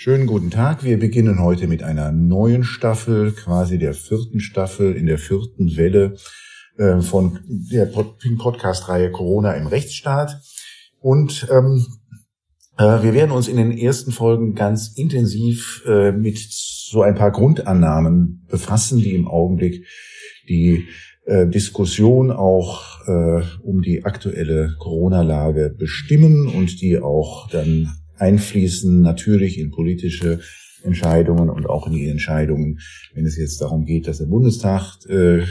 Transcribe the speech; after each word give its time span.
Schönen 0.00 0.28
guten 0.28 0.52
Tag. 0.52 0.84
Wir 0.84 0.96
beginnen 0.96 1.42
heute 1.42 1.66
mit 1.66 1.82
einer 1.82 2.12
neuen 2.12 2.62
Staffel, 2.62 3.32
quasi 3.32 3.78
der 3.78 3.94
vierten 3.94 4.38
Staffel 4.38 4.94
in 4.94 5.06
der 5.06 5.18
vierten 5.18 5.76
Welle 5.76 6.14
äh, 6.76 7.00
von 7.00 7.40
der 7.48 7.86
Podcast-Reihe 7.86 9.10
Corona 9.10 9.54
im 9.54 9.66
Rechtsstaat. 9.66 10.40
Und 11.00 11.48
ähm, 11.50 11.84
äh, 12.76 13.02
wir 13.02 13.12
werden 13.12 13.32
uns 13.32 13.48
in 13.48 13.56
den 13.56 13.76
ersten 13.76 14.12
Folgen 14.12 14.54
ganz 14.54 14.92
intensiv 14.94 15.82
äh, 15.84 16.12
mit 16.12 16.38
so 16.48 17.02
ein 17.02 17.16
paar 17.16 17.32
Grundannahmen 17.32 18.46
befassen, 18.48 19.00
die 19.00 19.16
im 19.16 19.26
Augenblick 19.26 19.84
die 20.48 20.86
äh, 21.26 21.48
Diskussion 21.48 22.30
auch 22.30 23.00
äh, 23.08 23.42
um 23.64 23.82
die 23.82 24.04
aktuelle 24.04 24.76
Corona-Lage 24.78 25.74
bestimmen 25.76 26.46
und 26.46 26.80
die 26.80 27.00
auch 27.00 27.50
dann 27.50 27.98
einfließen 28.18 29.00
natürlich 29.00 29.58
in 29.58 29.70
politische 29.70 30.40
Entscheidungen 30.82 31.50
und 31.50 31.68
auch 31.68 31.86
in 31.86 31.92
die 31.92 32.08
Entscheidungen, 32.08 32.78
wenn 33.14 33.26
es 33.26 33.36
jetzt 33.36 33.60
darum 33.60 33.84
geht, 33.84 34.06
dass 34.06 34.18
der 34.18 34.26
Bundestag 34.26 34.96
äh, 35.08 35.42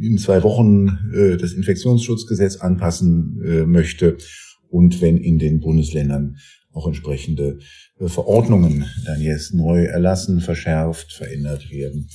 in 0.00 0.18
zwei 0.18 0.42
Wochen 0.42 1.12
äh, 1.14 1.36
das 1.36 1.52
Infektionsschutzgesetz 1.52 2.56
anpassen 2.56 3.40
äh, 3.44 3.66
möchte 3.66 4.16
und 4.68 5.00
wenn 5.00 5.18
in 5.18 5.38
den 5.38 5.60
Bundesländern 5.60 6.36
auch 6.72 6.86
entsprechende 6.86 7.58
äh, 7.98 8.08
Verordnungen 8.08 8.84
dann 9.04 9.20
jetzt 9.20 9.54
neu 9.54 9.84
erlassen, 9.84 10.40
verschärft, 10.40 11.12
verändert 11.12 11.70
werden. 11.70 12.08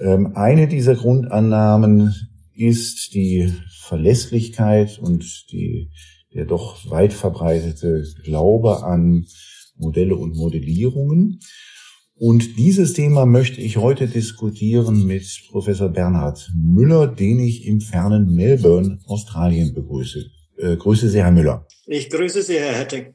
Ähm, 0.00 0.34
eine 0.34 0.68
dieser 0.68 0.94
Grundannahmen 0.94 2.14
ist 2.54 3.14
die 3.14 3.52
Verlässlichkeit 3.80 4.98
und 4.98 5.24
die 5.52 5.90
der 6.36 6.44
doch 6.44 6.90
weit 6.90 7.14
verbreitete 7.14 8.04
Glaube 8.22 8.84
an 8.84 9.26
Modelle 9.76 10.16
und 10.16 10.36
Modellierungen. 10.36 11.40
Und 12.14 12.58
dieses 12.58 12.92
Thema 12.92 13.26
möchte 13.26 13.60
ich 13.60 13.78
heute 13.78 14.06
diskutieren 14.06 15.06
mit 15.06 15.26
Professor 15.50 15.88
Bernhard 15.88 16.50
Müller, 16.54 17.06
den 17.06 17.40
ich 17.40 17.66
im 17.66 17.80
fernen 17.80 18.34
Melbourne, 18.34 19.00
Australien 19.06 19.74
begrüße. 19.74 20.24
Äh, 20.58 20.76
grüße 20.76 21.08
Sie, 21.08 21.22
Herr 21.22 21.32
Müller. 21.32 21.66
Ich 21.86 22.10
grüße 22.10 22.42
Sie, 22.42 22.58
Herr 22.58 22.74
Hetting. 22.74 23.14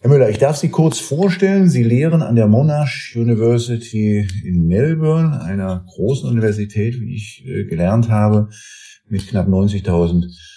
Herr 0.00 0.10
Müller, 0.10 0.28
ich 0.28 0.38
darf 0.38 0.56
Sie 0.56 0.68
kurz 0.68 0.98
vorstellen. 0.98 1.68
Sie 1.68 1.82
lehren 1.82 2.22
an 2.22 2.36
der 2.36 2.48
Monash 2.48 3.14
University 3.16 4.26
in 4.44 4.66
Melbourne, 4.66 5.40
einer 5.40 5.84
großen 5.88 6.28
Universität, 6.28 7.00
wie 7.00 7.14
ich 7.14 7.44
äh, 7.46 7.64
gelernt 7.64 8.08
habe, 8.08 8.48
mit 9.08 9.26
knapp 9.28 9.48
90.000 9.48 10.55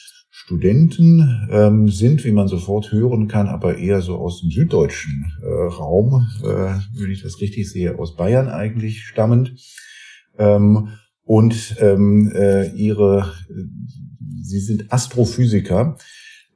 Studenten 0.50 1.47
ähm, 1.52 1.89
sind, 1.89 2.25
wie 2.25 2.31
man 2.31 2.47
sofort 2.47 2.92
hören 2.92 3.28
kann, 3.28 3.47
aber 3.47 3.78
eher 3.78 4.02
so 4.02 4.16
aus 4.16 4.42
dem 4.42 4.50
süddeutschen 4.50 5.31
äh, 5.44 5.45
Raum, 5.45 6.28
äh, 6.42 6.73
wenn 6.95 7.11
ich 7.11 7.22
das 7.22 7.39
richtig 7.39 7.69
sehe, 7.69 8.00
aus 8.00 8.16
Bayern 8.16 8.47
eigentlich 8.47 9.03
stammend. 9.03 9.53
Ähm, 10.39 10.88
und 11.23 11.75
ähm, 11.80 12.31
äh, 12.33 12.67
ihre, 12.72 13.31
sie 14.42 14.59
sind 14.59 14.92
Astrophysiker 14.92 16.00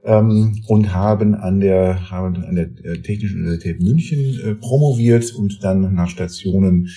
ähm, 0.03 0.63
und 0.65 0.91
haben 0.91 1.35
an 1.35 1.59
der, 1.59 2.09
haben 2.09 2.43
an 2.43 2.55
der 2.55 2.69
äh, 2.83 2.99
Technischen 3.03 3.41
Universität 3.41 3.79
München 3.79 4.39
äh, 4.43 4.55
promoviert 4.55 5.35
und 5.35 5.63
dann 5.63 5.93
nach 5.93 6.09
Stationen 6.09 6.89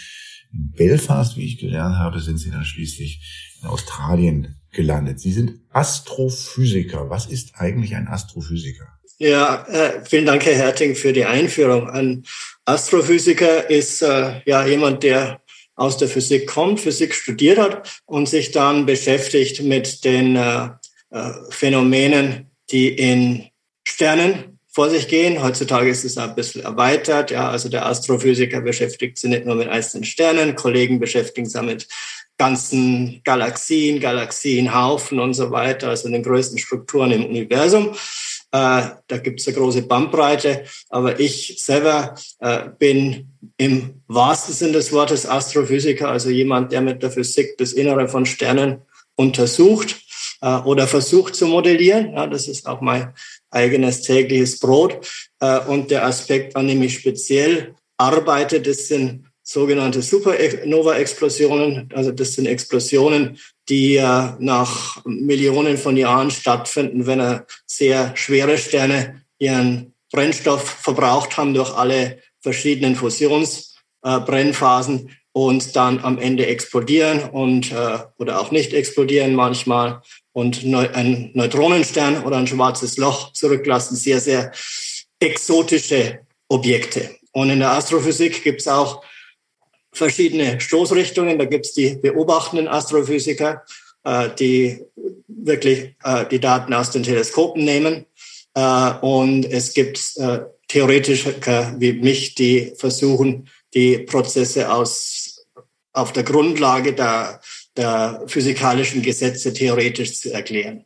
in 0.57 0.73
Belfast, 0.77 1.37
wie 1.37 1.45
ich 1.45 1.59
gelernt 1.59 1.97
habe, 1.97 2.21
sind 2.21 2.39
sie 2.39 2.51
dann 2.51 2.65
schließlich 2.65 3.21
in 3.61 3.69
Australien 3.69 4.57
gelandet. 4.73 5.21
Sie 5.21 5.33
sind 5.33 5.61
Astrophysiker. 5.71 7.11
Was 7.11 7.27
ist 7.27 7.55
eigentlich 7.57 7.95
ein 7.97 8.09
Astrophysiker? 8.09 8.87
Ja, 9.19 9.67
äh, 9.69 10.05
vielen 10.05 10.27
Dank, 10.27 10.45
Herr 10.45 10.55
Herting, 10.55 10.95
für 10.95 11.13
die 11.13 11.25
Einführung. 11.25 11.89
Ein 11.89 12.25
Astrophysiker 12.67 13.71
ist 13.71 14.03
äh, 14.03 14.43
ja 14.45 14.67
jemand, 14.67 15.03
der 15.03 15.41
aus 15.75 15.97
der 15.97 16.09
Physik 16.09 16.47
kommt, 16.47 16.81
Physik 16.81 17.15
studiert 17.15 17.59
hat 17.59 18.01
und 18.07 18.29
sich 18.29 18.51
dann 18.51 18.87
beschäftigt 18.87 19.63
mit 19.63 20.05
den 20.05 20.37
äh, 20.37 20.69
äh 21.11 21.33
Phänomenen, 21.51 22.51
die 22.71 22.89
in 22.89 23.47
Sternen 23.87 24.56
vor 24.77 24.91
sich 24.91 25.09
gehen. 25.09 25.43
Heutzutage 25.43 25.89
ist 25.89 26.05
es 26.05 26.19
ein 26.19 26.35
bisschen 26.35 26.63
erweitert. 26.63 27.31
Ja, 27.31 27.49
also 27.49 27.71
der 27.71 27.87
Astrophysiker 27.87 28.61
beschäftigt 28.61 29.17
sich 29.17 29.31
nicht 29.31 29.47
nur 29.47 29.55
mit 29.55 29.69
einzelnen 29.69 30.05
Sternen, 30.05 30.55
Kollegen 30.55 31.01
beschäftigen 31.01 31.49
sich 31.49 31.63
mit 31.63 31.89
ganzen 32.37 33.23
Galaxien, 33.25 34.01
Galaxienhaufen 34.01 35.19
und 35.19 35.33
so 35.33 35.51
weiter, 35.51 35.89
also 35.89 36.11
den 36.11 36.23
größten 36.23 36.59
Strukturen 36.59 37.11
im 37.11 37.25
Universum. 37.25 37.93
Äh, 38.53 38.83
da 39.07 39.17
gibt 39.23 39.41
es 39.41 39.49
eine 39.49 39.57
große 39.57 39.81
Bandbreite. 39.81 40.65
Aber 40.91 41.19
ich 41.21 41.57
selber 41.57 42.15
äh, 42.41 42.69
bin 42.79 43.31
im 43.57 44.03
wahrsten 44.09 44.53
Sinn 44.53 44.75
des 44.75 44.93
Wortes 44.93 45.25
Astrophysiker, 45.25 46.11
also 46.11 46.29
jemand, 46.29 46.71
der 46.71 46.83
mit 46.83 47.03
der 47.03 47.11
Physik 47.11 47.57
das 47.57 47.73
Innere 47.73 48.09
von 48.09 48.27
Sternen 48.27 48.83
untersucht 49.15 49.97
äh, 50.43 50.59
oder 50.59 50.87
versucht 50.87 51.35
zu 51.35 51.47
modellieren. 51.47 52.15
Das 52.31 52.47
ist 52.47 52.67
auch 52.67 52.83
mein 52.83 53.15
eigenes 53.57 54.03
tägliches 54.03 54.61
Brot. 54.61 55.01
Äh, 55.41 55.61
und 55.61 55.91
der 55.91 56.05
Aspekt, 56.05 56.55
an 56.55 56.69
dem 56.69 56.83
ich 56.83 56.93
speziell 56.95 57.75
arbeite, 57.97 58.61
das 58.61 58.89
sind 58.89 59.25
sogenannte 59.43 60.03
Supernova-Explosionen. 60.03 61.89
Also 61.95 62.13
das 62.13 62.35
sind 62.35 62.45
Explosionen, 62.47 63.39
die 63.69 63.97
äh, 63.97 64.29
nach 64.39 65.05
Millionen 65.05 65.79
von 65.79 65.97
Jahren 65.97 66.31
stattfinden, 66.31 67.07
wenn 67.07 67.41
sehr 67.67 68.17
schwere 68.17 68.59
Sterne 68.59 69.25
ihren 69.39 69.95
Brennstoff 70.13 70.63
verbraucht 70.63 71.37
haben 71.37 71.55
durch 71.55 71.75
alle 71.75 72.19
verschiedenen 72.41 72.95
Fusionsbrennphasen 72.97 75.09
äh, 75.09 75.13
und 75.33 75.75
dann 75.77 76.01
am 76.01 76.19
Ende 76.19 76.47
explodieren 76.47 77.29
und 77.29 77.71
oder 78.19 78.41
auch 78.41 78.53
nicht 78.53 78.73
explodieren 78.73 79.35
manchmal 79.35 80.01
und 80.37 80.63
ein 80.65 81.31
Neutronenstern 81.33 82.23
oder 82.23 82.37
ein 82.37 82.47
schwarzes 82.47 82.99
Loch 82.99 83.33
zurücklassen. 83.33 83.97
Sehr, 83.97 84.21
sehr 84.21 84.53
exotische 85.19 86.19
Objekte. 86.49 87.17
Und 87.33 87.49
in 87.49 87.61
der 87.61 87.71
Astrophysik 87.71 88.45
gibt 88.45 88.61
es 88.61 88.69
auch 88.69 89.03
verschiedene 89.93 90.61
Stoßrichtungen. 90.61 91.39
Da 91.39 91.47
gibt 91.47 91.65
es 91.65 91.73
die 91.73 91.97
beobachtenden 91.97 92.69
Astrophysiker, 92.69 93.65
äh, 94.05 94.29
die 94.39 94.85
wirklich 95.27 95.95
äh, 96.05 96.27
die 96.31 96.39
Daten 96.39 96.75
aus 96.75 96.91
den 96.91 97.03
Teleskopen 97.03 97.65
nehmen. 97.65 98.05
Äh, 98.53 98.91
und 99.01 99.47
es 99.47 99.73
gibt 99.73 100.21
Theoretiker 100.69 101.77
wie 101.79 101.95
mich, 101.95 102.35
die 102.35 102.75
versuchen, 102.77 103.49
die 103.73 104.01
Prozesse 104.01 104.71
aus, 104.71 105.47
auf 105.95 106.13
der 106.13 106.25
Grundlage 106.25 106.93
der, 106.93 107.41
der 107.77 108.23
physikalischen 108.27 109.03
Gesetze 109.03 109.53
theoretisch 109.53 110.15
zu 110.19 110.33
erklären. 110.33 110.85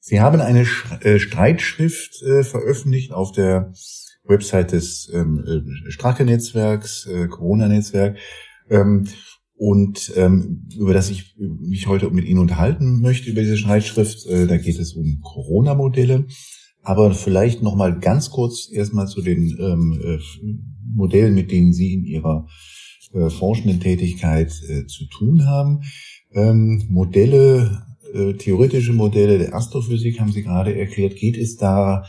Sie 0.00 0.20
haben 0.20 0.40
eine 0.40 0.66
äh, 1.00 1.18
Streitschrift 1.18 2.22
äh, 2.22 2.42
veröffentlicht 2.42 3.12
auf 3.12 3.30
der 3.32 3.72
Website 4.24 4.72
des 4.72 5.10
ähm, 5.12 5.44
äh, 5.46 5.90
Strache-Netzwerks, 5.90 7.06
äh, 7.06 7.28
Corona-Netzwerk, 7.28 8.18
ähm, 8.68 9.06
und 9.54 10.12
ähm, 10.16 10.66
über 10.76 10.92
das 10.92 11.08
ich 11.08 11.36
mich 11.38 11.86
heute 11.86 12.10
mit 12.10 12.24
Ihnen 12.24 12.40
unterhalten 12.40 13.00
möchte, 13.00 13.30
über 13.30 13.42
diese 13.42 13.56
Schreibschrift. 13.56 14.26
Äh, 14.26 14.48
da 14.48 14.56
geht 14.56 14.76
es 14.80 14.94
um 14.94 15.20
Corona-Modelle. 15.20 16.26
Aber 16.82 17.14
vielleicht 17.14 17.62
noch 17.62 17.76
mal 17.76 17.96
ganz 18.00 18.30
kurz 18.30 18.68
erstmal 18.72 19.06
zu 19.06 19.22
den 19.22 19.56
ähm, 19.60 20.00
äh, 20.04 20.18
Modellen, 20.92 21.36
mit 21.36 21.52
denen 21.52 21.72
Sie 21.72 21.94
in 21.94 22.04
Ihrer 22.04 22.48
äh, 23.14 23.30
forschenden 23.30 23.80
Tätigkeit 23.80 24.52
äh, 24.68 24.86
zu 24.86 25.06
tun 25.06 25.46
haben. 25.46 25.82
Ähm, 26.32 26.86
Modelle, 26.88 27.84
äh, 28.14 28.34
theoretische 28.34 28.92
Modelle 28.92 29.38
der 29.38 29.54
Astrophysik 29.54 30.20
haben 30.20 30.32
Sie 30.32 30.42
gerade 30.42 30.74
erklärt. 30.74 31.16
Geht 31.16 31.36
es 31.36 31.56
da 31.56 32.04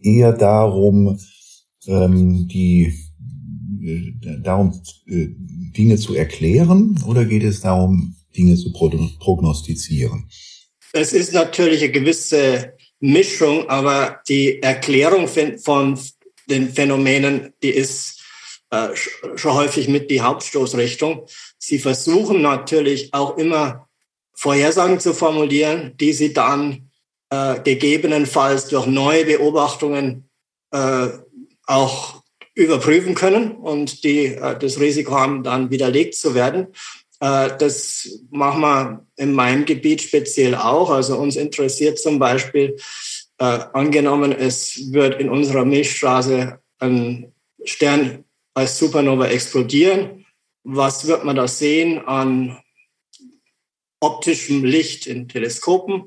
eher 0.00 0.32
darum, 0.32 1.18
ähm, 1.86 2.48
die 2.48 2.94
äh, 3.82 4.40
darum, 4.42 4.80
Dinge 5.06 5.96
zu 5.96 6.14
erklären 6.14 7.02
oder 7.06 7.24
geht 7.24 7.44
es 7.44 7.60
darum, 7.60 8.16
Dinge 8.36 8.56
zu 8.56 8.72
prognostizieren? 8.72 10.28
Es 10.92 11.12
ist 11.12 11.32
natürlich 11.32 11.82
eine 11.82 11.92
gewisse 11.92 12.74
Mischung, 13.00 13.68
aber 13.68 14.20
die 14.28 14.62
Erklärung 14.62 15.28
von 15.28 15.98
den 16.48 16.68
Phänomenen, 16.68 17.52
die 17.62 17.70
ist 17.70 18.19
äh, 18.70 18.88
schon 18.94 19.54
häufig 19.54 19.88
mit 19.88 20.10
die 20.10 20.20
Hauptstoßrichtung. 20.20 21.26
Sie 21.58 21.78
versuchen 21.78 22.42
natürlich 22.42 23.12
auch 23.12 23.36
immer 23.36 23.88
Vorhersagen 24.34 25.00
zu 25.00 25.12
formulieren, 25.12 25.94
die 25.98 26.12
sie 26.12 26.32
dann 26.32 26.90
äh, 27.30 27.60
gegebenenfalls 27.60 28.68
durch 28.68 28.86
neue 28.86 29.24
Beobachtungen 29.24 30.28
äh, 30.72 31.08
auch 31.66 32.22
überprüfen 32.54 33.14
können 33.14 33.52
und 33.52 34.04
die 34.04 34.26
äh, 34.26 34.58
das 34.58 34.80
Risiko 34.80 35.12
haben, 35.12 35.42
dann 35.42 35.70
widerlegt 35.70 36.14
zu 36.14 36.34
werden. 36.34 36.68
Äh, 37.20 37.50
das 37.58 38.08
machen 38.30 38.60
wir 38.62 39.06
in 39.16 39.32
meinem 39.32 39.64
Gebiet 39.64 40.02
speziell 40.02 40.54
auch. 40.54 40.90
Also 40.90 41.16
uns 41.16 41.36
interessiert 41.36 41.98
zum 41.98 42.18
Beispiel 42.18 42.76
Äh, 43.40 43.64
angenommen, 43.72 44.32
es 44.32 44.92
wird 44.92 45.18
in 45.18 45.30
unserer 45.30 45.64
Milchstraße 45.64 46.60
ein 46.78 47.32
Stern 47.64 48.24
als 48.60 48.78
Supernova 48.78 49.26
explodieren. 49.28 50.26
Was 50.64 51.06
wird 51.06 51.24
man 51.24 51.36
da 51.36 51.48
sehen 51.48 52.06
an 52.06 52.58
optischem 54.00 54.64
Licht 54.64 55.06
in 55.06 55.28
Teleskopen? 55.28 56.04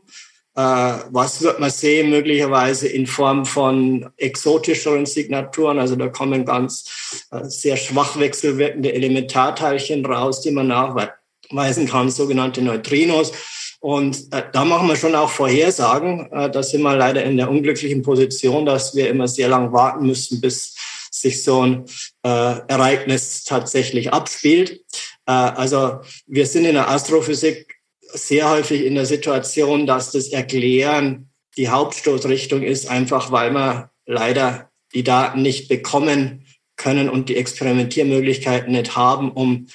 Äh, 0.55 0.61
was 0.61 1.41
wird 1.41 1.59
man 1.59 1.71
sehen 1.71 2.11
möglicherweise 2.11 2.88
in 2.88 3.07
Form 3.07 3.47
von 3.47 4.07
exotischeren 4.17 5.07
Signaturen? 5.07 5.79
Also 5.79 5.95
da 5.95 6.09
kommen 6.09 6.45
ganz 6.45 7.25
äh, 7.31 7.44
sehr 7.45 7.75
schwach 7.75 8.19
wechselwirkende 8.19 8.94
Elementarteilchen 8.94 10.05
raus, 10.05 10.41
die 10.41 10.51
man 10.51 10.67
nachweisen 10.67 11.88
kann, 11.88 12.11
sogenannte 12.11 12.61
Neutrinos. 12.61 13.31
Und 13.79 14.31
äh, 14.31 14.44
da 14.53 14.63
machen 14.63 14.88
wir 14.88 14.95
schon 14.95 15.15
auch 15.15 15.31
Vorhersagen. 15.31 16.31
Äh, 16.31 16.51
da 16.51 16.61
sind 16.61 16.83
wir 16.83 16.95
leider 16.95 17.23
in 17.23 17.38
der 17.38 17.50
unglücklichen 17.50 18.03
Position, 18.03 18.67
dass 18.67 18.95
wir 18.95 19.09
immer 19.09 19.27
sehr 19.27 19.50
lang 19.50 19.73
warten 19.73 20.05
müssen, 20.05 20.39
bis 20.39 20.75
sich 21.24 21.44
so 21.44 21.66
ein 21.66 21.86
äh, 22.24 22.30
Ereignis 22.68 23.44
tatsächlich 23.44 24.14
abspielt. 24.14 24.81
Äh, 25.25 25.31
also 25.31 26.02
wir 26.28 26.46
sind 26.46 26.66
in 26.66 26.75
der 26.75 26.90
Astrophysik 26.90 27.75
sehr 28.14 28.50
häufig 28.50 28.86
in 28.86 28.96
der 28.96 29.08
Situation, 29.08 29.88
dass 29.88 30.12
das 30.12 30.28
Erklären 30.28 31.30
die 31.58 31.70
Hauptstoßrichtung 31.70 32.62
ist, 32.62 32.88
einfach 32.88 33.31
weil 33.31 33.52
wir 33.52 33.90
leider 34.06 34.70
die 34.94 35.04
Daten 35.04 35.42
nicht 35.42 35.68
bekommen 35.68 36.46
können 36.75 37.10
und 37.10 37.30
die 37.30 37.38
Experimentiermöglichkeiten 37.38 38.74
nicht 38.74 38.96
haben, 38.96 39.31
um 39.31 39.68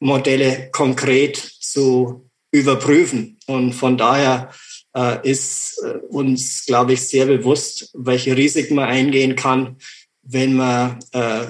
Modelle 0.00 0.70
konkret 0.72 1.36
zu 1.36 2.28
überprüfen. 2.52 3.38
Und 3.46 3.72
von 3.72 3.96
daher 3.96 4.50
äh, 4.96 5.28
ist 5.28 5.82
äh, 5.84 5.98
uns, 6.08 6.64
glaube 6.66 6.92
ich, 6.92 7.00
sehr 7.02 7.26
bewusst, 7.26 7.90
welche 7.94 8.36
Risiken 8.36 8.76
man 8.76 8.88
eingehen 8.88 9.36
kann, 9.36 9.76
wenn 10.24 10.54
man 10.54 10.98
äh, 11.12 11.46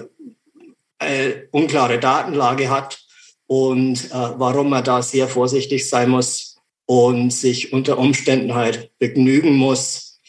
eine 0.98 1.48
unklare 1.50 1.98
Datenlage 1.98 2.70
hat 2.70 3.04
und 3.46 4.04
äh, 4.06 4.12
warum 4.12 4.70
man 4.70 4.84
da 4.84 5.02
sehr 5.02 5.28
vorsichtig 5.28 5.86
sein 5.88 6.10
muss 6.10 6.56
und 6.86 7.32
sich 7.32 7.72
unter 7.72 7.98
Umständen 7.98 8.54
halt 8.54 8.96
begnügen 8.98 9.56
muss, 9.56 10.20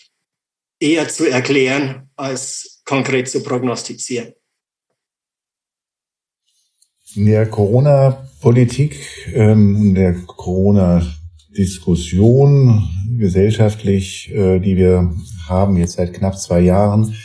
eher 0.79 1.07
zu 1.07 1.29
erklären 1.29 2.09
als 2.15 2.81
konkret 2.85 3.29
zu 3.29 3.43
prognostizieren. 3.43 4.33
In 7.15 7.27
der 7.27 7.47
Corona-Politik 7.49 8.97
ähm, 9.33 9.75
in 9.77 9.95
der 9.95 10.13
Corona-Diskussion 10.13 12.89
gesellschaftlich, 13.17 14.29
äh, 14.31 14.59
die 14.59 14.75
wir 14.75 15.15
haben 15.47 15.77
jetzt 15.77 15.93
seit 15.93 16.13
knapp 16.13 16.37
zwei 16.37 16.59
Jahren, 16.59 17.15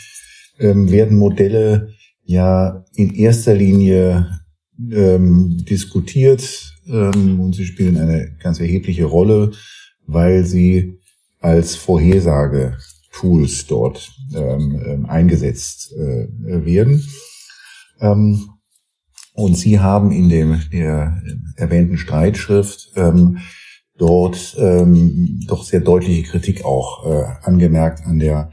ähm, 0.61 0.89
werden 0.89 1.17
Modelle 1.17 1.89
ja 2.23 2.85
in 2.95 3.13
erster 3.13 3.53
Linie 3.53 4.39
ähm, 4.91 5.57
diskutiert 5.69 6.73
ähm, 6.87 7.39
und 7.39 7.53
sie 7.55 7.65
spielen 7.65 7.97
eine 7.97 8.35
ganz 8.41 8.59
erhebliche 8.59 9.05
Rolle, 9.05 9.51
weil 10.07 10.45
sie 10.45 10.97
als 11.39 11.75
Vorhersage-Tools 11.75 13.65
dort 13.67 14.11
ähm, 14.35 14.81
ähm 14.85 15.05
eingesetzt 15.07 15.93
äh, 15.93 16.27
werden. 16.65 17.03
Ähm, 17.99 18.47
und 19.33 19.57
Sie 19.57 19.79
haben 19.79 20.11
in 20.11 20.29
dem 20.29 20.61
der 20.71 21.21
erwähnten 21.55 21.97
Streitschrift 21.97 22.91
ähm, 22.95 23.39
dort 23.97 24.55
ähm, 24.59 25.39
doch 25.47 25.63
sehr 25.63 25.79
deutliche 25.79 26.23
Kritik 26.23 26.65
auch 26.65 27.05
äh, 27.05 27.23
angemerkt 27.43 28.05
an 28.05 28.19
der 28.19 28.51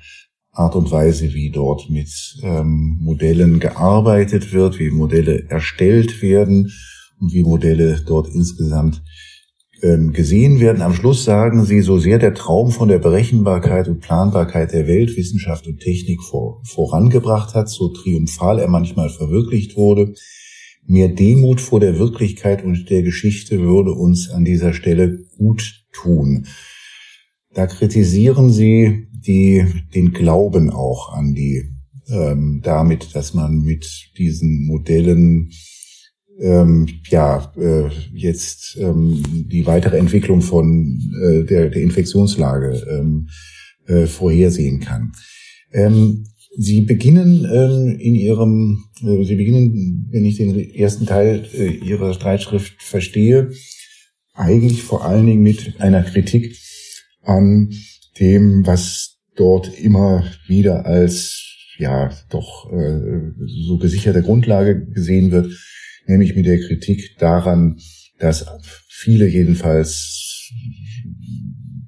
Art 0.58 0.74
und 0.74 0.90
Weise, 0.90 1.32
wie 1.34 1.50
dort 1.50 1.88
mit 1.88 2.10
ähm, 2.42 2.98
Modellen 3.00 3.60
gearbeitet 3.60 4.52
wird, 4.52 4.78
wie 4.78 4.90
Modelle 4.90 5.48
erstellt 5.48 6.20
werden 6.20 6.72
und 7.20 7.32
wie 7.32 7.42
Modelle 7.42 8.02
dort 8.04 8.28
insgesamt 8.34 9.02
ähm, 9.82 10.12
gesehen 10.12 10.58
werden. 10.58 10.82
Am 10.82 10.94
Schluss 10.94 11.24
sagen 11.24 11.64
sie, 11.64 11.80
so 11.80 11.98
sehr 11.98 12.18
der 12.18 12.34
Traum 12.34 12.72
von 12.72 12.88
der 12.88 12.98
Berechenbarkeit 12.98 13.86
und 13.86 14.00
Planbarkeit 14.00 14.72
der 14.72 14.88
Welt, 14.88 15.16
Wissenschaft 15.16 15.68
und 15.68 15.78
Technik 15.78 16.20
vor, 16.22 16.60
vorangebracht 16.64 17.54
hat, 17.54 17.68
so 17.68 17.88
triumphal 17.88 18.58
er 18.58 18.68
manchmal 18.68 19.10
verwirklicht 19.10 19.76
wurde, 19.76 20.14
mehr 20.84 21.08
Demut 21.08 21.60
vor 21.60 21.78
der 21.78 21.98
Wirklichkeit 21.98 22.64
und 22.64 22.90
der 22.90 23.02
Geschichte 23.02 23.60
würde 23.60 23.92
uns 23.92 24.30
an 24.30 24.44
dieser 24.44 24.72
Stelle 24.72 25.18
gut 25.36 25.84
tun. 25.92 26.46
Da 27.54 27.66
kritisieren 27.66 28.50
sie 28.50 29.08
die 29.12 29.64
den 29.94 30.12
Glauben 30.12 30.70
auch 30.70 31.12
an 31.12 31.34
die 31.34 31.64
ähm, 32.08 32.60
damit, 32.62 33.14
dass 33.14 33.34
man 33.34 33.62
mit 33.62 33.86
diesen 34.16 34.66
Modellen 34.66 35.50
ähm, 36.40 36.86
ja 37.08 37.52
äh, 37.56 37.88
jetzt 38.14 38.78
ähm, 38.80 39.22
die 39.50 39.66
weitere 39.66 39.98
Entwicklung 39.98 40.40
von 40.40 41.00
äh, 41.22 41.44
der, 41.44 41.70
der 41.70 41.82
Infektionslage 41.82 42.86
ähm, 42.88 43.28
äh, 43.86 44.06
vorhersehen 44.06 44.80
kann. 44.80 45.12
Ähm, 45.72 46.24
Sie 46.60 46.80
beginnen 46.80 47.46
ähm, 47.52 47.98
in 48.00 48.14
Ihrem, 48.14 48.84
äh, 49.02 49.22
Sie 49.24 49.36
beginnen, 49.36 50.08
wenn 50.10 50.24
ich 50.24 50.38
den 50.38 50.58
ersten 50.74 51.06
Teil 51.06 51.46
äh, 51.54 51.68
Ihrer 51.68 52.14
Streitschrift 52.14 52.82
verstehe, 52.82 53.50
eigentlich 54.34 54.82
vor 54.82 55.04
allen 55.04 55.26
Dingen 55.26 55.42
mit 55.42 55.80
einer 55.80 56.02
Kritik 56.02 56.56
an 57.28 57.70
dem, 58.18 58.66
was 58.66 59.18
dort 59.36 59.78
immer 59.78 60.24
wieder 60.46 60.86
als 60.86 61.44
ja 61.78 62.10
doch 62.30 62.70
äh, 62.72 63.32
so 63.46 63.78
gesicherte 63.78 64.22
Grundlage 64.22 64.86
gesehen 64.86 65.30
wird, 65.30 65.52
nämlich 66.06 66.34
mit 66.34 66.46
der 66.46 66.58
Kritik 66.58 67.16
daran, 67.18 67.78
dass 68.18 68.46
viele 68.88 69.28
jedenfalls 69.28 70.50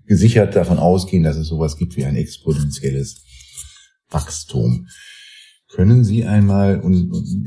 gesichert 0.06 0.54
davon 0.54 0.78
ausgehen, 0.78 1.25
dass 1.25 1.37
es 1.37 1.48
sowas 1.48 1.76
gibt 1.76 1.96
wie 1.96 2.04
ein 2.04 2.16
exponentielles 2.16 3.25
Wachstum. 4.10 4.87
Können 5.69 6.04
Sie 6.04 6.25
einmal 6.25 6.82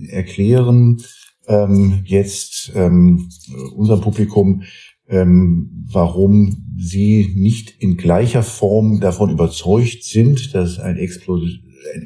erklären, 0.10 1.02
ähm, 1.48 2.02
jetzt 2.06 2.72
ähm, 2.74 3.30
unserem 3.76 4.02
Publikum, 4.02 4.64
ähm, 5.08 5.86
warum 5.92 6.64
sie 6.78 7.34
nicht 7.36 7.72
in 7.80 7.98
gleicher 7.98 8.44
Form 8.44 9.00
davon 9.00 9.30
überzeugt 9.30 10.04
sind, 10.04 10.54
dass 10.54 10.80
ein, 10.80 10.98
ein 10.98 12.06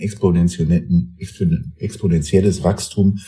exponentielles 1.77 2.63
Wachstum 2.63 3.19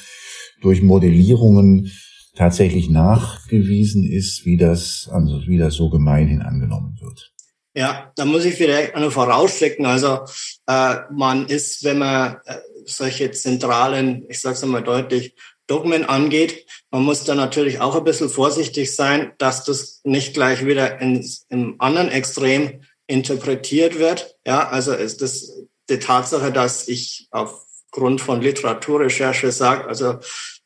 durch 0.62 0.82
Modellierungen 0.82 1.92
tatsächlich 2.36 2.90
nachgewiesen 2.90 4.04
ist, 4.04 4.46
wie 4.46 4.58
das, 4.58 5.10
also 5.12 5.42
wie 5.46 5.58
das 5.58 5.76
so 5.76 5.90
gemeinhin 5.90 6.42
angenommen 6.42 6.98
wird. 7.02 7.34
Ja, 7.76 8.12
da 8.16 8.26
muss 8.26 8.46
ich 8.46 8.56
vielleicht 8.56 8.96
noch 8.96 9.12
vorausschicken. 9.12 9.86
Also 9.86 10.20
äh, 10.68 10.96
man 11.12 11.46
ist, 11.48 11.84
wenn 11.84 12.00
man 12.00 12.38
äh, 12.46 12.58
solche 12.86 13.32
zentralen, 13.32 14.26
ich 14.28 14.40
sage 14.40 14.56
es 14.56 14.64
einmal 14.64 14.84
deutlich, 14.84 15.36
Dogmen 15.68 16.04
angeht. 16.04 16.66
Man 16.92 17.04
muss 17.04 17.24
da 17.24 17.36
natürlich 17.36 17.82
auch 17.82 17.96
ein 17.96 18.04
bisschen 18.04 18.30
vorsichtig 18.30 18.96
sein, 18.96 19.32
dass 19.38 19.64
das 19.64 20.02
nicht 20.04 20.34
gleich 20.34 20.66
wieder 20.66 21.00
ins, 21.00 21.46
im 21.50 21.76
anderen 21.80 22.10
Extrem 22.10 22.82
interpretiert 23.06 24.00
wird. 24.00 24.38
Ja, 24.46 24.70
also 24.70 24.94
ist 24.94 25.22
das 25.22 25.52
die 25.90 26.00
Tatsache, 26.00 26.52
dass 26.52 26.88
ich 26.88 27.28
aufgrund 27.32 28.22
von 28.22 28.42
Literaturrecherche 28.42 29.52
sage, 29.52 29.88
also 29.88 30.16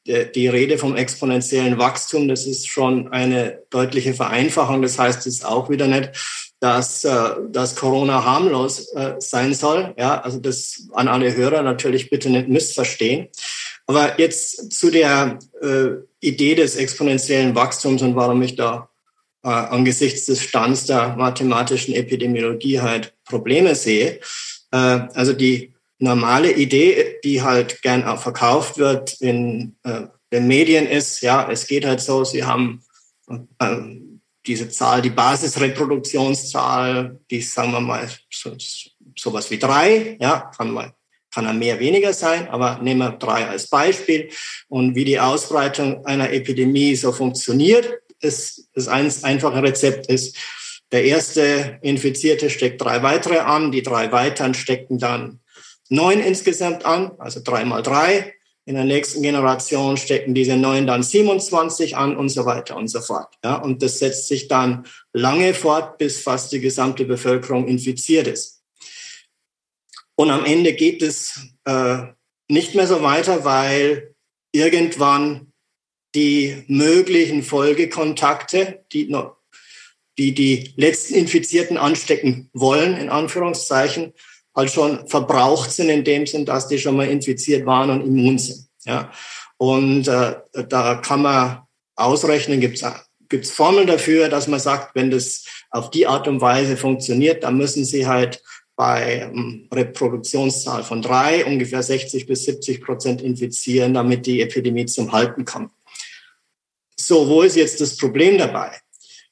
die, 0.05 0.31
die 0.33 0.47
Rede 0.47 0.77
vom 0.77 0.95
exponentiellen 0.95 1.77
Wachstum, 1.77 2.27
das 2.27 2.45
ist 2.45 2.67
schon 2.67 3.09
eine 3.09 3.61
deutliche 3.69 4.13
Vereinfachung. 4.13 4.81
Das 4.81 4.99
heißt 4.99 5.19
es 5.21 5.37
ist 5.37 5.45
auch 5.45 5.69
wieder 5.69 5.87
nicht, 5.87 6.11
dass, 6.59 7.03
äh, 7.03 7.29
dass 7.49 7.75
Corona 7.75 8.23
harmlos 8.23 8.87
äh, 8.93 9.15
sein 9.19 9.53
soll. 9.53 9.93
Ja, 9.97 10.21
also 10.21 10.39
das 10.39 10.87
an 10.93 11.07
alle 11.07 11.35
Hörer 11.35 11.61
natürlich 11.61 12.09
bitte 12.09 12.29
nicht 12.29 12.47
missverstehen. 12.47 13.27
Aber 13.85 14.19
jetzt 14.19 14.71
zu 14.71 14.89
der 14.89 15.37
äh, 15.61 15.89
Idee 16.19 16.55
des 16.55 16.75
exponentiellen 16.75 17.53
Wachstums 17.55 18.01
und 18.01 18.15
warum 18.15 18.41
ich 18.41 18.55
da 18.55 18.89
äh, 19.43 19.49
angesichts 19.49 20.25
des 20.25 20.41
Stands 20.41 20.85
der 20.85 21.15
mathematischen 21.17 21.93
Epidemiologie 21.93 22.79
halt 22.79 23.13
Probleme 23.25 23.75
sehe. 23.75 24.21
Äh, 24.71 24.77
also 24.77 25.33
die 25.33 25.73
normale 25.99 26.53
Idee, 26.53 27.19
die 27.23 27.41
halt 27.41 27.81
gern 27.81 28.05
auch 28.05 28.21
verkauft 28.21 28.77
wird 28.77 29.19
in 29.21 29.75
äh, 29.83 30.03
den 30.31 30.47
Medien 30.47 30.87
ist, 30.87 31.21
ja, 31.21 31.49
es 31.51 31.67
geht 31.67 31.85
halt 31.85 31.99
so, 32.01 32.23
sie 32.23 32.43
haben 32.43 32.81
äh, 33.29 33.77
diese 34.45 34.69
Zahl, 34.69 35.01
die 35.01 35.09
Basisreproduktionszahl, 35.09 37.19
die 37.29 37.41
sagen 37.41 37.71
wir 37.71 37.81
mal 37.81 38.09
so, 38.31 38.55
sowas 39.17 39.51
wie 39.51 39.59
drei, 39.59 40.17
ja, 40.19 40.51
kann 40.55 40.71
mal 40.71 40.93
kann 41.33 41.45
er 41.45 41.53
mehr, 41.53 41.79
weniger 41.79 42.13
sein, 42.13 42.47
aber 42.49 42.79
nehmen 42.81 42.99
wir 42.99 43.11
drei 43.11 43.47
als 43.47 43.67
Beispiel. 43.67 44.29
Und 44.67 44.95
wie 44.95 45.05
die 45.05 45.19
Ausbreitung 45.19 46.05
einer 46.05 46.31
Epidemie 46.31 46.95
so 46.95 47.11
funktioniert, 47.11 47.89
ist 48.21 48.69
das 48.73 48.87
ein 48.87 49.11
einfache 49.23 49.61
Rezept 49.63 50.07
ist, 50.07 50.37
Der 50.93 51.05
erste 51.05 51.79
Infizierte 51.81 52.51
steckt 52.51 52.79
drei 52.79 53.01
weitere 53.01 53.39
an, 53.39 53.71
die 53.71 53.81
drei 53.81 54.11
weiteren 54.11 54.53
steckten 54.53 54.99
dann 54.99 55.39
neun 55.89 56.19
insgesamt 56.19 56.85
an, 56.85 57.13
also 57.17 57.41
drei 57.43 57.65
mal 57.65 57.81
drei. 57.81 58.35
In 58.65 58.75
der 58.75 58.85
nächsten 58.85 59.23
Generation 59.23 59.97
stecken 59.97 60.35
diese 60.35 60.55
neun 60.55 60.85
dann 60.85 61.01
27 61.01 61.97
an 61.97 62.15
und 62.15 62.29
so 62.29 62.45
weiter 62.45 62.77
und 62.77 62.89
so 62.89 63.01
fort. 63.01 63.33
Ja, 63.43 63.55
und 63.55 63.81
das 63.81 63.99
setzt 63.99 64.27
sich 64.27 64.47
dann 64.47 64.85
lange 65.11 65.55
fort, 65.55 65.97
bis 65.97 66.21
fast 66.21 66.51
die 66.51 66.61
gesamte 66.61 67.05
Bevölkerung 67.05 67.67
infiziert 67.67 68.27
ist. 68.27 68.62
Und 70.15 70.29
am 70.29 70.45
Ende 70.45 70.73
geht 70.73 71.01
es 71.01 71.39
äh, 71.65 72.03
nicht 72.47 72.75
mehr 72.75 72.87
so 72.87 73.01
weiter, 73.01 73.45
weil 73.45 74.13
irgendwann 74.51 75.53
die 76.15 76.63
möglichen 76.67 77.41
Folgekontakte, 77.41 78.85
die 78.91 79.09
noch, 79.09 79.37
die, 80.17 80.33
die 80.33 80.73
letzten 80.75 81.15
Infizierten 81.15 81.77
anstecken 81.77 82.49
wollen, 82.53 82.97
in 82.97 83.09
Anführungszeichen, 83.09 84.13
halt 84.55 84.71
schon 84.71 85.07
verbraucht 85.07 85.71
sind 85.71 85.89
in 85.89 86.03
dem 86.03 86.27
Sinn, 86.27 86.45
dass 86.45 86.67
die 86.67 86.77
schon 86.77 86.95
mal 86.95 87.09
infiziert 87.09 87.65
waren 87.65 87.89
und 87.89 88.05
immun 88.05 88.37
sind. 88.37 88.67
Ja. 88.85 89.11
Und 89.57 90.07
äh, 90.07 90.35
da 90.69 90.95
kann 90.95 91.23
man 91.23 91.63
ausrechnen, 91.95 92.59
gibt 92.59 92.81
es 92.81 92.85
gibt's 93.29 93.51
Formeln 93.51 93.87
dafür, 93.87 94.29
dass 94.29 94.47
man 94.47 94.59
sagt, 94.59 94.93
wenn 94.93 95.09
das 95.09 95.45
auf 95.71 95.89
die 95.89 96.05
Art 96.05 96.27
und 96.27 96.41
Weise 96.41 96.77
funktioniert, 96.77 97.43
dann 97.43 97.57
müssen 97.57 97.83
sie 97.83 98.05
halt 98.05 98.43
bei 98.75 99.29
um, 99.29 99.67
Reproduktionszahl 99.71 100.83
von 100.83 101.01
drei 101.01 101.45
ungefähr 101.45 101.83
60 101.83 102.25
bis 102.25 102.45
70 102.45 102.81
Prozent 102.81 103.21
infizieren, 103.21 103.93
damit 103.93 104.25
die 104.25 104.41
Epidemie 104.41 104.85
zum 104.85 105.11
Halten 105.11 105.45
kommt. 105.45 105.71
So, 106.99 107.27
wo 107.27 107.41
ist 107.41 107.55
jetzt 107.55 107.81
das 107.81 107.97
Problem 107.97 108.37
dabei? 108.37 108.71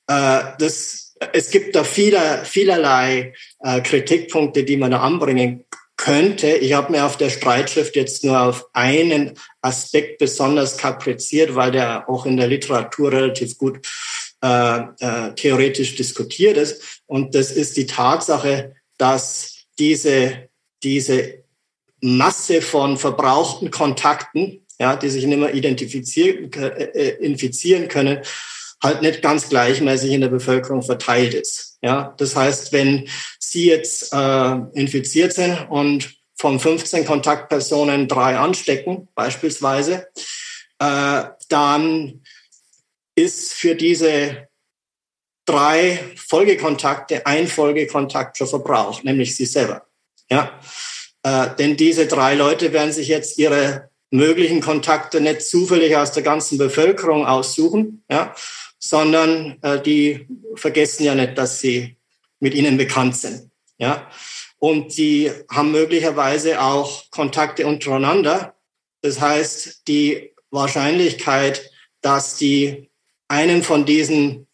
Äh, 0.07 0.53
das, 0.59 1.15
es 1.33 1.49
gibt 1.49 1.75
da 1.75 1.83
viele, 1.83 2.43
vielerlei 2.45 3.33
äh, 3.59 3.81
Kritikpunkte, 3.81 4.63
die 4.63 4.77
man 4.77 4.91
da 4.91 4.99
anbringen 4.99 5.65
könnte. 5.97 6.47
Ich 6.47 6.73
habe 6.73 6.91
mir 6.91 7.05
auf 7.05 7.17
der 7.17 7.29
Streitschrift 7.29 7.95
jetzt 7.95 8.23
nur 8.23 8.39
auf 8.41 8.65
einen 8.73 9.33
Aspekt 9.61 10.17
besonders 10.17 10.77
kapriziert, 10.77 11.55
weil 11.55 11.71
der 11.71 12.09
auch 12.09 12.25
in 12.25 12.37
der 12.37 12.47
Literatur 12.47 13.11
relativ 13.11 13.57
gut 13.57 13.87
äh, 14.43 14.79
äh, 14.99 15.35
theoretisch 15.35 15.95
diskutiert 15.95 16.57
ist. 16.57 17.03
Und 17.05 17.35
das 17.35 17.51
ist 17.51 17.77
die 17.77 17.85
Tatsache, 17.85 18.73
dass 19.01 19.65
diese, 19.79 20.49
diese 20.83 21.43
Masse 22.01 22.61
von 22.61 22.97
verbrauchten 22.97 23.71
Kontakten 23.71 24.61
ja, 24.81 24.95
die 24.95 25.09
sich 25.09 25.27
nicht 25.27 25.37
mehr 25.37 25.53
identifizieren, 25.53 26.51
äh, 26.53 26.85
äh, 26.85 27.23
infizieren 27.23 27.87
können, 27.87 28.21
halt 28.81 29.03
nicht 29.03 29.21
ganz 29.21 29.47
gleichmäßig 29.47 30.11
in 30.11 30.21
der 30.21 30.29
Bevölkerung 30.29 30.81
verteilt 30.81 31.35
ist. 31.35 31.77
Ja, 31.83 32.15
das 32.17 32.35
heißt, 32.35 32.73
wenn 32.73 33.07
Sie 33.37 33.67
jetzt 33.67 34.11
äh, 34.11 34.55
infiziert 34.73 35.33
sind 35.33 35.69
und 35.69 36.15
von 36.35 36.59
15 36.59 37.05
Kontaktpersonen 37.05 38.07
drei 38.07 38.37
anstecken, 38.37 39.07
beispielsweise, 39.13 40.07
äh, 40.79 41.23
dann 41.47 42.23
ist 43.13 43.53
für 43.53 43.75
diese 43.75 44.47
drei 45.45 45.99
Folgekontakte 46.15 47.25
ein 47.25 47.47
Folgekontakt 47.47 48.37
schon 48.37 48.47
verbraucht, 48.47 49.03
nämlich 49.03 49.35
Sie 49.35 49.45
selber. 49.45 49.85
Ja, 50.29 50.59
äh, 51.23 51.55
denn 51.57 51.77
diese 51.77 52.07
drei 52.07 52.35
Leute 52.35 52.73
werden 52.73 52.91
sich 52.91 53.07
jetzt 53.07 53.37
ihre 53.37 53.89
möglichen 54.11 54.61
Kontakte 54.61 55.21
nicht 55.21 55.41
zufällig 55.41 55.95
aus 55.95 56.11
der 56.11 56.23
ganzen 56.23 56.57
Bevölkerung 56.57 57.25
aussuchen, 57.25 58.03
ja, 58.09 58.35
sondern 58.77 59.57
äh, 59.61 59.81
die 59.81 60.27
vergessen 60.55 61.03
ja 61.03 61.15
nicht, 61.15 61.37
dass 61.37 61.59
sie 61.59 61.95
mit 62.39 62.53
ihnen 62.53 62.77
bekannt 62.77 63.15
sind. 63.15 63.49
Ja. 63.77 64.09
Und 64.57 64.97
die 64.97 65.31
haben 65.49 65.71
möglicherweise 65.71 66.61
auch 66.61 67.09
Kontakte 67.09 67.65
untereinander. 67.65 68.55
Das 69.01 69.19
heißt, 69.19 69.87
die 69.87 70.33
Wahrscheinlichkeit, 70.51 71.71
dass 72.01 72.37
die 72.37 72.89
einen 73.27 73.63
von 73.63 73.85
diesen 73.85 74.47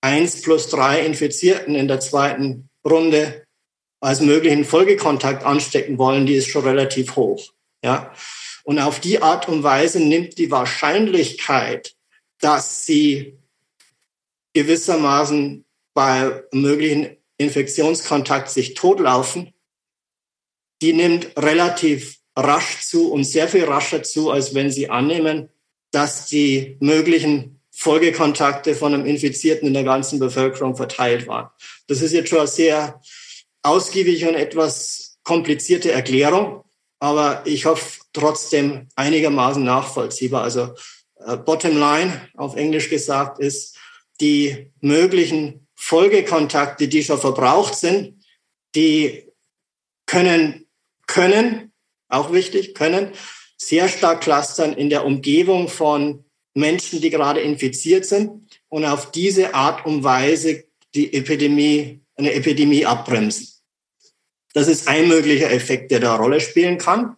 eins 0.00 0.42
plus 0.42 0.68
drei 0.68 1.04
Infizierten 1.04 1.74
in 1.74 1.88
der 1.88 2.00
zweiten 2.00 2.68
Runde 2.84 3.46
als 4.00 4.20
möglichen 4.20 4.64
Folgekontakt 4.64 5.44
anstecken 5.44 5.98
wollen, 5.98 6.26
die 6.26 6.34
ist 6.34 6.48
schon 6.48 6.64
relativ 6.64 7.16
hoch. 7.16 7.52
Ja. 7.82 8.12
Und 8.64 8.78
auf 8.78 9.00
die 9.00 9.22
Art 9.22 9.48
und 9.48 9.62
Weise 9.62 10.00
nimmt 10.00 10.38
die 10.38 10.50
Wahrscheinlichkeit, 10.50 11.94
dass 12.40 12.84
sie 12.84 13.38
gewissermaßen 14.54 15.64
bei 15.94 16.44
möglichen 16.52 17.16
Infektionskontakt 17.38 18.50
sich 18.50 18.74
totlaufen, 18.74 19.52
die 20.82 20.92
nimmt 20.92 21.36
relativ 21.36 22.18
rasch 22.36 22.80
zu 22.82 23.10
und 23.10 23.24
sehr 23.24 23.48
viel 23.48 23.64
rascher 23.64 24.02
zu, 24.02 24.30
als 24.30 24.54
wenn 24.54 24.70
sie 24.70 24.90
annehmen, 24.90 25.48
dass 25.90 26.26
die 26.26 26.76
möglichen 26.80 27.55
Folgekontakte 27.78 28.74
von 28.74 28.94
einem 28.94 29.04
Infizierten 29.04 29.68
in 29.68 29.74
der 29.74 29.84
ganzen 29.84 30.18
Bevölkerung 30.18 30.76
verteilt 30.76 31.26
waren. 31.26 31.50
Das 31.88 32.00
ist 32.00 32.12
jetzt 32.12 32.30
schon 32.30 32.38
eine 32.38 32.48
sehr 32.48 33.00
ausgiebige 33.62 34.28
und 34.28 34.34
etwas 34.34 35.18
komplizierte 35.24 35.92
Erklärung, 35.92 36.64
aber 37.00 37.42
ich 37.44 37.66
hoffe 37.66 38.00
trotzdem 38.14 38.88
einigermaßen 38.96 39.62
nachvollziehbar. 39.62 40.42
Also 40.42 40.74
äh, 41.26 41.36
bottom 41.36 41.76
line 41.76 42.28
auf 42.34 42.56
Englisch 42.56 42.88
gesagt 42.88 43.40
ist, 43.40 43.76
die 44.22 44.72
möglichen 44.80 45.68
Folgekontakte, 45.74 46.88
die 46.88 47.04
schon 47.04 47.20
verbraucht 47.20 47.74
sind, 47.74 48.24
die 48.74 49.30
können, 50.06 50.66
können, 51.06 51.72
auch 52.08 52.32
wichtig, 52.32 52.74
können 52.74 53.12
sehr 53.58 53.88
stark 53.88 54.22
clustern 54.22 54.72
in 54.72 54.88
der 54.88 55.04
Umgebung 55.04 55.68
von 55.68 56.25
Menschen, 56.56 57.00
die 57.00 57.10
gerade 57.10 57.40
infiziert 57.40 58.06
sind 58.06 58.30
und 58.68 58.84
auf 58.84 59.10
diese 59.12 59.54
Art 59.54 59.84
und 59.86 60.02
Weise 60.02 60.64
die 60.94 61.12
Epidemie, 61.12 62.00
eine 62.16 62.32
Epidemie 62.32 62.86
abbremsen. 62.86 63.48
Das 64.54 64.68
ist 64.68 64.88
ein 64.88 65.08
möglicher 65.08 65.50
Effekt, 65.50 65.90
der 65.90 66.00
da 66.00 66.16
Rolle 66.16 66.40
spielen 66.40 66.78
kann. 66.78 67.16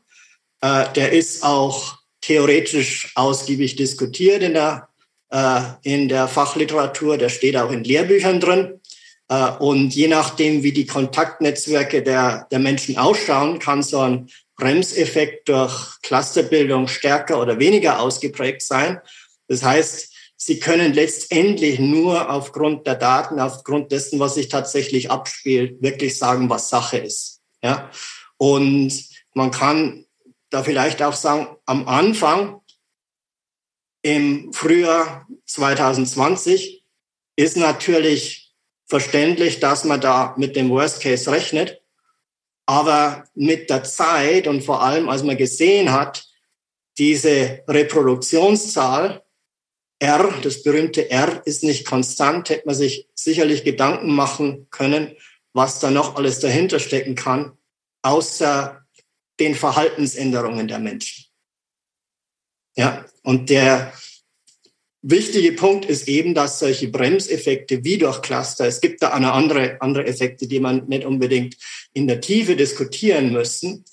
Äh, 0.60 0.92
der 0.94 1.12
ist 1.12 1.44
auch 1.44 1.98
theoretisch 2.20 3.12
ausgiebig 3.14 3.76
diskutiert 3.76 4.42
in 4.42 4.54
der, 4.54 4.88
äh, 5.30 5.60
in 5.82 6.08
der 6.08 6.26
Fachliteratur. 6.26 7.16
Der 7.16 7.28
steht 7.28 7.56
auch 7.56 7.70
in 7.70 7.84
Lehrbüchern 7.84 8.40
drin. 8.40 8.80
Äh, 9.28 9.52
und 9.60 9.94
je 9.94 10.08
nachdem, 10.08 10.64
wie 10.64 10.72
die 10.72 10.86
Kontaktnetzwerke 10.86 12.02
der, 12.02 12.48
der 12.50 12.58
Menschen 12.58 12.98
ausschauen, 12.98 13.60
kann 13.60 13.84
so 13.84 14.00
ein 14.00 14.28
Bremseffekt 14.56 15.48
durch 15.48 16.02
Clusterbildung 16.02 16.88
stärker 16.88 17.40
oder 17.40 17.60
weniger 17.60 18.00
ausgeprägt 18.00 18.62
sein. 18.62 19.00
Das 19.48 19.62
heißt, 19.62 20.14
Sie 20.40 20.60
können 20.60 20.92
letztendlich 20.92 21.80
nur 21.80 22.30
aufgrund 22.30 22.86
der 22.86 22.94
Daten, 22.94 23.40
aufgrund 23.40 23.90
dessen, 23.90 24.20
was 24.20 24.34
sich 24.34 24.46
tatsächlich 24.46 25.10
abspielt, 25.10 25.82
wirklich 25.82 26.16
sagen, 26.16 26.48
was 26.48 26.70
Sache 26.70 26.98
ist. 26.98 27.40
Ja? 27.60 27.90
Und 28.36 28.92
man 29.34 29.50
kann 29.50 30.06
da 30.50 30.62
vielleicht 30.62 31.02
auch 31.02 31.14
sagen, 31.14 31.56
am 31.66 31.88
Anfang 31.88 32.60
im 34.02 34.52
Frühjahr 34.52 35.26
2020 35.46 36.84
ist 37.34 37.56
natürlich 37.56 38.54
verständlich, 38.86 39.58
dass 39.58 39.82
man 39.82 40.00
da 40.00 40.34
mit 40.38 40.54
dem 40.54 40.70
Worst 40.70 41.02
Case 41.02 41.30
rechnet. 41.30 41.82
Aber 42.64 43.24
mit 43.34 43.70
der 43.70 43.82
Zeit 43.82 44.46
und 44.46 44.62
vor 44.62 44.82
allem, 44.82 45.08
als 45.08 45.24
man 45.24 45.36
gesehen 45.36 45.90
hat, 45.90 46.28
diese 46.96 47.64
Reproduktionszahl 47.66 49.24
R, 50.00 50.32
das 50.42 50.62
berühmte 50.62 51.10
R 51.10 51.42
ist 51.44 51.64
nicht 51.64 51.86
konstant, 51.86 52.50
hätte 52.50 52.66
man 52.66 52.74
sich 52.74 53.08
sicherlich 53.14 53.64
Gedanken 53.64 54.14
machen 54.14 54.68
können, 54.70 55.16
was 55.52 55.80
da 55.80 55.90
noch 55.90 56.16
alles 56.16 56.38
dahinter 56.38 56.78
stecken 56.78 57.14
kann, 57.14 57.52
außer 58.02 58.84
den 59.40 59.54
Verhaltensänderungen 59.54 60.68
der 60.68 60.78
Menschen. 60.78 61.24
Ja, 62.76 63.04
und 63.22 63.50
der 63.50 63.92
wichtige 65.02 65.52
Punkt 65.52 65.84
ist 65.86 66.06
eben, 66.06 66.34
dass 66.34 66.60
solche 66.60 66.88
Bremseffekte 66.88 67.82
wie 67.84 67.98
durch 67.98 68.22
Cluster, 68.22 68.66
es 68.66 68.80
gibt 68.80 69.02
da 69.02 69.10
eine 69.10 69.32
andere, 69.32 69.80
andere 69.80 70.06
Effekte, 70.06 70.46
die 70.46 70.60
man 70.60 70.86
nicht 70.86 71.04
unbedingt 71.04 71.56
in 71.92 72.06
der 72.06 72.20
Tiefe 72.20 72.54
diskutieren 72.54 73.32
müssen, 73.32 73.84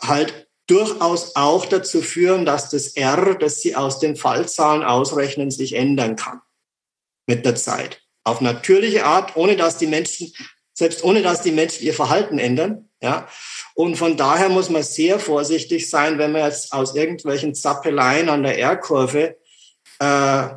halt 0.00 0.48
durchaus 0.70 1.34
auch 1.34 1.66
dazu 1.66 2.00
führen, 2.00 2.44
dass 2.44 2.70
das 2.70 2.88
R, 2.88 3.34
das 3.34 3.60
Sie 3.60 3.74
aus 3.74 3.98
den 3.98 4.16
Fallzahlen 4.16 4.84
ausrechnen, 4.84 5.50
sich 5.50 5.74
ändern 5.74 6.16
kann 6.16 6.40
mit 7.26 7.44
der 7.44 7.56
Zeit. 7.56 8.02
Auf 8.24 8.40
natürliche 8.40 9.04
Art, 9.04 9.36
ohne 9.36 9.56
dass 9.56 9.78
die 9.78 9.86
Menschen, 9.86 10.32
selbst 10.72 11.02
ohne 11.02 11.22
dass 11.22 11.42
die 11.42 11.52
Menschen 11.52 11.84
ihr 11.84 11.94
Verhalten 11.94 12.38
ändern. 12.38 12.88
Ja. 13.02 13.28
Und 13.74 13.96
von 13.96 14.16
daher 14.16 14.48
muss 14.48 14.70
man 14.70 14.82
sehr 14.82 15.18
vorsichtig 15.18 15.88
sein, 15.88 16.18
wenn 16.18 16.32
man 16.32 16.44
jetzt 16.44 16.72
aus 16.72 16.94
irgendwelchen 16.94 17.54
Zappeleien 17.54 18.28
an 18.28 18.42
der 18.42 18.58
R-Kurve 18.58 19.36
äh, 19.98 20.48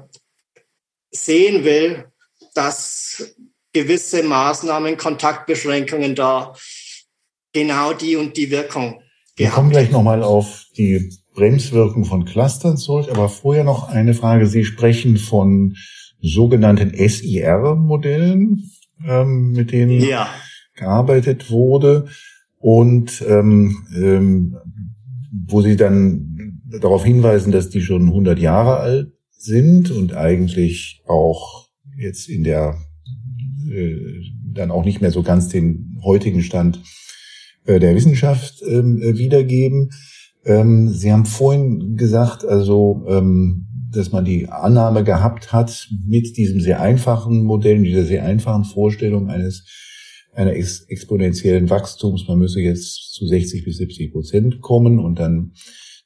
sehen 1.12 1.64
will, 1.64 2.12
dass 2.54 3.34
gewisse 3.72 4.24
Maßnahmen, 4.24 4.98
Kontaktbeschränkungen 4.98 6.16
da 6.16 6.54
genau 7.54 7.94
die 7.94 8.16
und 8.16 8.38
die 8.38 8.52
Wirkung. 8.52 9.03
Wir 9.36 9.50
kommen 9.50 9.72
gleich 9.72 9.90
nochmal 9.90 10.22
auf 10.22 10.68
die 10.78 11.10
Bremswirkung 11.34 12.06
von 12.06 12.26
Clustern 12.26 12.78
zurück, 12.78 13.08
aber 13.10 13.30
vorher 13.30 13.64
noch 13.64 13.90
eine 13.90 14.14
Frage. 14.14 14.46
Sie 14.46 14.64
sprechen 14.64 15.18
von 15.18 15.76
sogenannten 16.22 16.92
SIR-Modellen, 16.96 18.70
ähm, 19.04 19.52
mit 19.54 19.72
denen 19.72 20.02
ja. 20.02 20.30
gearbeitet 20.76 21.50
wurde 21.50 22.06
und 22.60 23.24
ähm, 23.28 23.88
ähm, 23.96 24.56
wo 25.48 25.62
Sie 25.62 25.78
dann 25.78 26.62
darauf 26.66 27.04
hinweisen, 27.04 27.52
dass 27.52 27.70
die 27.70 27.82
schon 27.82 28.04
100 28.10 28.38
Jahre 28.38 28.78
alt 28.78 29.14
sind 29.32 29.90
und 29.90 30.14
eigentlich 30.14 31.02
auch 31.08 31.68
jetzt 31.98 32.30
in 32.30 32.44
der 32.44 32.78
äh, 33.72 34.22
dann 34.54 34.70
auch 34.70 34.86
nicht 34.86 35.02
mehr 35.02 35.12
so 35.12 35.24
ganz 35.24 35.50
den 35.50 36.00
heutigen 36.04 36.44
Stand 36.44 36.82
äh, 37.66 37.80
der 37.80 37.96
Wissenschaft 37.96 38.62
ähm, 38.68 39.02
äh, 39.02 39.18
wiedergeben. 39.18 39.92
Ähm, 40.46 40.90
Sie 40.90 41.12
haben 41.12 41.26
vorhin 41.26 41.96
gesagt, 41.96 42.46
also 42.46 43.06
ähm, 43.08 43.68
dass 43.92 44.12
man 44.12 44.26
die 44.26 44.50
Annahme 44.50 45.04
gehabt 45.04 45.54
hat 45.54 45.90
mit 46.06 46.36
diesem 46.36 46.60
sehr 46.60 46.82
einfachen 46.82 47.44
Modell, 47.44 47.84
dieser 47.84 48.04
sehr 48.04 48.26
einfachen 48.26 48.66
Vorstellung 48.66 49.30
eines 49.30 49.66
einer 50.34 50.54
ex 50.54 50.82
exponentiellen 50.88 51.70
Wachstums, 51.70 52.28
man 52.28 52.40
müsse 52.40 52.60
jetzt 52.60 53.14
zu 53.14 53.28
60 53.28 53.64
bis 53.64 53.78
70 53.78 54.12
Prozent 54.12 54.62
kommen 54.62 55.00
und 55.00 55.20
dann 55.20 55.54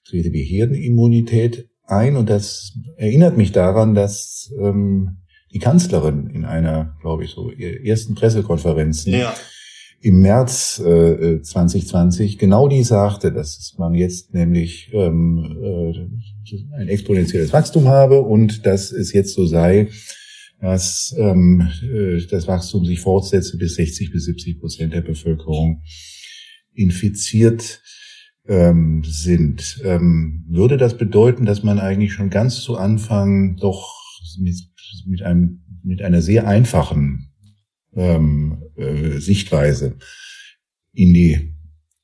trete 0.03 0.29
die 0.29 0.43
Herdenimmunität 0.43 1.69
ein. 1.83 2.17
Und 2.17 2.29
das 2.29 2.77
erinnert 2.97 3.37
mich 3.37 3.53
daran, 3.53 3.95
dass 3.95 4.53
ähm, 4.59 5.19
die 5.53 5.59
Kanzlerin 5.59 6.27
in 6.27 6.43
einer, 6.43 6.97
glaube 7.01 7.23
ich, 7.23 7.31
so 7.31 7.49
ersten 7.51 8.15
Pressekonferenzen 8.15 9.13
ja 9.13 9.33
im 9.99 10.21
März 10.21 10.79
äh, 10.79 11.41
2020 11.41 12.37
genau 12.37 12.67
die 12.67 12.83
sagte, 12.83 13.31
dass 13.31 13.75
man 13.77 13.93
jetzt 13.93 14.33
nämlich 14.33 14.91
ähm, 14.93 15.57
äh, 15.61 16.75
ein 16.75 16.87
exponentielles 16.87 17.51
Wachstum 17.51 17.87
habe 17.87 18.21
und 18.21 18.65
dass 18.65 18.91
es 18.91 19.11
jetzt 19.11 19.33
so 19.33 19.45
sei, 19.45 19.89
dass 20.61 21.15
ähm, 21.17 21.67
äh, 21.83 22.21
das 22.29 22.47
Wachstum 22.47 22.85
sich 22.85 22.99
fortsetze, 22.99 23.57
bis 23.57 23.75
60 23.75 24.11
bis 24.11 24.25
70 24.25 24.59
Prozent 24.59 24.93
der 24.93 25.01
Bevölkerung 25.01 25.81
infiziert 26.73 27.81
ähm, 28.47 29.03
sind. 29.03 29.81
Ähm, 29.83 30.45
würde 30.47 30.77
das 30.77 30.97
bedeuten, 30.97 31.45
dass 31.45 31.63
man 31.63 31.79
eigentlich 31.79 32.13
schon 32.13 32.29
ganz 32.29 32.61
zu 32.61 32.77
Anfang 32.77 33.57
doch 33.57 33.95
mit, 34.39 34.55
mit, 35.07 35.21
einem, 35.23 35.63
mit 35.83 36.01
einer 36.01 36.21
sehr 36.21 36.47
einfachen 36.47 37.26
ähm, 37.97 38.63
äh, 38.77 39.19
Sichtweise 39.19 39.97
in 40.93 41.13
die 41.13 41.53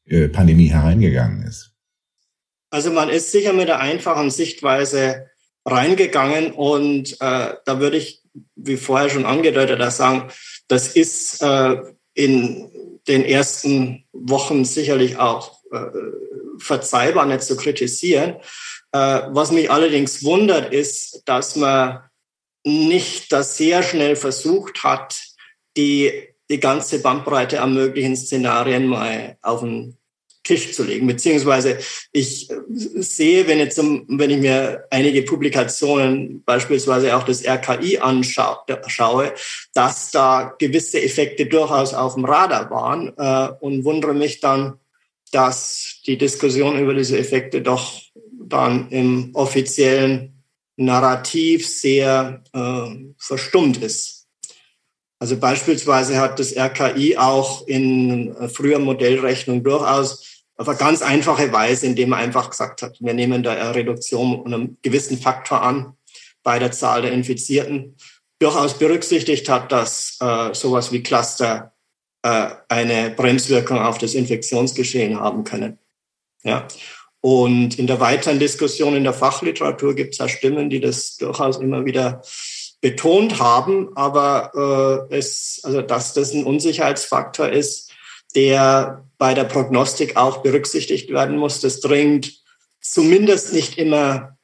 äh, 0.05 0.27
Pandemie 0.27 0.67
hereingegangen 0.67 1.43
ist? 1.43 1.71
Also 2.69 2.91
man 2.91 3.09
ist 3.09 3.31
sicher 3.31 3.53
mit 3.53 3.67
der 3.67 3.79
einfachen 3.79 4.31
Sichtweise 4.31 5.27
reingegangen 5.65 6.51
und 6.51 7.13
äh, 7.21 7.53
da 7.65 7.79
würde 7.79 7.97
ich, 7.97 8.21
wie 8.55 8.77
vorher 8.77 9.09
schon 9.09 9.25
angedeutet, 9.25 9.79
da 9.79 9.91
sagen, 9.91 10.29
das 10.67 10.95
ist 10.95 11.41
äh, 11.41 11.77
in 12.15 12.71
den 13.07 13.23
ersten 13.23 14.05
Wochen 14.11 14.65
sicherlich 14.65 15.17
auch 15.17 15.63
äh, 15.71 15.85
verzeihbar, 16.57 17.25
nicht 17.25 17.43
zu 17.43 17.55
kritisieren. 17.57 18.37
Äh, 18.91 19.21
was 19.29 19.51
mich 19.51 19.69
allerdings 19.69 20.23
wundert, 20.23 20.73
ist, 20.73 21.23
dass 21.25 21.55
man 21.55 22.01
nicht 22.65 23.31
das 23.31 23.57
sehr 23.57 23.83
schnell 23.83 24.15
versucht 24.15 24.83
hat, 24.83 25.32
die, 25.77 26.11
die 26.49 26.59
ganze 26.59 27.01
Bandbreite 27.01 27.61
an 27.61 27.73
möglichen 27.73 28.15
Szenarien 28.15 28.87
mal 28.87 29.37
auf 29.41 29.61
den 29.61 29.97
Tisch 30.43 30.73
zu 30.73 30.83
legen. 30.83 31.07
Beziehungsweise 31.07 31.77
ich 32.11 32.49
sehe, 32.69 33.47
wenn, 33.47 33.59
jetzt, 33.59 33.77
wenn 33.77 34.29
ich 34.29 34.39
mir 34.39 34.85
einige 34.89 35.23
Publikationen, 35.23 36.43
beispielsweise 36.43 37.15
auch 37.15 37.23
das 37.23 37.45
RKI 37.45 37.99
anschaue, 37.99 39.33
dass 39.73 40.11
da 40.11 40.53
gewisse 40.59 41.01
Effekte 41.01 41.45
durchaus 41.45 41.93
auf 41.93 42.15
dem 42.15 42.25
Radar 42.25 42.69
waren 42.69 43.13
äh, 43.17 43.53
und 43.61 43.85
wundere 43.85 44.13
mich 44.13 44.41
dann, 44.41 44.79
dass 45.31 46.01
die 46.05 46.17
Diskussion 46.17 46.77
über 46.77 46.93
diese 46.93 47.17
Effekte 47.17 47.61
doch 47.61 48.01
dann 48.29 48.89
im 48.89 49.31
offiziellen 49.33 50.43
Narrativ 50.75 51.67
sehr 51.67 52.43
äh, 52.53 53.13
verstummt 53.17 53.77
ist. 53.77 54.22
Also 55.23 55.37
beispielsweise 55.37 56.19
hat 56.19 56.37
das 56.37 56.53
RKI 56.53 57.15
auch 57.15 57.65
in 57.65 58.35
früher 58.49 58.77
Modellrechnung 58.77 59.63
durchaus 59.63 60.43
auf 60.57 60.67
eine 60.67 60.77
ganz 60.77 61.01
einfache 61.01 61.53
Weise, 61.53 61.85
indem 61.85 62.09
man 62.09 62.19
einfach 62.19 62.49
gesagt 62.49 62.81
hat, 62.81 62.97
wir 62.99 63.13
nehmen 63.13 63.41
da 63.41 63.53
eine 63.53 63.73
Reduktion 63.73 64.41
um 64.41 64.53
einen 64.53 64.77
gewissen 64.81 65.17
Faktor 65.17 65.61
an 65.61 65.93
bei 66.43 66.59
der 66.59 66.73
Zahl 66.73 67.03
der 67.03 67.13
Infizierten, 67.13 67.95
durchaus 68.37 68.77
berücksichtigt 68.77 69.47
hat, 69.47 69.71
dass 69.71 70.17
äh, 70.19 70.53
sowas 70.53 70.91
wie 70.91 71.01
Cluster 71.01 71.71
äh, 72.23 72.49
eine 72.67 73.11
Bremswirkung 73.11 73.79
auf 73.79 73.99
das 73.99 74.15
Infektionsgeschehen 74.15 75.17
haben 75.17 75.45
können. 75.45 75.79
Ja. 76.43 76.67
Und 77.21 77.79
in 77.79 77.87
der 77.87 78.01
weiteren 78.01 78.39
Diskussion 78.39 78.97
in 78.97 79.05
der 79.05 79.13
Fachliteratur 79.13 79.95
gibt 79.95 80.15
es 80.15 80.17
ja 80.17 80.27
Stimmen, 80.27 80.69
die 80.69 80.81
das 80.81 81.15
durchaus 81.15 81.61
immer 81.61 81.85
wieder 81.85 82.21
betont 82.83 83.39
haben, 83.39 83.95
aber 83.95 85.07
äh, 85.09 85.15
es, 85.15 85.61
also 85.63 85.81
dass 85.81 86.13
das 86.13 86.33
ein 86.33 86.43
Unsicherheitsfaktor 86.43 87.47
ist, 87.47 87.91
der 88.35 89.07
bei 89.17 89.33
der 89.33 89.45
Prognostik 89.45 90.17
auch 90.17 90.43
berücksichtigt 90.43 91.09
werden 91.09 91.37
muss. 91.37 91.61
Das 91.61 91.79
dringt 91.79 92.33
zumindest 92.81 93.53
nicht 93.53 93.77
immer 93.77 94.37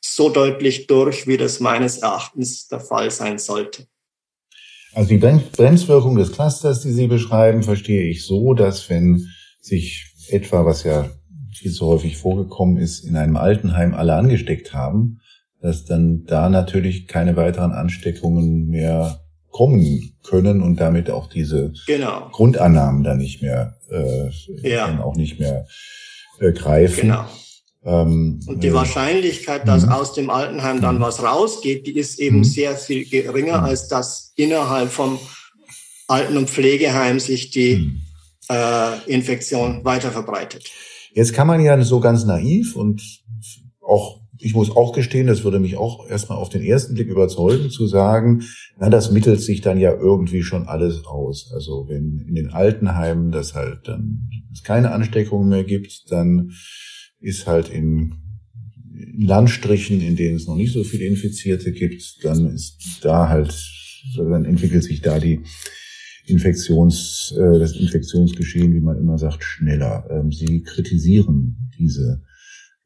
so 0.00 0.30
deutlich 0.30 0.88
durch, 0.88 1.28
wie 1.28 1.36
das 1.36 1.60
meines 1.60 1.98
Erachtens 1.98 2.66
der 2.66 2.80
Fall 2.80 3.12
sein 3.12 3.38
sollte. 3.38 3.86
Also 4.92 5.10
die 5.10 5.18
Bremswirkung 5.18 6.16
des 6.16 6.32
Clusters, 6.32 6.80
die 6.80 6.90
Sie 6.90 7.06
beschreiben, 7.06 7.62
verstehe 7.62 8.08
ich 8.08 8.24
so, 8.24 8.52
dass 8.54 8.90
wenn 8.90 9.28
sich 9.60 10.12
etwa, 10.28 10.64
was 10.64 10.82
ja 10.82 11.08
viel 11.54 11.70
zu 11.70 11.86
häufig 11.86 12.16
vorgekommen 12.16 12.78
ist, 12.78 13.04
in 13.04 13.14
einem 13.14 13.36
Altenheim 13.36 13.94
alle 13.94 14.14
angesteckt 14.14 14.74
haben, 14.74 15.20
dass 15.60 15.84
dann 15.84 16.24
da 16.24 16.48
natürlich 16.48 17.06
keine 17.06 17.36
weiteren 17.36 17.72
Ansteckungen 17.72 18.66
mehr 18.68 19.20
kommen 19.50 20.12
können 20.22 20.62
und 20.62 20.78
damit 20.78 21.10
auch 21.10 21.28
diese 21.28 21.72
genau. 21.86 22.28
Grundannahmen 22.30 23.02
dann 23.02 23.18
nicht 23.18 23.42
mehr 23.42 23.76
äh, 23.90 24.30
ja. 24.68 25.02
auch 25.02 25.16
nicht 25.16 25.40
mehr 25.40 25.66
äh, 26.40 26.52
greifen. 26.52 27.08
Genau. 27.08 27.24
Ähm, 27.84 28.40
und 28.46 28.62
die 28.62 28.68
äh, 28.68 28.74
Wahrscheinlichkeit, 28.74 29.66
dass 29.66 29.86
mhm. 29.86 29.92
aus 29.92 30.12
dem 30.12 30.30
Altenheim 30.30 30.80
dann 30.80 30.96
mhm. 30.96 31.00
was 31.00 31.22
rausgeht, 31.22 31.86
die 31.86 31.96
ist 31.96 32.18
eben 32.18 32.38
mhm. 32.38 32.44
sehr 32.44 32.76
viel 32.76 33.08
geringer, 33.08 33.62
als 33.62 33.88
dass 33.88 34.32
innerhalb 34.36 34.90
vom 34.90 35.18
Alten- 36.06 36.36
und 36.36 36.50
Pflegeheim 36.50 37.18
sich 37.18 37.50
die 37.50 37.98
äh, 38.50 39.04
Infektion 39.06 39.84
weiter 39.84 40.10
verbreitet. 40.10 40.70
Jetzt 41.12 41.32
kann 41.32 41.46
man 41.46 41.60
ja 41.60 41.80
so 41.82 42.00
ganz 42.00 42.24
naiv 42.24 42.76
und 42.76 43.02
auch 43.80 44.17
ich 44.40 44.54
muss 44.54 44.70
auch 44.70 44.92
gestehen, 44.92 45.26
das 45.26 45.44
würde 45.44 45.58
mich 45.58 45.76
auch 45.76 46.08
erstmal 46.08 46.38
auf 46.38 46.48
den 46.48 46.62
ersten 46.62 46.94
Blick 46.94 47.08
überzeugen, 47.08 47.70
zu 47.70 47.86
sagen, 47.86 48.42
na, 48.78 48.88
das 48.88 49.10
mittelt 49.10 49.40
sich 49.40 49.60
dann 49.60 49.78
ja 49.78 49.92
irgendwie 49.92 50.42
schon 50.42 50.66
alles 50.68 51.04
aus. 51.04 51.50
Also 51.52 51.86
wenn 51.88 52.24
in 52.26 52.34
den 52.34 52.50
Altenheimen 52.50 53.32
das 53.32 53.54
halt 53.54 53.80
dann 53.84 54.30
es 54.52 54.62
keine 54.62 54.92
Ansteckungen 54.92 55.48
mehr 55.48 55.64
gibt, 55.64 56.10
dann 56.10 56.52
ist 57.20 57.46
halt 57.46 57.68
in, 57.68 58.14
in 58.94 59.22
Landstrichen, 59.22 60.00
in 60.00 60.16
denen 60.16 60.36
es 60.36 60.46
noch 60.46 60.56
nicht 60.56 60.72
so 60.72 60.84
viele 60.84 61.04
Infizierte 61.04 61.72
gibt, 61.72 62.18
dann 62.22 62.46
ist 62.46 63.00
da 63.02 63.28
halt, 63.28 63.54
dann 64.16 64.44
entwickelt 64.44 64.84
sich 64.84 65.00
da 65.00 65.18
die 65.18 65.40
Infektions, 66.26 67.34
äh, 67.36 67.58
das 67.58 67.72
Infektionsgeschehen, 67.72 68.74
wie 68.74 68.80
man 68.80 68.98
immer 68.98 69.18
sagt, 69.18 69.42
schneller. 69.42 70.06
Ähm, 70.10 70.30
Sie 70.30 70.62
kritisieren 70.62 71.70
diese 71.78 72.22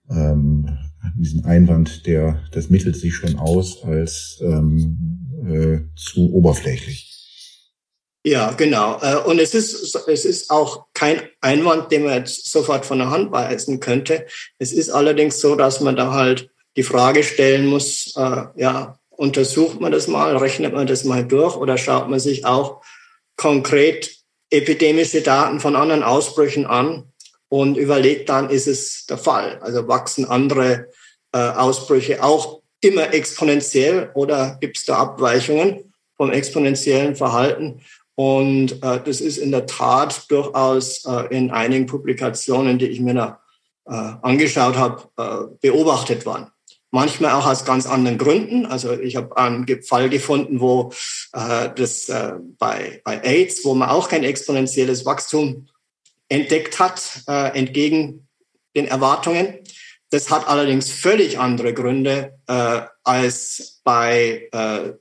ähm, 0.08 0.66
diesen 1.16 1.44
Einwand, 1.44 2.06
der 2.06 2.42
das 2.52 2.70
mittelt 2.70 2.96
sich 2.96 3.14
schon 3.14 3.38
aus 3.38 3.82
als 3.82 4.38
ähm, 4.42 5.18
äh, 5.46 5.80
zu 5.96 6.32
oberflächlich. 6.32 7.12
Ja, 8.24 8.52
genau. 8.52 9.00
Äh, 9.02 9.16
und 9.16 9.40
es 9.40 9.54
ist, 9.54 9.96
es 10.06 10.24
ist 10.24 10.50
auch 10.50 10.86
kein 10.94 11.20
Einwand, 11.40 11.90
den 11.90 12.04
man 12.04 12.14
jetzt 12.14 12.50
sofort 12.50 12.86
von 12.86 12.98
der 12.98 13.10
Hand 13.10 13.32
weisen 13.32 13.80
könnte. 13.80 14.26
Es 14.58 14.72
ist 14.72 14.90
allerdings 14.90 15.40
so, 15.40 15.56
dass 15.56 15.80
man 15.80 15.96
da 15.96 16.12
halt 16.12 16.48
die 16.76 16.84
Frage 16.84 17.24
stellen 17.24 17.66
muss, 17.66 18.14
äh, 18.16 18.44
ja, 18.56 18.98
untersucht 19.10 19.80
man 19.80 19.92
das 19.92 20.06
mal, 20.08 20.36
rechnet 20.36 20.72
man 20.72 20.86
das 20.86 21.04
mal 21.04 21.24
durch 21.24 21.56
oder 21.56 21.76
schaut 21.78 22.08
man 22.08 22.20
sich 22.20 22.46
auch 22.46 22.82
konkret 23.36 24.10
epidemische 24.50 25.22
Daten 25.22 25.60
von 25.60 25.76
anderen 25.76 26.02
Ausbrüchen 26.02 26.66
an 26.66 27.11
und 27.52 27.76
überlegt 27.76 28.30
dann, 28.30 28.48
ist 28.48 28.66
es 28.66 29.04
der 29.04 29.18
Fall? 29.18 29.58
Also 29.60 29.86
wachsen 29.86 30.24
andere 30.24 30.88
äh, 31.34 31.38
Ausbrüche 31.38 32.24
auch 32.24 32.62
immer 32.80 33.12
exponentiell 33.12 34.10
oder 34.14 34.56
gibt 34.58 34.78
es 34.78 34.86
da 34.86 34.96
Abweichungen 34.96 35.92
vom 36.16 36.30
exponentiellen 36.32 37.14
Verhalten. 37.14 37.82
Und 38.14 38.82
äh, 38.82 39.00
das 39.04 39.20
ist 39.20 39.36
in 39.36 39.50
der 39.50 39.66
Tat 39.66 40.30
durchaus 40.30 41.04
äh, 41.04 41.26
in 41.28 41.50
einigen 41.50 41.84
Publikationen, 41.84 42.78
die 42.78 42.86
ich 42.86 43.00
mir 43.00 43.12
da 43.12 43.40
äh, 43.84 44.12
angeschaut 44.22 44.76
habe, 44.76 45.10
äh, 45.18 45.54
beobachtet 45.60 46.24
worden. 46.24 46.46
Manchmal 46.90 47.32
auch 47.32 47.46
aus 47.46 47.66
ganz 47.66 47.86
anderen 47.86 48.16
Gründen. 48.16 48.64
Also 48.64 48.94
ich 48.94 49.16
habe 49.16 49.36
einen 49.36 49.66
Fall 49.82 50.08
gefunden, 50.08 50.60
wo 50.60 50.90
äh, 51.34 51.68
das 51.76 52.08
äh, 52.08 52.32
bei, 52.58 53.02
bei 53.04 53.22
AIDS, 53.22 53.62
wo 53.62 53.74
man 53.74 53.90
auch 53.90 54.08
kein 54.08 54.24
exponentielles 54.24 55.04
Wachstum 55.04 55.66
entdeckt 56.32 56.78
hat, 56.78 57.22
äh, 57.28 57.58
entgegen 57.58 58.26
den 58.74 58.86
Erwartungen. 58.86 59.58
Das 60.10 60.30
hat 60.30 60.48
allerdings 60.48 60.90
völlig 60.90 61.38
andere 61.38 61.74
Gründe 61.74 62.38
äh, 62.46 62.80
als 63.04 63.80
bei 63.84 64.48
äh, 64.52 64.92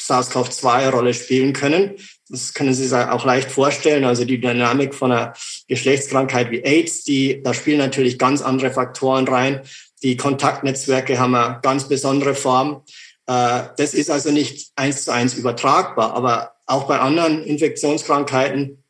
SARS-CoV-2 0.00 0.90
Rolle 0.90 1.14
spielen 1.14 1.52
können. 1.52 1.96
Das 2.28 2.54
können 2.54 2.74
Sie 2.74 2.86
sich 2.86 2.96
auch 2.96 3.24
leicht 3.24 3.50
vorstellen. 3.50 4.04
Also 4.04 4.24
die 4.24 4.40
Dynamik 4.40 4.94
von 4.94 5.10
einer 5.10 5.32
Geschlechtskrankheit 5.66 6.50
wie 6.50 6.62
AIDS, 6.64 7.02
die, 7.02 7.42
da 7.42 7.52
spielen 7.52 7.78
natürlich 7.78 8.18
ganz 8.18 8.40
andere 8.40 8.70
Faktoren 8.70 9.26
rein. 9.26 9.62
Die 10.04 10.16
Kontaktnetzwerke 10.16 11.18
haben 11.18 11.34
eine 11.34 11.58
ganz 11.62 11.88
besondere 11.88 12.36
Form. 12.36 12.84
Äh, 13.26 13.62
das 13.76 13.94
ist 13.94 14.10
also 14.10 14.30
nicht 14.30 14.70
eins 14.76 15.04
zu 15.04 15.12
eins 15.12 15.34
übertragbar. 15.34 16.14
Aber 16.14 16.52
auch 16.66 16.84
bei 16.84 17.00
anderen 17.00 17.42
Infektionskrankheiten 17.42 18.84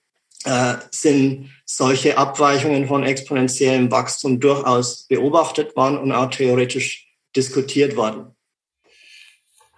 äh, 0.47 0.75
sind 0.91 1.51
solche 1.65 2.17
Abweichungen 2.17 2.87
von 2.87 3.03
exponentiellem 3.03 3.91
Wachstum 3.91 4.41
durchaus 4.41 5.07
beobachtet 5.09 5.77
worden 5.77 5.99
und 5.99 6.13
auch 6.13 6.31
theoretisch 6.31 7.09
diskutiert 7.35 7.97
worden. 7.97 8.27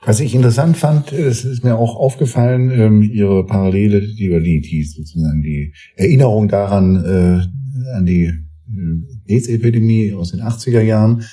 Was 0.02 0.20
ich 0.20 0.34
interessant 0.34 0.76
fand, 0.76 1.12
es 1.12 1.44
ist 1.44 1.64
mir 1.64 1.76
auch 1.76 1.96
aufgefallen, 1.96 2.70
ähm, 2.70 3.02
Ihre 3.02 3.44
Parallele, 3.44 4.00
die, 4.00 4.28
die, 4.42 4.60
die 4.60 4.84
sozusagen 4.84 5.42
die 5.42 5.74
Erinnerung 5.96 6.48
daran, 6.48 6.96
äh, 7.04 7.96
an 7.96 8.06
die 8.06 8.26
äh, 8.26 9.34
AIDS-Epidemie 9.34 10.14
aus 10.14 10.30
den 10.30 10.40
80er 10.40 10.82
Jahren. 10.82 11.24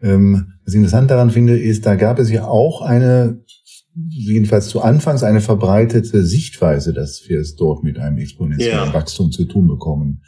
Ähm, 0.00 0.52
was 0.64 0.74
ich 0.74 0.78
interessant 0.78 1.10
daran 1.10 1.30
finde, 1.30 1.58
ist, 1.58 1.84
da 1.84 1.96
gab 1.96 2.18
es 2.18 2.30
ja 2.30 2.46
auch 2.46 2.82
eine, 2.82 3.40
jedenfalls 3.94 4.68
zu 4.68 4.80
Anfangs, 4.80 5.22
eine 5.22 5.40
verbreitete 5.40 6.24
Sichtweise, 6.24 6.92
dass 6.92 7.28
wir 7.28 7.40
es 7.40 7.56
dort 7.56 7.82
mit 7.82 7.98
einem 7.98 8.18
exponentiellen 8.18 8.88
ja. 8.88 8.94
Wachstum 8.94 9.32
zu 9.32 9.44
tun 9.44 9.68
bekommen 9.68 10.22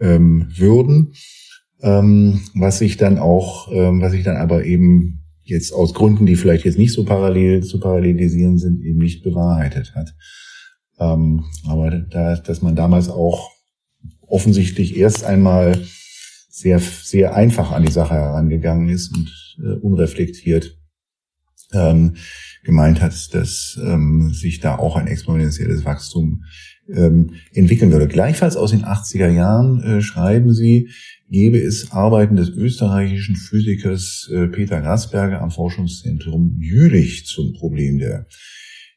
ähm, 0.00 0.48
würden. 0.56 1.12
Ähm, 1.80 2.40
was 2.54 2.78
sich 2.78 2.96
dann 2.96 3.18
auch, 3.18 3.70
ähm, 3.70 4.00
was 4.00 4.12
sich 4.12 4.24
dann 4.24 4.36
aber 4.36 4.64
eben 4.64 5.24
jetzt 5.42 5.72
aus 5.72 5.94
Gründen, 5.94 6.26
die 6.26 6.36
vielleicht 6.36 6.64
jetzt 6.64 6.78
nicht 6.78 6.92
so 6.92 7.04
parallel 7.04 7.62
zu 7.62 7.78
parallelisieren 7.78 8.58
sind, 8.58 8.82
eben 8.82 8.98
nicht 8.98 9.22
bewahrheitet 9.22 9.94
hat. 9.94 10.14
Ähm, 10.98 11.44
aber 11.66 11.90
da, 11.90 12.36
dass 12.36 12.62
man 12.62 12.74
damals 12.74 13.08
auch 13.08 13.50
offensichtlich 14.26 14.96
erst 14.96 15.24
einmal 15.24 15.80
sehr, 16.50 16.80
sehr 16.80 17.34
einfach 17.34 17.70
an 17.70 17.84
die 17.84 17.92
Sache 17.92 18.14
herangegangen 18.14 18.88
ist 18.88 19.16
und 19.16 19.30
äh, 19.62 19.78
unreflektiert 19.78 20.76
ähm, 21.72 22.16
gemeint 22.68 23.00
hat, 23.00 23.34
dass 23.34 23.80
ähm, 23.82 24.30
sich 24.34 24.60
da 24.60 24.76
auch 24.76 24.96
ein 24.96 25.06
exponentielles 25.06 25.86
Wachstum 25.86 26.44
ähm, 26.94 27.30
entwickeln 27.54 27.90
würde. 27.90 28.08
Gleichfalls 28.08 28.58
aus 28.58 28.72
den 28.72 28.84
80er 28.84 29.30
Jahren 29.30 29.82
äh, 29.82 30.02
schreiben 30.02 30.52
sie, 30.52 30.90
gebe 31.30 31.58
es 31.58 31.92
Arbeiten 31.92 32.36
des 32.36 32.50
österreichischen 32.50 33.36
Physikers 33.36 34.30
äh, 34.30 34.48
Peter 34.48 34.82
Grasberger 34.82 35.40
am 35.40 35.50
Forschungszentrum 35.50 36.58
Jülich 36.60 37.24
zum 37.24 37.54
Problem 37.54 37.98
der 37.98 38.26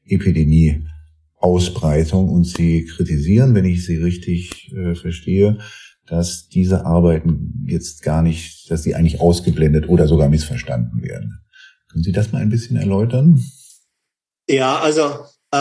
Epidemieausbreitung 0.05 2.27
und 2.27 2.45
sie 2.45 2.83
kritisieren, 2.83 3.55
wenn 3.55 3.63
ich 3.63 3.85
sie 3.85 3.95
richtig 3.95 4.73
äh, 4.73 4.95
verstehe, 4.95 5.59
dass 6.07 6.49
diese 6.49 6.85
Arbeiten 6.85 7.63
jetzt 7.67 8.03
gar 8.03 8.21
nicht, 8.21 8.69
dass 8.69 8.83
sie 8.83 8.95
eigentlich 8.95 9.21
ausgeblendet 9.21 9.87
oder 9.87 10.09
sogar 10.09 10.27
missverstanden 10.27 11.01
werden. 11.01 11.39
Können 11.89 12.03
Sie 12.03 12.11
das 12.11 12.33
mal 12.33 12.41
ein 12.41 12.49
bisschen 12.49 12.75
erläutern? 12.75 13.41
Ja, 14.51 14.79
also 14.79 15.25
äh, 15.51 15.57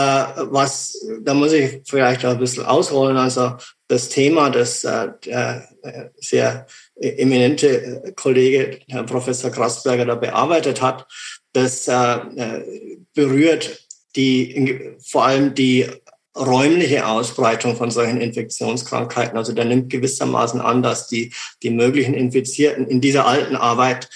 was, 0.51 0.99
da 1.23 1.33
muss 1.33 1.53
ich 1.53 1.83
vielleicht 1.89 2.25
ein 2.25 2.39
bisschen 2.39 2.65
ausholen. 2.67 3.17
Also 3.17 3.53
das 3.87 4.09
Thema, 4.09 4.51
das 4.51 4.83
äh, 4.83 5.11
der 5.25 5.69
äh, 5.83 6.09
sehr 6.17 6.67
eminente 6.97 8.13
Kollege, 8.17 8.81
Herr 8.89 9.05
Professor 9.05 9.51
Krasberger, 9.51 10.05
da 10.05 10.17
bearbeitet 10.17 10.83
hat, 10.83 11.07
das 11.53 11.87
berührt 13.15 13.87
die, 14.15 14.97
vor 15.03 15.25
allem 15.25 15.55
die 15.55 15.87
räumliche 16.37 17.07
Ausbreitung 17.07 17.77
von 17.77 17.91
solchen 17.91 18.21
Infektionskrankheiten. 18.21 19.39
Also 19.39 19.53
der 19.53 19.65
nimmt 19.65 19.91
gewissermaßen 19.91 20.61
an, 20.61 20.83
dass 20.83 21.09
die, 21.09 21.33
die 21.63 21.71
möglichen 21.71 22.15
Infizierten 22.15 22.87
in 22.87 23.01
dieser 23.01 23.27
alten 23.27 23.57
Arbeit 23.57 24.09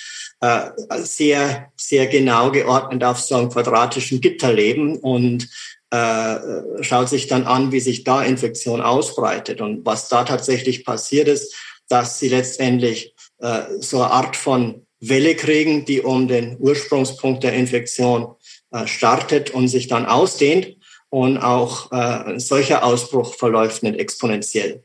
äh, 0.44 0.72
sehr, 0.98 1.72
sehr 1.74 2.06
genau 2.06 2.50
geordnet 2.50 3.02
auf 3.02 3.18
so 3.18 3.36
einem 3.36 3.48
quadratischen 3.48 4.20
Gitter 4.20 4.52
leben 4.52 4.98
und 4.98 5.48
äh, 5.90 6.82
schaut 6.82 7.08
sich 7.08 7.28
dann 7.28 7.46
an, 7.46 7.72
wie 7.72 7.80
sich 7.80 8.04
da 8.04 8.22
Infektion 8.22 8.82
ausbreitet. 8.82 9.62
Und 9.62 9.86
was 9.86 10.08
da 10.10 10.24
tatsächlich 10.24 10.84
passiert 10.84 11.28
ist, 11.28 11.54
dass 11.88 12.18
sie 12.18 12.28
letztendlich 12.28 13.14
äh, 13.38 13.62
so 13.80 14.02
eine 14.02 14.10
Art 14.10 14.36
von 14.36 14.86
Welle 15.00 15.34
kriegen, 15.34 15.86
die 15.86 16.02
um 16.02 16.28
den 16.28 16.58
Ursprungspunkt 16.58 17.42
der 17.42 17.54
Infektion 17.54 18.34
äh, 18.70 18.86
startet 18.86 19.50
und 19.50 19.68
sich 19.68 19.88
dann 19.88 20.04
ausdehnt. 20.04 20.76
Und 21.08 21.38
auch 21.38 21.90
äh, 21.90 21.94
ein 22.32 22.40
solcher 22.40 22.84
Ausbruch 22.84 23.34
verläuft 23.34 23.82
nicht 23.82 23.98
exponentiell, 23.98 24.84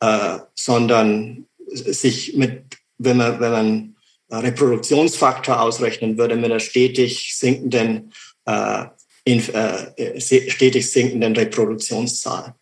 äh, 0.00 0.38
sondern 0.54 1.46
sich 1.72 2.36
mit, 2.36 2.64
wenn 2.98 3.16
man, 3.16 3.40
wenn 3.40 3.52
man 3.52 3.93
Reproduktionsfaktor 4.38 5.60
ausrechnen 5.60 6.18
würde 6.18 6.36
mit 6.36 6.46
einer 6.46 6.60
stetig 6.60 7.34
sinkenden, 7.36 8.12
äh, 8.46 8.84
in, 9.24 9.40
äh, 9.54 10.20
stetig 10.20 10.90
sinkenden 10.90 11.34
Reproduktionszahl. 11.36 12.54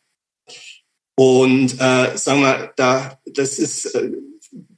Und 1.15 1.75
äh, 1.75 2.17
sagen 2.17 2.41
wir, 2.41 2.73
da, 2.77 3.19
das 3.27 3.59
ist 3.59 3.87
äh, 3.95 4.11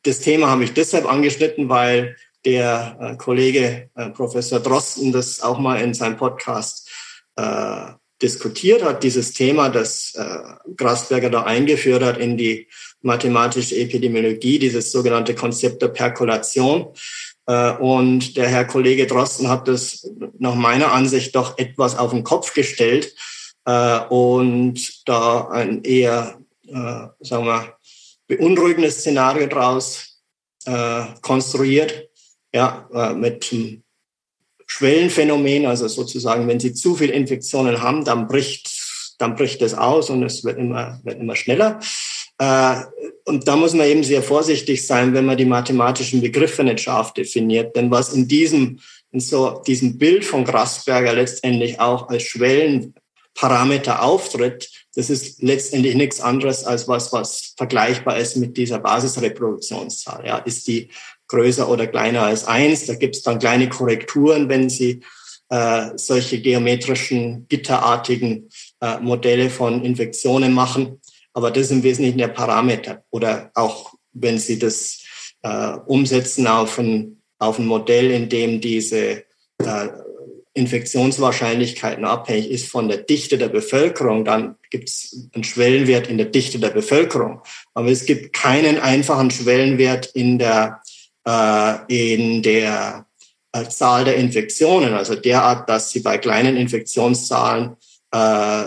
das 0.02 0.20
Thema 0.20 0.48
habe 0.48 0.64
ich 0.64 0.72
deshalb 0.72 1.11
angeschnitten, 1.11 1.68
weil 1.68 2.16
der 2.44 2.96
äh, 3.00 3.16
Kollege 3.16 3.90
äh, 3.94 4.11
Professor 4.11 4.61
Drosten 4.61 5.12
das 5.12 5.40
auch 5.40 5.59
mal 5.59 5.80
in 5.80 5.94
seinem 5.94 6.16
Podcast 6.16 6.90
äh, 7.37 7.92
diskutiert 8.22 8.85
hat, 8.85 9.02
dieses 9.02 9.33
Thema, 9.33 9.70
das 9.70 10.14
äh, 10.14 10.72
Grasberger 10.76 11.30
da 11.30 11.44
eingeführt 11.44 12.02
hat 12.02 12.18
in 12.18 12.37
die 12.37 12.68
mathematische 13.04 13.76
Epidemiologie, 13.76 14.58
dieses 14.58 14.90
sogenannte 14.90 15.34
Konzept 15.34 15.82
der 15.82 15.88
Perkulation. 15.88 16.88
Äh, 17.46 17.72
und 17.72 18.36
der 18.36 18.48
Herr 18.48 18.64
Kollege 18.64 19.06
Drosten 19.06 19.48
hat 19.48 19.68
das 19.68 20.10
nach 20.38 20.54
meiner 20.54 20.92
Ansicht 20.92 21.34
doch 21.36 21.58
etwas 21.58 21.96
auf 21.96 22.10
den 22.10 22.24
Kopf 22.24 22.54
gestellt 22.54 23.14
äh, 23.66 24.00
und 24.08 25.06
da 25.06 25.48
ein 25.48 25.84
eher, 25.84 26.38
äh, 26.66 27.06
sagen 27.20 27.46
wir, 27.46 27.76
beunruhigendes 28.26 29.00
Szenario 29.00 29.46
daraus 29.46 30.10
konstruiert, 31.20 32.08
ja, 32.54 32.88
mit 33.14 33.54
Schwellenphänomen, 34.66 35.66
also 35.66 35.88
sozusagen, 35.88 36.48
wenn 36.48 36.58
Sie 36.58 36.72
zu 36.72 36.96
viel 36.96 37.10
Infektionen 37.10 37.82
haben, 37.82 38.02
dann 38.06 38.26
bricht, 38.26 38.70
dann 39.18 39.36
bricht 39.36 39.60
es 39.60 39.74
aus 39.74 40.08
und 40.08 40.22
es 40.22 40.42
wird 40.42 40.58
immer, 40.58 41.00
wird 41.04 41.20
immer 41.20 41.36
schneller. 41.36 41.80
Äh, 42.38 42.77
und 43.25 43.49
da 43.49 43.57
muss 43.57 43.75
man 43.75 43.87
eben 43.87 44.05
sehr 44.05 44.23
vorsichtig 44.23 44.87
sein, 44.87 45.14
wenn 45.14 45.25
man 45.25 45.37
die 45.37 45.44
mathematischen 45.44 46.20
Begriffe 46.20 46.62
nicht 46.64 46.81
scharf 46.81 47.14
definiert. 47.14 47.75
Denn 47.77 47.90
was 47.90 48.12
in 48.12 48.29
diesem, 48.29 48.81
in 49.12 49.20
so 49.20 49.62
diesem 49.66 49.99
Bild 49.99 50.25
von 50.25 50.44
Grasberger 50.44 51.14
letztendlich 51.14 51.81
auch 51.81 52.09
als 52.09 52.25
Schwellenparameter 52.25 54.03
auftritt, 54.03 54.68
das 54.94 55.11
ist 55.11 55.42
letztendlich 55.42 55.94
nichts 55.94 56.20
anderes 56.20 56.64
als 56.64 56.87
was, 56.87 57.12
was 57.12 57.55
vergleichbar 57.57 58.18
ist 58.18 58.37
mit 58.37 58.57
dieser 58.57 58.79
Basisreproduktionszahl. 58.79 60.25
Ja, 60.27 60.38
ist 60.38 60.66
die 60.68 60.90
größer 61.29 61.68
oder 61.68 61.87
kleiner 61.87 62.23
als 62.23 62.47
eins? 62.47 62.87
Da 62.87 62.94
gibt 62.94 63.16
es 63.16 63.23
dann 63.23 63.38
kleine 63.38 63.68
Korrekturen, 63.68 64.49
wenn 64.49 64.68
Sie 64.68 65.01
äh, 65.49 65.90
solche 65.97 66.40
geometrischen, 66.40 67.47
gitterartigen 67.49 68.49
äh, 68.81 68.99
Modelle 69.01 69.51
von 69.51 69.85
Infektionen 69.85 70.53
machen. 70.53 71.01
Aber 71.35 71.51
das 71.51 71.64
ist 71.64 71.73
im 71.73 71.83
Wesentlichen 71.83 72.18
der 72.18 72.29
Parameter. 72.29 73.05
Oder 73.11 73.51
auch 73.55 73.94
wenn 74.12 74.38
Sie 74.38 74.59
das 74.59 75.03
äh, 75.42 75.77
umsetzen 75.87 76.47
auf 76.47 76.79
ein, 76.79 77.20
auf 77.38 77.59
ein 77.59 77.66
Modell, 77.66 78.11
in 78.11 78.29
dem 78.29 78.61
diese 78.61 79.25
äh, 79.59 79.88
Infektionswahrscheinlichkeiten 80.55 82.05
abhängig 82.05 82.49
ist 82.49 82.68
von 82.68 82.88
der 82.88 82.99
Dichte 82.99 83.37
der 83.37 83.49
Bevölkerung, 83.49 84.25
dann 84.25 84.55
gibt 84.70 84.88
es 84.88 85.29
einen 85.35 85.42
Schwellenwert 85.42 86.09
in 86.09 86.16
der 86.16 86.29
Dichte 86.29 86.61
der 86.61 86.70
Bevölkerung. 86.70 87.42
Aber 87.75 87.88
es 87.88 88.07
gibt 88.07 88.33
keinen 88.33 88.79
einfachen 88.79 89.33
Schwellenwert 89.33 90.07
in 90.14 90.38
der, 90.38 90.81
äh, 91.27 91.75
in 91.88 92.42
der 92.42 93.07
äh, 93.51 93.68
Zahl 93.68 94.05
der 94.05 94.16
Infektionen, 94.16 94.94
also 94.94 95.16
derart, 95.16 95.68
dass 95.68 95.90
sie 95.90 96.01
bei 96.01 96.18
kleinen 96.18 96.57
Infektionszahlen 96.57 97.77
äh, 98.14 98.66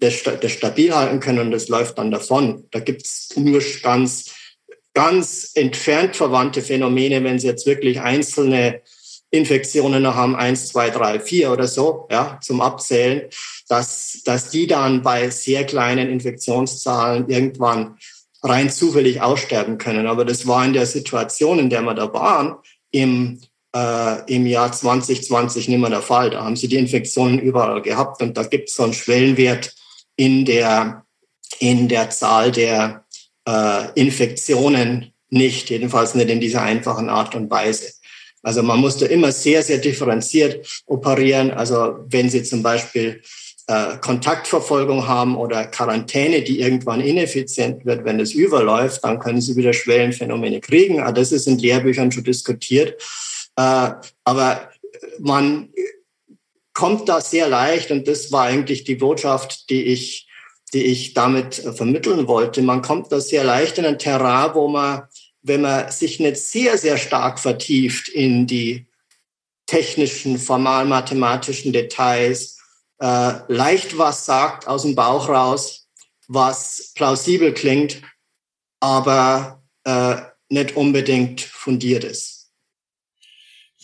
das, 0.00 0.22
das 0.22 0.52
stabil 0.52 0.94
halten 0.94 1.20
können 1.20 1.40
und 1.40 1.50
das 1.50 1.68
läuft 1.68 1.98
dann 1.98 2.10
davon. 2.10 2.64
Da 2.70 2.80
gibt 2.80 3.04
es 3.04 3.28
nur 3.36 3.60
ganz, 3.82 4.34
ganz 4.94 5.50
entfernt 5.54 6.16
verwandte 6.16 6.62
Phänomene, 6.62 7.22
wenn 7.22 7.38
Sie 7.38 7.48
jetzt 7.48 7.66
wirklich 7.66 8.00
einzelne 8.00 8.80
Infektionen 9.30 10.02
noch 10.02 10.14
haben, 10.14 10.34
eins, 10.34 10.68
zwei, 10.68 10.88
drei, 10.88 11.20
vier 11.20 11.52
oder 11.52 11.68
so, 11.68 12.08
ja, 12.10 12.38
zum 12.40 12.62
Abzählen, 12.62 13.28
dass, 13.68 14.22
dass 14.24 14.48
die 14.48 14.66
dann 14.66 15.02
bei 15.02 15.28
sehr 15.28 15.64
kleinen 15.66 16.08
Infektionszahlen 16.08 17.28
irgendwann 17.28 17.98
rein 18.42 18.70
zufällig 18.70 19.20
aussterben 19.20 19.76
können. 19.76 20.06
Aber 20.06 20.24
das 20.24 20.46
war 20.46 20.64
in 20.64 20.72
der 20.72 20.86
Situation, 20.86 21.58
in 21.58 21.68
der 21.68 21.82
wir 21.82 21.92
da 21.92 22.10
waren, 22.14 22.56
im 22.90 23.38
äh, 23.74 24.34
im 24.34 24.46
Jahr 24.46 24.72
2020 24.72 25.68
nicht 25.68 25.78
mehr 25.78 25.90
der 25.90 26.02
Fall. 26.02 26.30
Da 26.30 26.44
haben 26.44 26.56
sie 26.56 26.68
die 26.68 26.76
Infektionen 26.76 27.38
überall 27.38 27.82
gehabt 27.82 28.22
und 28.22 28.36
da 28.36 28.42
gibt 28.44 28.68
es 28.68 28.76
so 28.76 28.84
einen 28.84 28.94
Schwellenwert 28.94 29.74
in 30.16 30.44
der, 30.44 31.04
in 31.58 31.88
der 31.88 32.10
Zahl 32.10 32.50
der 32.52 33.04
äh, 33.46 33.92
Infektionen 33.94 35.12
nicht, 35.30 35.70
jedenfalls 35.70 36.14
nicht 36.14 36.30
in 36.30 36.40
dieser 36.40 36.62
einfachen 36.62 37.08
Art 37.08 37.34
und 37.34 37.50
Weise. 37.50 37.92
Also 38.42 38.62
man 38.62 38.80
musste 38.80 39.06
immer 39.06 39.32
sehr, 39.32 39.62
sehr 39.62 39.78
differenziert 39.78 40.82
operieren. 40.86 41.50
Also 41.50 41.98
wenn 42.08 42.30
Sie 42.30 42.42
zum 42.42 42.62
Beispiel 42.62 43.20
äh, 43.66 43.98
Kontaktverfolgung 44.00 45.06
haben 45.06 45.36
oder 45.36 45.66
Quarantäne, 45.66 46.42
die 46.42 46.60
irgendwann 46.60 47.00
ineffizient 47.00 47.84
wird, 47.84 48.04
wenn 48.04 48.20
es 48.20 48.32
überläuft, 48.32 49.04
dann 49.04 49.18
können 49.18 49.40
Sie 49.40 49.56
wieder 49.56 49.72
Schwellenphänomene 49.72 50.60
kriegen. 50.60 51.00
Aber 51.00 51.12
das 51.12 51.32
ist 51.32 51.46
in 51.46 51.58
Lehrbüchern 51.58 52.10
schon 52.10 52.24
diskutiert. 52.24 53.02
Äh, 53.58 53.94
aber 54.22 54.70
man 55.18 55.70
kommt 56.72 57.08
da 57.08 57.20
sehr 57.20 57.48
leicht 57.48 57.90
und 57.90 58.06
das 58.06 58.30
war 58.30 58.44
eigentlich 58.44 58.84
die 58.84 58.94
Botschaft, 58.94 59.68
die 59.68 59.82
ich, 59.82 60.28
die 60.72 60.84
ich 60.84 61.12
damit 61.12 61.58
äh, 61.64 61.72
vermitteln 61.72 62.28
wollte. 62.28 62.62
Man 62.62 62.82
kommt 62.82 63.10
da 63.10 63.20
sehr 63.20 63.42
leicht 63.42 63.78
in 63.78 63.84
ein 63.84 63.98
Terrain, 63.98 64.54
wo 64.54 64.68
man, 64.68 65.08
wenn 65.42 65.62
man 65.62 65.90
sich 65.90 66.20
nicht 66.20 66.36
sehr, 66.36 66.78
sehr 66.78 66.98
stark 66.98 67.40
vertieft 67.40 68.08
in 68.08 68.46
die 68.46 68.86
technischen, 69.66 70.38
formal-mathematischen 70.38 71.72
Details, 71.72 72.58
äh, 73.00 73.32
leicht 73.48 73.98
was 73.98 74.24
sagt 74.24 74.68
aus 74.68 74.82
dem 74.82 74.94
Bauch 74.94 75.28
raus, 75.28 75.88
was 76.28 76.92
plausibel 76.94 77.52
klingt, 77.52 78.02
aber 78.78 79.64
äh, 79.82 80.14
nicht 80.48 80.76
unbedingt 80.76 81.40
fundiert 81.40 82.04
ist. 82.04 82.37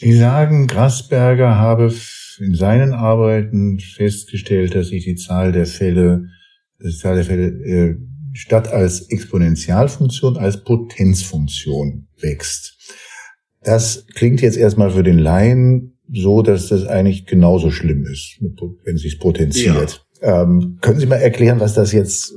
Sie 0.04 0.12
sagen, 0.12 0.66
Grasberger 0.66 1.54
habe 1.56 1.90
in 2.38 2.54
seinen 2.54 2.92
Arbeiten 2.92 3.80
festgestellt, 3.80 4.74
dass 4.74 4.88
sich 4.88 5.04
die 5.04 5.14
Zahl 5.14 5.50
der 5.50 5.64
Fälle, 5.64 6.26
die 6.78 6.94
Zahl 6.94 7.14
der 7.14 7.24
Fälle 7.24 7.46
äh, 7.46 7.96
statt 8.34 8.68
als 8.68 9.08
Exponentialfunktion 9.08 10.36
als 10.36 10.62
Potenzfunktion 10.62 12.08
wächst. 12.20 12.76
Das 13.62 14.06
klingt 14.14 14.42
jetzt 14.42 14.58
erstmal 14.58 14.90
für 14.90 15.04
den 15.04 15.18
Laien 15.18 15.96
so, 16.12 16.42
dass 16.42 16.68
das 16.68 16.84
eigentlich 16.84 17.24
genauso 17.24 17.70
schlimm 17.70 18.04
ist, 18.04 18.36
wenn 18.84 18.96
es 18.96 19.00
sich 19.00 19.18
potenziert. 19.18 20.04
Ja. 20.20 20.42
Ähm, 20.42 20.76
können 20.82 21.00
Sie 21.00 21.06
mal 21.06 21.16
erklären, 21.16 21.60
was 21.60 21.72
das 21.72 21.92
jetzt, 21.92 22.34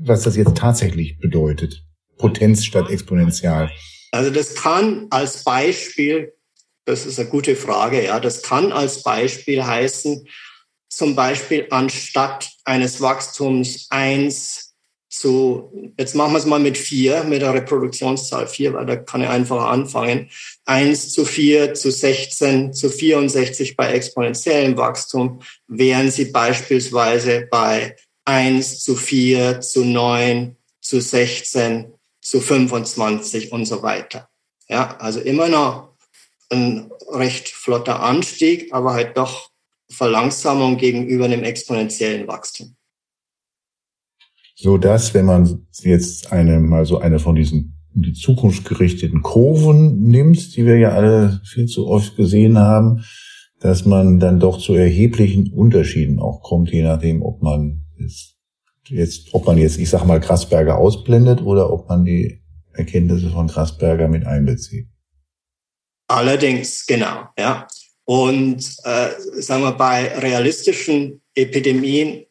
was 0.00 0.22
das 0.22 0.38
jetzt 0.38 0.56
tatsächlich 0.56 1.18
bedeutet? 1.18 1.84
Potenz 2.16 2.64
statt 2.64 2.88
Exponential. 2.88 3.70
Also 4.10 4.30
das 4.30 4.54
kann 4.54 5.06
als 5.10 5.44
Beispiel 5.44 6.32
das 6.90 7.06
ist 7.06 7.18
eine 7.18 7.28
gute 7.28 7.56
Frage. 7.56 8.04
Ja, 8.04 8.20
das 8.20 8.42
kann 8.42 8.72
als 8.72 9.02
Beispiel 9.02 9.64
heißen, 9.64 10.28
zum 10.88 11.14
Beispiel 11.14 11.66
anstatt 11.70 12.50
eines 12.64 13.00
Wachstums 13.00 13.86
eins 13.90 14.74
zu, 15.08 15.92
jetzt 15.98 16.14
machen 16.14 16.32
wir 16.32 16.38
es 16.38 16.46
mal 16.46 16.60
mit 16.60 16.78
vier, 16.78 17.24
mit 17.24 17.42
der 17.42 17.54
Reproduktionszahl 17.54 18.46
vier, 18.46 18.74
weil 18.74 18.86
da 18.86 18.96
kann 18.96 19.22
ich 19.22 19.28
einfach 19.28 19.64
anfangen. 19.64 20.30
eins 20.64 21.12
zu 21.12 21.24
vier 21.24 21.74
zu 21.74 21.90
16 21.90 22.72
zu 22.72 22.88
64 22.88 23.76
bei 23.76 23.92
exponentiellem 23.92 24.76
Wachstum, 24.76 25.40
wären 25.66 26.10
Sie 26.10 26.26
beispielsweise 26.26 27.48
bei 27.50 27.96
eins 28.24 28.80
zu 28.80 28.94
vier 28.94 29.60
zu 29.60 29.84
neun 29.84 30.56
zu 30.80 31.00
16 31.00 31.92
zu 32.20 32.40
25 32.40 33.50
und 33.52 33.64
so 33.64 33.82
weiter. 33.82 34.28
Ja, 34.68 34.96
also 34.98 35.20
immer 35.20 35.48
noch 35.48 35.89
ein 36.50 36.90
recht 37.12 37.48
flotter 37.48 38.00
Anstieg, 38.00 38.72
aber 38.72 38.92
halt 38.92 39.16
doch 39.16 39.50
Verlangsamung 39.90 40.76
gegenüber 40.76 41.24
einem 41.24 41.42
exponentiellen 41.42 42.28
Wachstum. 42.28 42.76
So 44.54 44.76
dass, 44.76 45.14
wenn 45.14 45.24
man 45.24 45.66
jetzt 45.82 46.32
eine, 46.32 46.60
mal 46.60 46.84
so 46.84 46.98
eine 46.98 47.18
von 47.18 47.34
diesen 47.34 47.76
in 47.94 48.02
die 48.02 48.12
Zukunft 48.12 48.64
gerichteten 48.66 49.22
Kurven 49.22 50.02
nimmt, 50.02 50.56
die 50.56 50.64
wir 50.64 50.78
ja 50.78 50.90
alle 50.90 51.40
viel 51.44 51.66
zu 51.66 51.88
oft 51.88 52.16
gesehen 52.16 52.58
haben, 52.58 53.04
dass 53.58 53.84
man 53.84 54.20
dann 54.20 54.38
doch 54.38 54.58
zu 54.58 54.74
erheblichen 54.74 55.52
Unterschieden 55.52 56.20
auch 56.20 56.42
kommt, 56.42 56.70
je 56.70 56.82
nachdem, 56.82 57.22
ob 57.22 57.42
man 57.42 57.86
jetzt, 58.88 59.28
ob 59.32 59.46
man 59.46 59.58
jetzt, 59.58 59.78
ich 59.78 59.90
sag 59.90 60.04
mal, 60.04 60.20
Grasberger 60.20 60.78
ausblendet 60.78 61.42
oder 61.42 61.72
ob 61.72 61.88
man 61.88 62.04
die 62.04 62.42
Erkenntnisse 62.72 63.30
von 63.30 63.48
Grasberger 63.48 64.08
mit 64.08 64.26
einbezieht. 64.26 64.88
Allerdings, 66.10 66.86
genau, 66.86 67.28
ja. 67.38 67.68
Und 68.04 68.58
äh, 68.82 69.10
sagen 69.40 69.62
wir 69.62 69.72
bei 69.72 70.18
realistischen 70.18 71.22
Epidemien, 71.36 72.26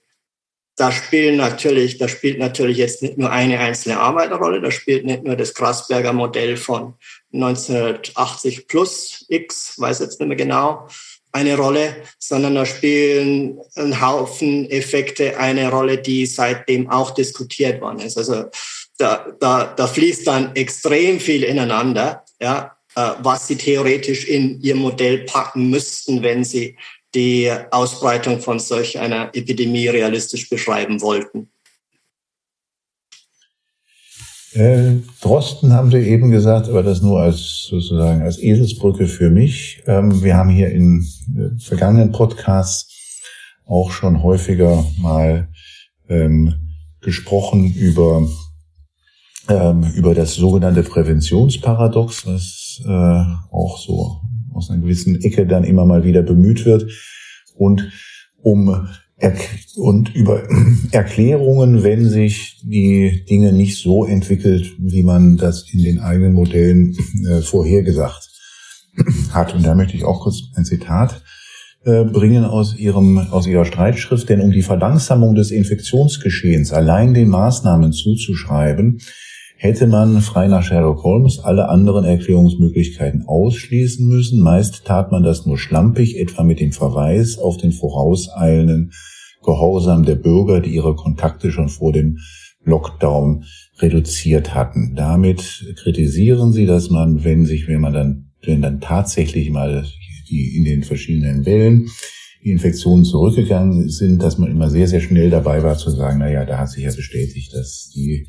da 0.75 0.91
spielen 0.91 1.37
natürlich, 1.37 1.97
da 1.97 2.09
spielt 2.09 2.39
natürlich 2.39 2.77
jetzt 2.77 3.01
nicht 3.01 3.17
nur 3.17 3.31
eine 3.31 3.57
einzelne 3.57 3.97
Arbeit 3.97 4.31
eine 4.31 4.37
Rolle, 4.37 4.59
da 4.59 4.69
spielt 4.69 5.05
nicht 5.05 5.23
nur 5.23 5.37
das 5.37 5.53
Grasberger 5.53 6.11
Modell 6.11 6.57
von 6.57 6.95
1980 7.31 8.67
plus 8.67 9.25
X, 9.29 9.79
weiß 9.79 9.99
jetzt 9.99 10.19
nicht 10.19 10.27
mehr 10.27 10.35
genau, 10.35 10.89
eine 11.31 11.55
Rolle, 11.55 11.95
sondern 12.17 12.55
da 12.55 12.65
spielen 12.65 13.61
ein 13.75 14.01
Haufen 14.01 14.69
Effekte 14.69 15.37
eine 15.37 15.69
Rolle, 15.69 15.99
die 15.99 16.25
seitdem 16.25 16.89
auch 16.89 17.11
diskutiert 17.11 17.79
worden 17.79 18.01
ist. 18.01 18.17
Also 18.17 18.45
da, 18.97 19.25
da, 19.39 19.73
da 19.73 19.87
fließt 19.87 20.27
dann 20.27 20.53
extrem 20.55 21.21
viel 21.21 21.43
ineinander. 21.43 22.25
Ja, 22.41 22.75
was 23.21 23.47
sie 23.47 23.55
theoretisch 23.55 24.25
in 24.25 24.61
ihr 24.61 24.75
Modell 24.75 25.25
packen 25.25 25.69
müssten, 25.69 26.21
wenn 26.21 26.43
sie 26.43 26.75
die 27.15 27.51
Ausbreitung 27.71 28.39
von 28.39 28.59
solch 28.59 28.99
einer 28.99 29.29
Epidemie 29.33 29.87
realistisch 29.87 30.49
beschreiben 30.49 31.01
wollten. 31.01 31.49
Äh, 34.53 35.01
Drosten 35.21 35.73
haben 35.73 35.91
Sie 35.91 35.97
eben 35.97 36.31
gesagt, 36.31 36.69
aber 36.69 36.81
das 36.81 37.01
nur 37.01 37.21
als 37.21 37.67
sozusagen 37.69 38.23
als 38.23 38.39
Eselsbrücke 38.39 39.05
für 39.05 39.29
mich. 39.29 39.83
Ähm, 39.85 40.23
wir 40.23 40.35
haben 40.35 40.49
hier 40.49 40.71
in 40.71 41.05
äh, 41.37 41.59
vergangenen 41.59 42.11
Podcasts 42.11 43.21
auch 43.65 43.91
schon 43.91 44.23
häufiger 44.23 44.83
mal 44.97 45.49
ähm, 46.09 46.55
gesprochen 47.01 47.71
über 47.75 48.27
ähm, 49.49 49.83
über 49.95 50.13
das 50.15 50.35
sogenannte 50.35 50.83
Präventionsparadox, 50.83 52.25
was 52.25 52.81
äh, 52.85 53.53
auch 53.53 53.77
so 53.77 54.21
aus 54.53 54.69
einer 54.69 54.81
gewissen 54.81 55.21
Ecke 55.21 55.45
dann 55.45 55.63
immer 55.63 55.85
mal 55.85 56.03
wieder 56.03 56.21
bemüht 56.21 56.65
wird. 56.65 56.89
Und 57.55 57.91
um 58.41 58.87
und 59.75 60.15
über 60.15 60.43
Erklärungen, 60.91 61.83
wenn 61.83 62.07
sich 62.07 62.61
die 62.63 63.25
Dinge 63.29 63.51
nicht 63.51 63.81
so 63.81 64.05
entwickelt, 64.05 64.73
wie 64.77 65.03
man 65.03 65.35
das 65.35 65.65
in 65.71 65.83
den 65.83 65.99
eigenen 65.99 66.33
Modellen 66.33 66.95
äh, 67.29 67.41
vorhergesagt 67.41 68.29
hat. 69.31 69.53
Und 69.53 69.65
da 69.65 69.75
möchte 69.75 69.97
ich 69.97 70.05
auch 70.05 70.21
kurz 70.21 70.43
ein 70.55 70.63
Zitat 70.63 71.21
äh, 71.83 72.05
bringen 72.05 72.45
aus 72.45 72.77
ihrem 72.77 73.17
aus 73.17 73.47
ihrer 73.47 73.65
Streitschrift, 73.65 74.29
denn 74.29 74.41
um 74.41 74.51
die 74.51 74.63
Verlangsamung 74.63 75.35
des 75.35 75.51
Infektionsgeschehens 75.51 76.71
allein 76.71 77.13
den 77.13 77.29
Maßnahmen 77.29 77.91
zuzuschreiben, 77.91 78.99
hätte 79.59 79.87
man 79.87 80.21
frei 80.21 80.47
nach 80.47 80.63
Sherlock 80.63 81.03
Holmes 81.03 81.39
alle 81.39 81.67
anderen 81.67 82.05
Erklärungsmöglichkeiten 82.05 83.25
ausschließen 83.27 84.07
müssen. 84.07 84.39
Meist 84.39 84.85
tat 84.85 85.11
man 85.11 85.21
das 85.21 85.45
nur 85.45 85.57
schlampig, 85.57 86.17
etwa 86.17 86.43
mit 86.43 86.61
dem 86.61 86.71
Verweis 86.71 87.37
auf 87.37 87.57
den 87.57 87.73
vorauseilenden 87.73 88.93
Gehorsam 89.43 90.05
der 90.05 90.15
Bürger, 90.15 90.61
die 90.61 90.73
ihre 90.73 90.95
Kontakte 90.95 91.51
schon 91.51 91.67
vor 91.67 91.91
dem 91.91 92.19
Lockdown 92.63 93.43
reduziert 93.79 94.55
hatten. 94.55 94.95
Damit 94.95 95.75
kritisieren 95.75 96.53
sie, 96.53 96.65
dass 96.65 96.89
man, 96.89 97.25
wenn 97.25 97.45
sich, 97.45 97.67
wenn 97.67 97.81
man 97.81 97.93
dann, 97.93 98.31
wenn 98.41 98.61
dann 98.61 98.79
tatsächlich 98.79 99.49
mal 99.49 99.85
die 100.29 100.55
in 100.55 100.63
den 100.63 100.83
verschiedenen 100.83 101.45
Wellen 101.45 101.89
die 102.45 102.51
Infektionen 102.51 103.03
zurückgegangen 103.03 103.89
sind, 103.89 104.23
dass 104.23 104.37
man 104.37 104.49
immer 104.49 104.69
sehr, 104.69 104.87
sehr 104.87 105.01
schnell 105.01 105.29
dabei 105.29 105.63
war 105.63 105.77
zu 105.77 105.89
sagen, 105.89 106.19
na 106.19 106.31
ja, 106.31 106.45
da 106.45 106.59
hat 106.59 106.69
sich 106.69 106.85
ja 106.85 106.95
bestätigt, 106.95 107.53
dass 107.53 107.91
die 107.93 108.25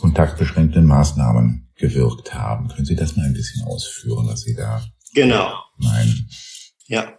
kontaktbeschränkenden 0.00 0.86
Maßnahmen 0.86 1.68
gewirkt 1.76 2.34
haben. 2.34 2.68
Können 2.68 2.86
Sie 2.86 2.96
das 2.96 3.16
mal 3.16 3.26
ein 3.26 3.34
bisschen 3.34 3.64
ausführen, 3.64 4.26
was 4.26 4.42
Sie 4.42 4.54
da 4.54 4.82
Genau. 5.14 5.52
Nein. 5.78 6.28
Ja, 6.86 7.18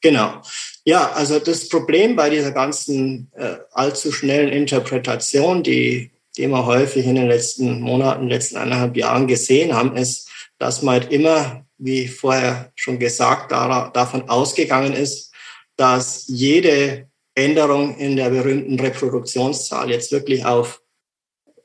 genau. 0.00 0.42
Ja, 0.84 1.12
also 1.12 1.38
das 1.38 1.68
Problem 1.68 2.16
bei 2.16 2.30
dieser 2.30 2.52
ganzen 2.52 3.30
äh, 3.36 3.56
allzu 3.72 4.12
schnellen 4.12 4.48
Interpretation, 4.48 5.62
die, 5.62 6.10
die 6.36 6.48
wir 6.48 6.66
häufig 6.66 7.06
in 7.06 7.14
den 7.14 7.28
letzten 7.28 7.80
Monaten, 7.80 8.28
letzten 8.28 8.56
eineinhalb 8.56 8.96
Jahren 8.96 9.26
gesehen 9.26 9.74
haben, 9.74 9.96
ist, 9.96 10.28
dass 10.58 10.82
man 10.82 10.94
halt 10.94 11.12
immer, 11.12 11.66
wie 11.78 12.08
vorher 12.08 12.72
schon 12.74 12.98
gesagt, 12.98 13.52
da, 13.52 13.90
davon 13.90 14.28
ausgegangen 14.28 14.92
ist, 14.92 15.32
dass 15.76 16.24
jede 16.26 17.08
Änderung 17.34 17.96
in 17.96 18.16
der 18.16 18.30
berühmten 18.30 18.78
Reproduktionszahl 18.78 19.90
jetzt 19.90 20.12
wirklich 20.12 20.44
auf 20.44 20.81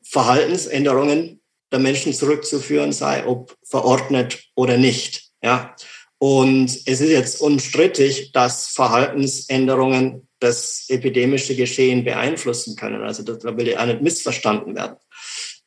Verhaltensänderungen 0.10 1.42
der 1.72 1.80
Menschen 1.80 2.14
zurückzuführen 2.14 2.92
sei, 2.94 3.26
ob 3.26 3.58
verordnet 3.64 4.44
oder 4.56 4.78
nicht. 4.78 5.30
Ja. 5.42 5.76
Und 6.18 6.70
es 6.86 7.02
ist 7.02 7.10
jetzt 7.10 7.42
unstrittig, 7.42 8.32
dass 8.32 8.70
Verhaltensänderungen 8.70 10.28
das 10.40 10.86
epidemische 10.90 11.56
Geschehen 11.56 12.04
beeinflussen 12.04 12.76
können. 12.76 13.04
Also 13.04 13.22
da 13.24 13.58
will 13.58 13.68
ja 13.68 13.82
auch 13.82 13.86
nicht 13.86 14.02
missverstanden 14.02 14.76
werden. 14.76 14.98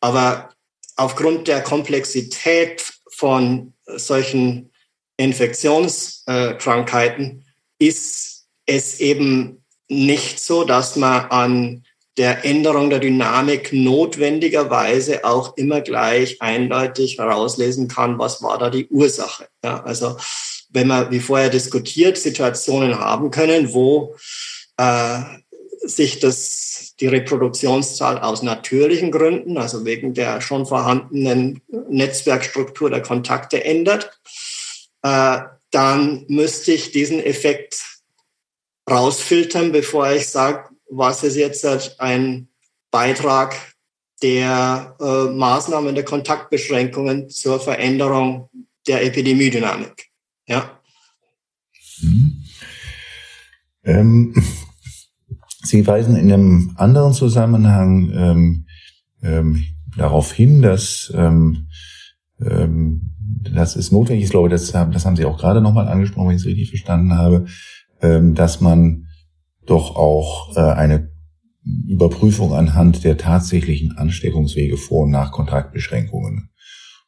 Aber 0.00 0.50
aufgrund 0.96 1.46
der 1.48 1.62
Komplexität 1.62 2.92
von 3.10 3.72
solchen 3.86 4.70
Infektionskrankheiten 5.16 7.46
ist 7.78 8.46
es 8.66 9.00
eben 9.00 9.64
nicht 9.88 10.38
so, 10.40 10.64
dass 10.64 10.96
man 10.96 11.30
an 11.30 11.84
der 12.20 12.44
Änderung 12.44 12.90
der 12.90 12.98
Dynamik 12.98 13.72
notwendigerweise 13.72 15.24
auch 15.24 15.56
immer 15.56 15.80
gleich 15.80 16.42
eindeutig 16.42 17.16
herauslesen 17.16 17.88
kann, 17.88 18.18
was 18.18 18.42
war 18.42 18.58
da 18.58 18.68
die 18.68 18.86
Ursache. 18.88 19.48
Ja, 19.64 19.82
also 19.84 20.18
wenn 20.68 20.86
man, 20.86 21.10
wie 21.10 21.20
vorher 21.20 21.48
diskutiert, 21.48 22.18
Situationen 22.18 22.98
haben 22.98 23.30
können, 23.30 23.72
wo 23.72 24.16
äh, 24.76 25.20
sich 25.80 26.18
das, 26.18 26.94
die 27.00 27.06
Reproduktionszahl 27.06 28.18
aus 28.18 28.42
natürlichen 28.42 29.10
Gründen, 29.10 29.56
also 29.56 29.86
wegen 29.86 30.12
der 30.12 30.42
schon 30.42 30.66
vorhandenen 30.66 31.62
Netzwerkstruktur 31.88 32.90
der 32.90 33.00
Kontakte 33.00 33.64
ändert, 33.64 34.20
äh, 35.00 35.38
dann 35.70 36.26
müsste 36.28 36.72
ich 36.72 36.92
diesen 36.92 37.24
Effekt 37.24 37.82
rausfiltern, 38.90 39.72
bevor 39.72 40.10
ich 40.12 40.28
sage, 40.28 40.69
was 40.90 41.22
ist 41.22 41.36
jetzt 41.36 41.64
ein 42.00 42.48
Beitrag 42.90 43.56
der 44.22 44.96
äh, 45.00 45.32
Maßnahmen 45.32 45.94
der 45.94 46.04
Kontaktbeschränkungen 46.04 47.30
zur 47.30 47.60
Veränderung 47.60 48.50
der 48.86 49.04
Epidemiedynamik. 49.04 50.08
Ja. 50.46 50.78
Mhm. 52.02 52.44
Ähm, 53.84 54.34
Sie 55.62 55.86
weisen 55.86 56.16
in 56.16 56.32
einem 56.32 56.72
anderen 56.76 57.12
Zusammenhang 57.12 58.10
ähm, 58.14 58.66
ähm, 59.22 59.64
darauf 59.96 60.32
hin, 60.32 60.62
dass 60.62 61.12
ähm, 61.14 61.68
ähm, 62.40 63.10
das 63.42 63.76
ist 63.76 63.92
notwendig. 63.92 64.24
Ich 64.24 64.30
glaube, 64.30 64.48
das, 64.48 64.72
das 64.72 65.04
haben 65.04 65.16
Sie 65.16 65.24
auch 65.24 65.38
gerade 65.38 65.60
nochmal 65.60 65.88
angesprochen, 65.88 66.28
wenn 66.28 66.36
ich 66.36 66.42
es 66.42 66.48
richtig 66.48 66.70
verstanden 66.70 67.14
habe, 67.14 67.46
ähm, 68.00 68.34
dass 68.34 68.60
man 68.60 69.06
doch 69.70 69.96
auch 69.96 70.56
äh, 70.56 70.60
eine 70.60 71.10
Überprüfung 71.86 72.54
anhand 72.54 73.04
der 73.04 73.16
tatsächlichen 73.16 73.96
Ansteckungswege 73.96 74.76
vor 74.76 75.04
und 75.04 75.10
nach 75.10 75.30
Kontaktbeschränkungen 75.30 76.50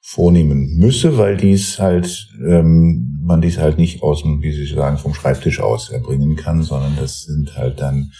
vornehmen 0.00 0.76
müsse, 0.78 1.16
weil 1.16 1.36
dies 1.36 1.78
halt 1.78 2.28
ähm, 2.44 3.20
man 3.22 3.40
dies 3.40 3.58
halt 3.58 3.78
nicht 3.78 4.02
aus 4.02 4.22
dem, 4.22 4.42
wie 4.42 4.52
Sie 4.52 4.66
sagen, 4.66 4.98
vom 4.98 5.14
Schreibtisch 5.14 5.60
aus 5.60 5.90
erbringen 5.90 6.36
kann, 6.36 6.62
sondern 6.62 6.96
das 6.96 7.22
sind 7.22 7.56
halt 7.56 7.80
dann 7.80 8.12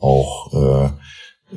auch 0.00 0.52
äh, 0.52 0.90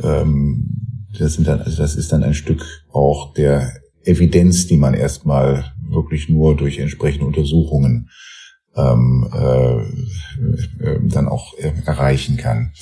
ähm, 0.04 1.08
das 1.18 1.34
sind 1.34 1.48
dann 1.48 1.62
also 1.62 1.78
das 1.82 1.96
ist 1.96 2.12
dann 2.12 2.24
ein 2.24 2.36
Stück 2.36 2.64
auch 2.92 3.34
der 3.34 3.74
Evidenz, 4.04 4.68
die 4.68 4.78
man 4.78 4.94
erstmal 4.94 5.74
wirklich 5.90 6.30
nur 6.30 6.56
durch 6.56 6.78
entsprechende 6.78 7.26
Untersuchungen 7.26 8.10
ähm, 8.76 9.30
äh, 9.34 9.78
äh, 10.84 11.00
dann 11.04 11.28
auch 11.28 11.54
erreichen 11.58 12.38
kann. 12.38 12.74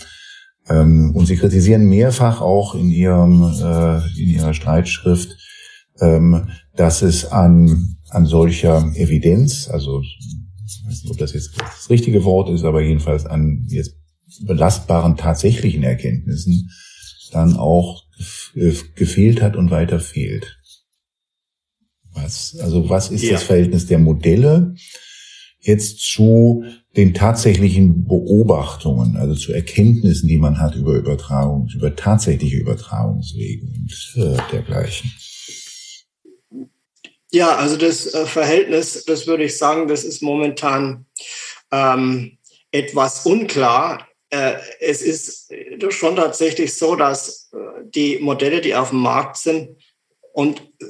Ähm, 0.68 1.12
und 1.16 1.26
sie 1.26 1.38
kritisieren 1.38 1.88
mehrfach 1.88 2.42
auch 2.42 2.76
in 2.76 2.90
ihrem 2.90 3.44
äh, 3.44 3.98
in 4.20 4.30
ihrer 4.30 4.54
Streitschrift, 4.54 5.36
ähm, 6.00 6.50
dass 6.76 7.02
es 7.02 7.26
an 7.26 7.98
an 8.10 8.26
solcher 8.26 8.92
Evidenz, 8.96 9.70
also 9.70 10.02
ich 10.02 10.84
weiß 10.86 11.04
nicht, 11.04 11.12
ob 11.12 11.18
das 11.18 11.34
jetzt 11.34 11.60
das 11.60 11.90
richtige 11.90 12.24
Wort 12.24 12.50
ist, 12.50 12.64
aber 12.64 12.82
jedenfalls 12.82 13.26
an 13.26 13.66
jetzt 13.70 13.96
belastbaren 14.42 15.18
tatsächlichen 15.18 15.84
Erkenntnissen 15.84 16.70
dann 17.32 17.58
auch 17.58 18.04
gefehlt 18.96 19.42
hat 19.42 19.56
und 19.56 19.72
weiter 19.72 20.00
fehlt. 20.00 20.58
Was, 22.14 22.56
also 22.62 22.90
was 22.90 23.10
ist 23.10 23.24
ja. 23.24 23.34
das 23.34 23.44
Verhältnis 23.44 23.88
der 23.88 23.98
Modelle 23.98 24.76
jetzt 25.66 26.00
zu 26.00 26.66
den 26.96 27.14
tatsächlichen 27.14 28.06
Beobachtungen, 28.06 29.18
also 29.18 29.34
zu 29.34 29.54
Erkenntnissen, 29.54 30.28
die 30.28 30.38
man 30.38 30.60
hat 30.60 30.76
über 30.76 30.94
Übertragung, 30.94 31.70
über 31.74 31.96
tatsächliche 31.96 32.58
Übertragungswege 32.58 33.66
und 33.66 34.52
dergleichen. 34.52 35.12
Ja, 37.32 37.56
also 37.56 37.78
das 37.78 38.14
äh, 38.14 38.28
Verhältnis, 38.28 39.06
das 39.06 39.26
würde 39.26 39.46
ich 39.46 39.58
sagen, 39.58 39.88
das 39.88 40.04
ist 40.04 40.22
momentan 40.22 41.08
ähm, 41.72 42.38
etwas 42.72 43.26
unklar. 43.26 44.08
Äh, 44.30 44.58
es 44.80 45.02
ist 45.02 45.52
schon 45.90 46.16
tatsächlich 46.16 46.76
so, 46.76 46.96
dass 46.96 47.50
äh, 47.54 47.58
die 47.86 48.20
Modelle, 48.20 48.62
die 48.62 48.76
auf 48.76 48.92
dem 48.92 49.00
Markt 49.00 49.38
sind 49.38 49.70
und 50.34 50.60
äh, 50.80 50.86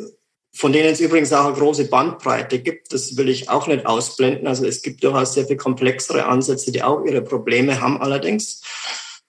von 0.55 0.71
denen 0.71 0.89
es 0.89 0.99
übrigens 0.99 1.33
auch 1.33 1.45
eine 1.45 1.55
große 1.55 1.85
Bandbreite 1.85 2.59
gibt. 2.59 2.93
Das 2.93 3.17
will 3.17 3.27
ich 3.29 3.49
auch 3.49 3.67
nicht 3.67 3.85
ausblenden. 3.85 4.47
Also 4.47 4.65
es 4.65 4.81
gibt 4.83 5.03
durchaus 5.03 5.33
sehr 5.33 5.47
viel 5.47 5.57
komplexere 5.57 6.25
Ansätze, 6.25 6.71
die 6.71 6.83
auch 6.83 7.03
ihre 7.03 7.21
Probleme 7.21 7.81
haben 7.81 7.99
allerdings. 7.99 8.61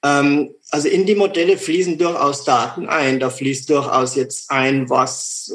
Ähm, 0.05 0.55
also 0.71 0.87
in 0.89 1.07
die 1.07 1.15
Modelle 1.15 1.57
fließen 1.57 1.97
durchaus 1.97 2.45
Daten 2.45 2.89
ein. 2.89 3.21
Da 3.21 3.31
fließt 3.31 3.71
durchaus 3.71 4.17
jetzt 4.17 4.51
ein, 4.51 4.91
was 4.91 5.51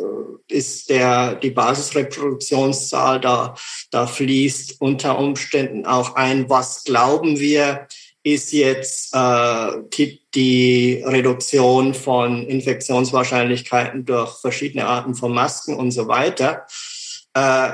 äh, 0.49 0.55
ist 0.57 0.89
der, 0.89 1.35
die 1.35 1.51
Basisreproduktionszahl. 1.51 3.21
Da, 3.21 3.53
da 3.91 4.07
fließt 4.07 4.81
unter 4.81 5.19
Umständen 5.19 5.85
auch 5.85 6.15
ein, 6.15 6.49
was 6.49 6.83
glauben 6.83 7.39
wir, 7.39 7.87
ist 8.23 8.51
jetzt 8.51 9.13
äh, 9.13 9.71
die, 9.93 10.21
die 10.33 11.03
Reduktion 11.05 11.93
von 11.93 12.45
Infektionswahrscheinlichkeiten 12.47 14.05
durch 14.05 14.39
verschiedene 14.39 14.85
Arten 14.85 15.15
von 15.15 15.33
Masken 15.33 15.75
und 15.75 15.91
so 15.91 16.07
weiter. 16.07 16.65
Äh, 17.33 17.69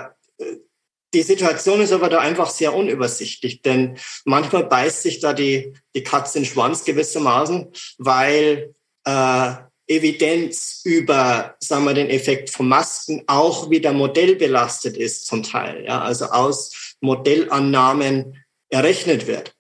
die 1.14 1.22
Situation 1.22 1.82
ist 1.82 1.94
aber 1.94 2.10
da 2.10 2.20
einfach 2.20 2.50
sehr 2.50 2.76
unübersichtlich, 2.76 3.62
denn 3.62 3.98
manchmal 4.26 4.66
beißt 4.66 5.02
sich 5.02 5.22
da 5.22 5.34
die, 5.34 5.74
die 5.96 6.04
Katze 6.04 6.40
in 6.40 6.44
den 6.44 6.50
Schwanz 6.50 6.84
gewissermaßen, 6.84 7.72
weil 7.98 8.76
äh, 9.06 9.54
Evidenz 9.88 10.82
über, 10.84 11.56
sagen 11.60 11.86
wir, 11.86 11.94
den 11.94 12.10
Effekt 12.10 12.50
von 12.50 12.68
Masken 12.68 13.24
auch 13.28 13.70
wieder 13.70 13.94
modellbelastet 13.94 14.98
ist 14.98 15.26
zum 15.26 15.44
Teil, 15.44 15.86
ja, 15.86 16.02
also 16.02 16.26
aus 16.26 16.96
Modellannahmen 17.02 18.44
errechnet 18.70 19.28
wird. 19.28 19.56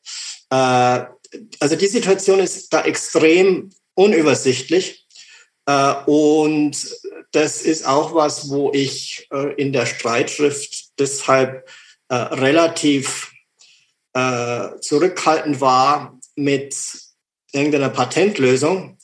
Äh, 0.49 1.05
also 1.59 1.75
die 1.75 1.87
Situation 1.87 2.39
ist 2.39 2.73
da 2.73 2.83
extrem 2.83 3.71
unübersichtlich. 3.93 5.05
Äh, 5.65 5.93
und 6.05 6.77
das 7.31 7.61
ist 7.61 7.85
auch 7.85 8.13
was, 8.13 8.49
wo 8.49 8.71
ich 8.73 9.27
äh, 9.31 9.53
in 9.55 9.73
der 9.73 9.85
Streitschrift 9.85 10.99
deshalb 10.99 11.67
relativ 12.07 13.31
zurückhaltend 14.81 15.59
war 15.59 16.19
mit 16.35 16.77
irgendeiner 17.51 17.89
Patentlösung, 17.89 18.99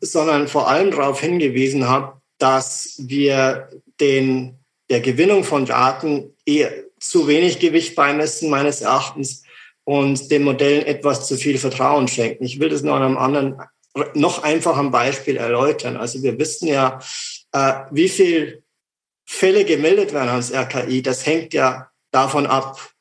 sondern 0.00 0.46
vor 0.46 0.68
allem 0.68 0.92
darauf 0.92 1.20
hingewiesen 1.20 1.88
habe, 1.88 2.20
dass 2.38 2.94
wir 2.98 3.68
den, 3.98 4.56
der 4.88 5.00
Gewinnung 5.00 5.42
von 5.42 5.66
Daten 5.66 6.32
eher 6.46 6.72
zu 7.00 7.26
wenig 7.26 7.58
Gewicht 7.58 7.96
beimessen, 7.96 8.50
meines 8.50 8.82
Erachtens, 8.82 9.42
und 9.84 10.30
den 10.30 10.42
Modellen 10.42 10.86
etwas 10.86 11.26
zu 11.26 11.36
viel 11.36 11.58
Vertrauen 11.58 12.08
schenken. 12.08 12.44
Ich 12.44 12.60
will 12.60 12.68
das 12.68 12.82
noch 12.82 12.94
an 12.96 13.02
einem 13.02 13.18
anderen, 13.18 13.62
noch 14.14 14.42
einfachen 14.42 14.90
Beispiel 14.90 15.36
erläutern. 15.36 15.96
Also 15.96 16.22
wir 16.22 16.38
wissen 16.38 16.68
ja, 16.68 17.00
äh, 17.52 17.72
wie 17.90 18.08
viel 18.08 18.62
Fälle 19.24 19.64
gemeldet 19.64 20.12
werden 20.12 20.28
ans 20.28 20.52
RKI. 20.52 21.02
Das 21.02 21.26
hängt 21.26 21.54
ja 21.54 21.90
davon 22.10 22.46
ab, 22.46 22.92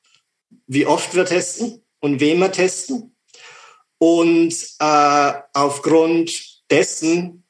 wie 0.68 0.86
oft 0.86 1.16
wir 1.16 1.26
testen 1.26 1.84
und 2.00 2.20
wem 2.20 2.40
wir 2.40 2.52
testen. 2.52 3.16
Und 3.98 4.56
äh, 4.80 5.34
aufgrund 5.54 6.32
dessen 6.70 7.44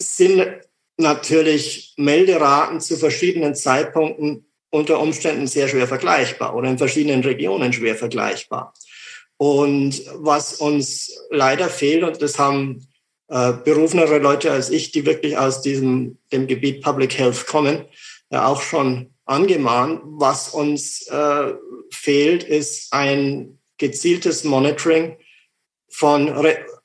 sind 0.00 0.46
natürlich 0.96 1.94
Melderaten 1.96 2.80
zu 2.80 2.96
verschiedenen 2.96 3.54
Zeitpunkten 3.54 4.46
unter 4.76 5.00
Umständen 5.00 5.46
sehr 5.46 5.68
schwer 5.68 5.88
vergleichbar 5.88 6.54
oder 6.54 6.68
in 6.68 6.78
verschiedenen 6.78 7.22
Regionen 7.22 7.72
schwer 7.72 7.96
vergleichbar. 7.96 8.74
Und 9.38 10.02
was 10.14 10.54
uns 10.54 11.12
leider 11.30 11.68
fehlt, 11.68 12.02
und 12.04 12.22
das 12.22 12.38
haben 12.38 12.86
äh, 13.28 13.52
berufenere 13.64 14.18
Leute 14.18 14.52
als 14.52 14.70
ich, 14.70 14.92
die 14.92 15.04
wirklich 15.04 15.36
aus 15.36 15.62
diesem 15.62 16.18
dem 16.32 16.46
Gebiet 16.46 16.82
Public 16.82 17.18
Health 17.18 17.46
kommen, 17.46 17.84
ja 18.30 18.46
auch 18.46 18.60
schon 18.60 19.10
angemahnt, 19.24 20.00
was 20.04 20.50
uns 20.50 21.06
äh, 21.08 21.54
fehlt, 21.90 22.44
ist 22.44 22.92
ein 22.92 23.58
gezieltes 23.78 24.44
Monitoring 24.44 25.16
von, 25.88 26.28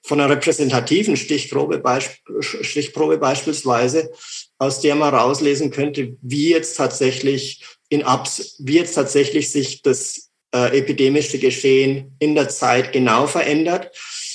von 0.01 0.19
einer 0.19 0.29
repräsentativen 0.29 1.15
Stichprobe, 1.15 1.79
beisp 1.79 2.19
Stichprobe 2.39 3.17
beispielsweise, 3.17 4.11
aus 4.57 4.81
der 4.81 4.95
man 4.95 5.13
rauslesen 5.13 5.71
könnte, 5.71 6.17
wie 6.21 6.49
jetzt 6.49 6.75
tatsächlich 6.75 7.63
in 7.91 8.03
Abs 8.03 8.55
wie 8.59 8.77
jetzt 8.77 8.95
tatsächlich 8.95 9.51
sich 9.51 9.81
das 9.81 10.31
äh, 10.55 10.77
epidemische 10.77 11.39
Geschehen 11.39 12.15
in 12.19 12.35
der 12.35 12.47
Zeit 12.47 12.93
genau 12.93 13.27
verändert, 13.27 13.91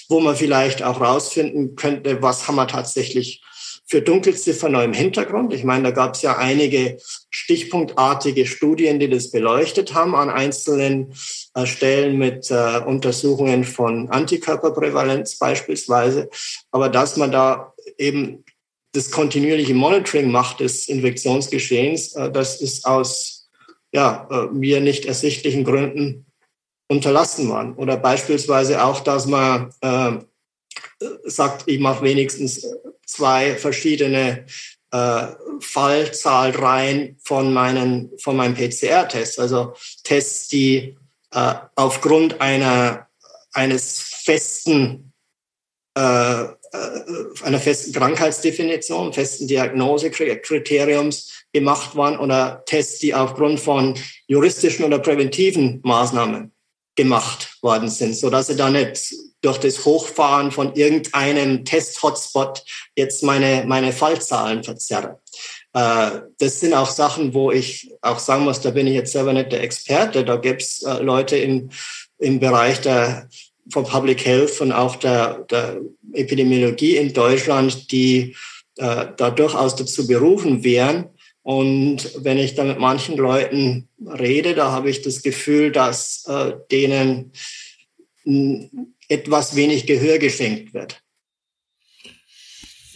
wo 0.08 0.20
man 0.20 0.36
vielleicht 0.36 0.82
auch 0.82 1.00
rausfinden 1.00 1.74
könnte, 1.74 2.22
was 2.22 2.46
haben 2.46 2.56
wir 2.56 2.68
tatsächlich 2.68 3.42
für 3.88 4.02
Dunkelziffer 4.02 4.68
noch 4.68 4.82
im 4.82 4.92
Hintergrund. 4.92 5.54
Ich 5.54 5.64
meine, 5.64 5.84
da 5.84 5.90
gab 5.92 6.16
es 6.16 6.22
ja 6.22 6.36
einige 6.36 6.98
stichpunktartige 7.30 8.44
Studien, 8.44 8.98
die 8.98 9.08
das 9.08 9.30
beleuchtet 9.30 9.94
haben 9.94 10.14
an 10.14 10.28
einzelnen 10.28 11.14
äh, 11.54 11.64
Stellen 11.66 12.18
mit 12.18 12.50
äh, 12.50 12.80
Untersuchungen 12.84 13.64
von 13.64 14.10
Antikörperprävalenz 14.10 15.38
beispielsweise. 15.38 16.28
Aber 16.72 16.90
dass 16.90 17.16
man 17.16 17.30
da 17.30 17.72
eben 17.96 18.44
das 18.92 19.10
kontinuierliche 19.10 19.74
Monitoring 19.74 20.30
macht 20.30 20.60
des 20.60 20.88
Infektionsgeschehens, 20.88 22.14
äh, 22.16 22.30
das 22.30 22.60
ist 22.60 22.84
aus 22.84 23.45
ja, 23.96 24.28
äh, 24.30 24.46
mir 24.52 24.80
nicht 24.80 25.06
ersichtlichen 25.06 25.64
Gründen 25.64 26.26
unterlassen 26.86 27.48
worden. 27.48 27.74
Oder 27.76 27.96
beispielsweise 27.96 28.84
auch, 28.84 29.00
dass 29.00 29.24
man 29.26 29.72
äh, 29.80 30.12
sagt, 31.24 31.64
ich 31.66 31.80
mache 31.80 32.04
wenigstens 32.04 32.66
zwei 33.06 33.56
verschiedene 33.56 34.44
äh, 34.92 35.26
Fallzahlreihen 35.60 37.16
von 37.22 37.54
meinen 37.54 38.12
von 38.18 38.36
meinem 38.36 38.54
PCR-Test, 38.54 39.40
also 39.40 39.72
Tests, 40.04 40.48
die 40.48 40.98
äh, 41.32 41.54
aufgrund 41.74 42.40
einer 42.42 43.08
eines 43.52 43.98
festen 44.00 45.14
äh, 45.96 46.42
äh 46.44 46.54
einer 47.42 47.60
festen 47.60 47.94
Krankheitsdefinition, 47.94 49.14
festen 49.14 49.48
Diagnosekriteriums 49.48 51.45
gemacht 51.56 51.96
waren 51.96 52.18
oder 52.18 52.62
Tests, 52.66 52.98
die 52.98 53.14
aufgrund 53.14 53.60
von 53.60 53.94
juristischen 54.26 54.84
oder 54.84 54.98
präventiven 54.98 55.80
Maßnahmen 55.82 56.52
gemacht 56.96 57.56
worden 57.62 57.88
sind, 57.88 58.14
so 58.14 58.28
dass 58.28 58.48
sie 58.48 58.56
da 58.56 58.68
nicht 58.68 59.14
durch 59.40 59.56
das 59.58 59.84
Hochfahren 59.86 60.50
von 60.50 60.74
irgendeinem 60.74 61.64
Test-Hotspot 61.64 62.62
jetzt 62.94 63.22
meine, 63.22 63.64
meine 63.66 63.92
Fallzahlen 63.92 64.64
verzerre. 64.64 65.20
Äh, 65.72 66.20
das 66.38 66.60
sind 66.60 66.74
auch 66.74 66.90
Sachen, 66.90 67.32
wo 67.32 67.50
ich 67.50 67.90
auch 68.02 68.18
sagen 68.18 68.44
muss, 68.44 68.60
da 68.60 68.70
bin 68.70 68.86
ich 68.86 68.94
jetzt 68.94 69.12
selber 69.12 69.32
nicht 69.32 69.52
der 69.52 69.62
Experte. 69.62 70.24
Da 70.24 70.36
gibt 70.36 70.62
es 70.62 70.82
äh, 70.82 71.02
Leute 71.02 71.38
im, 71.38 71.70
im 72.18 72.38
Bereich 72.38 72.82
der, 72.82 73.28
von 73.70 73.84
Public 73.84 74.26
Health 74.26 74.60
und 74.60 74.72
auch 74.72 74.96
der, 74.96 75.44
der 75.50 75.80
Epidemiologie 76.12 76.96
in 76.96 77.12
Deutschland, 77.12 77.90
die 77.92 78.36
äh, 78.76 79.06
da 79.16 79.30
durchaus 79.30 79.74
dazu 79.74 80.06
berufen 80.06 80.62
wären. 80.62 81.10
Und 81.46 82.24
wenn 82.24 82.38
ich 82.38 82.56
da 82.56 82.64
mit 82.64 82.80
manchen 82.80 83.16
Leuten 83.16 83.86
rede, 84.04 84.56
da 84.56 84.72
habe 84.72 84.90
ich 84.90 85.02
das 85.02 85.22
Gefühl, 85.22 85.70
dass 85.70 86.24
äh, 86.26 86.54
denen 86.72 87.30
etwas 89.06 89.54
wenig 89.54 89.86
Gehör 89.86 90.18
geschenkt 90.18 90.74
wird. 90.74 91.00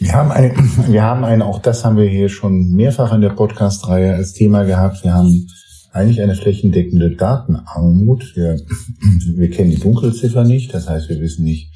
Wir 0.01 0.15
haben 0.15 0.33
eine, 0.33 0.53
wir 0.89 1.03
haben 1.05 1.23
eine, 1.23 1.47
auch 1.47 1.61
das 1.61 1.85
haben 1.85 1.97
wir 1.97 2.09
hier 2.09 2.29
schon 2.29 2.73
mehrfach 2.73 3.15
in 3.15 3.21
der 3.21 3.29
Podcast-Reihe 3.29 4.17
als 4.17 4.33
Thema 4.33 4.65
gehabt. 4.65 5.05
Wir 5.05 5.15
haben 5.15 5.47
eigentlich 5.93 6.21
eine 6.21 6.35
flächendeckende 6.35 7.15
Datenarmut. 7.15 8.33
Wir, 8.35 8.61
wir 9.37 9.51
kennen 9.51 9.71
die 9.71 9.79
Dunkelziffer 9.79 10.43
nicht. 10.43 10.75
Das 10.75 10.89
heißt, 10.89 11.09
wir 11.09 11.21
wissen 11.21 11.45
nicht, 11.45 11.71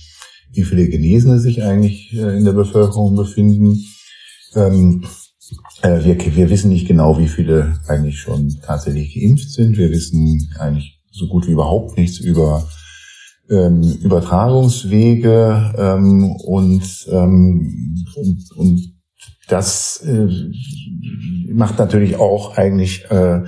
wie 0.50 0.64
viele 0.64 0.88
Genesene 0.88 1.38
sich 1.38 1.62
eigentlich 1.62 2.12
äh, 2.14 2.36
in 2.36 2.44
der 2.44 2.52
Bevölkerung 2.52 3.14
befinden. 3.14 3.78
Ähm, 4.56 5.06
äh, 5.82 6.04
wir, 6.04 6.36
wir 6.36 6.50
wissen 6.50 6.70
nicht 6.70 6.86
genau, 6.86 7.18
wie 7.18 7.28
viele 7.28 7.78
eigentlich 7.88 8.20
schon 8.20 8.60
tatsächlich 8.62 9.14
geimpft 9.14 9.50
sind. 9.50 9.76
Wir 9.76 9.90
wissen 9.90 10.50
eigentlich 10.58 11.00
so 11.10 11.28
gut 11.28 11.46
wie 11.46 11.52
überhaupt 11.52 11.96
nichts 11.96 12.18
über 12.18 12.68
ähm, 13.50 13.82
Übertragungswege 14.02 15.74
ähm, 15.76 16.32
und, 16.32 17.06
ähm, 17.10 18.04
und, 18.16 18.50
und 18.56 18.94
das 19.48 20.02
äh, 20.06 20.28
macht 21.52 21.78
natürlich 21.78 22.16
auch 22.16 22.56
eigentlich, 22.56 23.04
äh, 23.10 23.42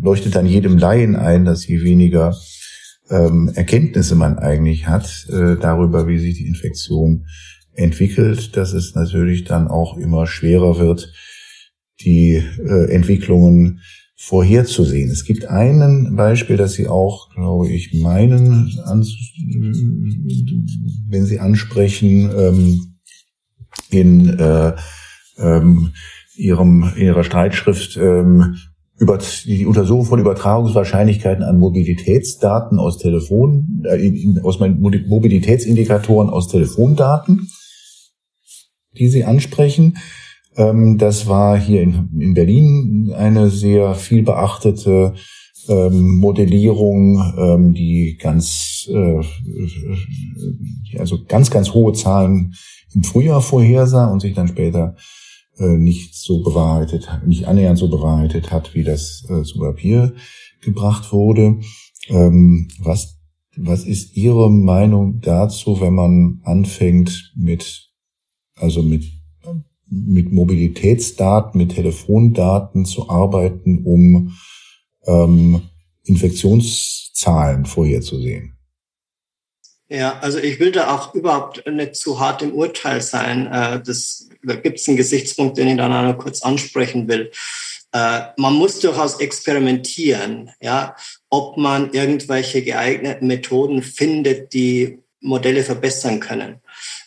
leuchtet 0.00 0.36
dann 0.36 0.46
jedem 0.46 0.76
Laien 0.78 1.16
ein, 1.16 1.44
dass 1.44 1.66
je 1.66 1.82
weniger 1.82 2.36
ähm, 3.08 3.50
Erkenntnisse 3.54 4.14
man 4.14 4.38
eigentlich 4.38 4.86
hat 4.86 5.26
äh, 5.30 5.56
darüber, 5.56 6.06
wie 6.06 6.18
sich 6.18 6.34
die 6.34 6.46
Infektion 6.46 7.26
entwickelt, 7.76 8.56
dass 8.56 8.72
es 8.72 8.94
natürlich 8.94 9.44
dann 9.44 9.68
auch 9.68 9.96
immer 9.96 10.26
schwerer 10.26 10.78
wird, 10.78 11.12
die 12.00 12.34
äh, 12.34 12.90
Entwicklungen 12.90 13.80
vorherzusehen. 14.16 15.10
Es 15.10 15.24
gibt 15.24 15.44
ein 15.46 16.16
Beispiel, 16.16 16.56
das 16.56 16.72
Sie 16.72 16.88
auch, 16.88 17.30
glaube 17.34 17.68
ich, 17.68 17.92
meinen, 17.94 18.72
wenn 21.08 21.26
Sie 21.26 21.38
ansprechen, 21.38 22.30
ähm, 22.36 22.96
in 23.90 24.38
äh, 24.38 24.72
ähm, 25.38 25.92
Ihrem, 26.34 26.92
Ihrer 26.96 27.24
Streitschrift 27.24 27.96
ähm, 27.96 28.56
über 28.98 29.18
die 29.44 29.66
Untersuchung 29.66 30.06
von 30.06 30.20
Übertragungswahrscheinlichkeiten 30.20 31.44
an 31.44 31.58
Mobilitätsdaten 31.58 32.78
aus 32.78 32.96
Telefon, 32.98 33.84
äh, 33.84 34.40
aus 34.42 34.58
Mobilitätsindikatoren 34.58 36.30
aus 36.30 36.48
Telefondaten, 36.48 37.50
die 38.98 39.08
Sie 39.08 39.24
ansprechen. 39.24 39.98
Ähm, 40.56 40.98
das 40.98 41.26
war 41.26 41.58
hier 41.58 41.82
in, 41.82 42.10
in 42.18 42.34
Berlin 42.34 43.12
eine 43.16 43.50
sehr 43.50 43.94
viel 43.94 44.22
beachtete 44.22 45.14
ähm, 45.68 46.16
Modellierung, 46.16 47.34
ähm, 47.38 47.74
die 47.74 48.16
ganz, 48.20 48.88
äh, 48.90 49.20
also 50.98 51.24
ganz, 51.26 51.50
ganz 51.50 51.72
hohe 51.72 51.92
Zahlen 51.92 52.54
im 52.94 53.04
Frühjahr 53.04 53.42
vorhersah 53.42 54.06
und 54.06 54.20
sich 54.20 54.34
dann 54.34 54.48
später 54.48 54.96
äh, 55.58 55.76
nicht 55.76 56.14
so 56.14 56.42
bewahrheitet, 56.42 57.08
nicht 57.26 57.46
annähernd 57.46 57.78
so 57.78 57.88
bewahrheitet 57.88 58.50
hat, 58.50 58.74
wie 58.74 58.84
das 58.84 59.24
äh, 59.28 59.42
zu 59.42 59.58
Papier 59.58 60.14
gebracht 60.62 61.12
wurde. 61.12 61.60
Ähm, 62.08 62.68
was, 62.78 63.18
was 63.56 63.84
ist 63.84 64.16
Ihre 64.16 64.50
Meinung 64.50 65.20
dazu, 65.20 65.80
wenn 65.80 65.94
man 65.94 66.40
anfängt 66.44 67.32
mit, 67.36 67.88
also 68.56 68.82
mit 68.82 69.04
mit 69.88 70.32
Mobilitätsdaten, 70.32 71.58
mit 71.58 71.74
Telefondaten 71.74 72.84
zu 72.84 73.08
arbeiten, 73.08 73.84
um 73.84 74.36
ähm, 75.06 75.62
Infektionszahlen 76.04 77.66
vorherzusehen. 77.66 78.56
Ja, 79.88 80.18
also 80.18 80.38
ich 80.38 80.58
will 80.58 80.72
da 80.72 80.94
auch 80.94 81.14
überhaupt 81.14 81.64
nicht 81.70 81.94
zu 81.94 82.18
hart 82.18 82.42
im 82.42 82.52
Urteil 82.52 83.00
sein. 83.00 83.46
Äh, 83.46 83.80
das, 83.84 84.28
da 84.42 84.56
gibt 84.56 84.80
es 84.80 84.88
einen 84.88 84.96
Gesichtspunkt, 84.96 85.56
den 85.58 85.68
ich 85.68 85.76
dann 85.76 85.92
auch 85.92 86.02
noch 86.02 86.18
kurz 86.18 86.42
ansprechen 86.42 87.06
will. 87.06 87.30
Äh, 87.92 88.22
man 88.36 88.54
muss 88.54 88.80
durchaus 88.80 89.20
experimentieren, 89.20 90.50
ja, 90.60 90.96
ob 91.30 91.56
man 91.56 91.92
irgendwelche 91.92 92.62
geeigneten 92.62 93.28
Methoden 93.28 93.82
findet, 93.82 94.52
die 94.52 94.98
Modelle 95.20 95.62
verbessern 95.62 96.18
können. 96.18 96.60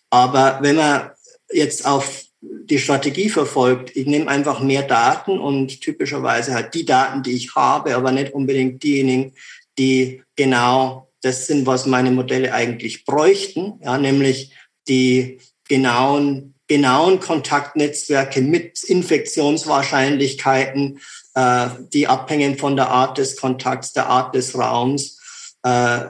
Aber 0.10 0.60
wenn 0.62 0.78
man 0.78 1.12
jetzt 1.52 1.86
auf 1.86 2.24
die 2.42 2.80
Strategie 2.80 3.30
verfolgt, 3.30 3.96
ich 3.96 4.08
nehme 4.08 4.30
einfach 4.30 4.60
mehr 4.62 4.84
Daten 4.84 5.40
und 5.40 5.82
typischerweise 5.82 6.54
halt 6.54 6.74
die 6.74 6.86
Daten, 6.86 7.24
die 7.24 7.34
ich 7.34 7.56
habe, 7.56 7.96
aber 7.96 8.12
nicht 8.12 8.34
unbedingt 8.34 8.84
diejenigen, 8.84 9.34
die 9.78 10.24
genau 10.36 11.10
das 11.22 11.48
sind, 11.48 11.66
was 11.66 11.86
meine 11.86 12.12
Modelle 12.12 12.54
eigentlich 12.54 13.04
bräuchten, 13.04 13.82
ja, 13.84 13.98
nämlich 13.98 14.56
die 14.88 15.42
genauen, 15.68 16.54
genauen 16.68 17.20
Kontaktnetzwerke 17.20 18.40
mit 18.42 18.82
Infektionswahrscheinlichkeiten, 18.84 21.02
äh, 21.34 21.68
die 21.94 22.08
abhängen 22.08 22.58
von 22.58 22.78
der 22.78 22.90
Art 22.90 23.18
des 23.18 23.36
Kontakts, 23.36 23.92
der 23.94 24.08
Art 24.08 24.34
des 24.34 24.58
Raums, 24.58 25.20
äh, 25.64 26.06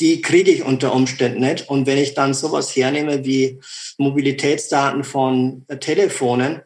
die 0.00 0.20
kriege 0.22 0.50
ich 0.50 0.62
unter 0.62 0.94
Umständen 0.94 1.40
nicht. 1.40 1.68
Und 1.68 1.86
wenn 1.86 1.98
ich 1.98 2.14
dann 2.14 2.34
sowas 2.34 2.74
hernehme 2.74 3.24
wie 3.24 3.60
Mobilitätsdaten 3.98 5.04
von 5.04 5.64
äh, 5.68 5.78
Telefonen, 5.78 6.62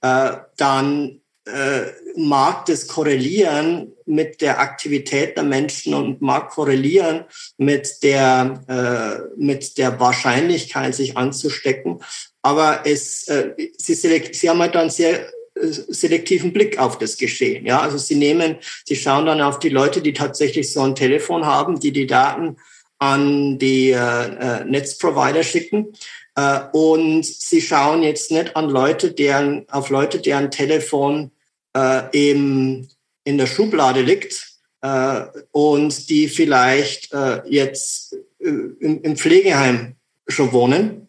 äh, 0.00 0.32
dann 0.56 1.20
äh, 1.44 1.82
mag 2.16 2.66
das 2.66 2.86
korrelieren 2.86 3.92
mit 4.06 4.40
der 4.40 4.60
Aktivität 4.60 5.36
der 5.36 5.44
Menschen 5.44 5.94
und 5.94 6.22
mag 6.22 6.50
korrelieren 6.50 7.24
mit 7.56 8.02
der, 8.02 8.62
äh, 8.68 9.34
mit 9.36 9.78
der 9.78 9.98
Wahrscheinlichkeit, 9.98 10.94
sich 10.94 11.16
anzustecken. 11.16 12.00
Aber 12.42 12.82
es, 12.84 13.26
äh, 13.28 13.54
sie, 13.76 13.94
sie 13.94 14.50
haben 14.50 14.60
halt 14.60 14.74
dann 14.74 14.90
sehr 14.90 15.26
äh, 15.54 15.66
selektiven 15.66 16.52
Blick 16.52 16.78
auf 16.78 16.98
das 16.98 17.16
Geschehen. 17.16 17.66
Ja, 17.66 17.80
also 17.80 17.98
sie 17.98 18.16
nehmen, 18.16 18.56
sie 18.84 18.96
schauen 18.96 19.26
dann 19.26 19.40
auf 19.40 19.58
die 19.58 19.68
Leute, 19.68 20.00
die 20.00 20.12
tatsächlich 20.12 20.72
so 20.72 20.82
ein 20.82 20.94
Telefon 20.94 21.44
haben, 21.44 21.80
die 21.80 21.92
die 21.92 22.06
Daten 22.06 22.56
an 23.02 23.58
die 23.58 23.90
äh, 23.90 23.96
äh 23.96 24.64
Netzprovider 24.64 25.42
schicken. 25.42 25.92
Äh, 26.36 26.60
und 26.72 27.26
sie 27.26 27.60
schauen 27.60 28.04
jetzt 28.04 28.30
nicht 28.30 28.54
an 28.54 28.70
Leute, 28.70 29.12
deren, 29.12 29.68
auf 29.70 29.90
Leute, 29.90 30.20
deren 30.20 30.52
Telefon 30.52 31.32
äh, 31.76 32.02
eben 32.12 32.88
in 33.24 33.38
der 33.38 33.48
Schublade 33.48 34.02
liegt 34.02 34.52
äh, 34.82 35.24
und 35.50 36.08
die 36.08 36.28
vielleicht 36.28 37.12
äh, 37.12 37.42
jetzt 37.48 38.14
äh, 38.38 38.48
im, 38.48 39.02
im 39.02 39.16
Pflegeheim 39.16 39.96
schon 40.28 40.52
wohnen. 40.52 41.08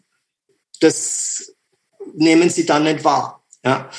Das 0.80 1.54
nehmen 2.16 2.50
sie 2.50 2.66
dann 2.66 2.84
nicht 2.84 3.04
wahr. 3.04 3.46
Ja? 3.64 3.90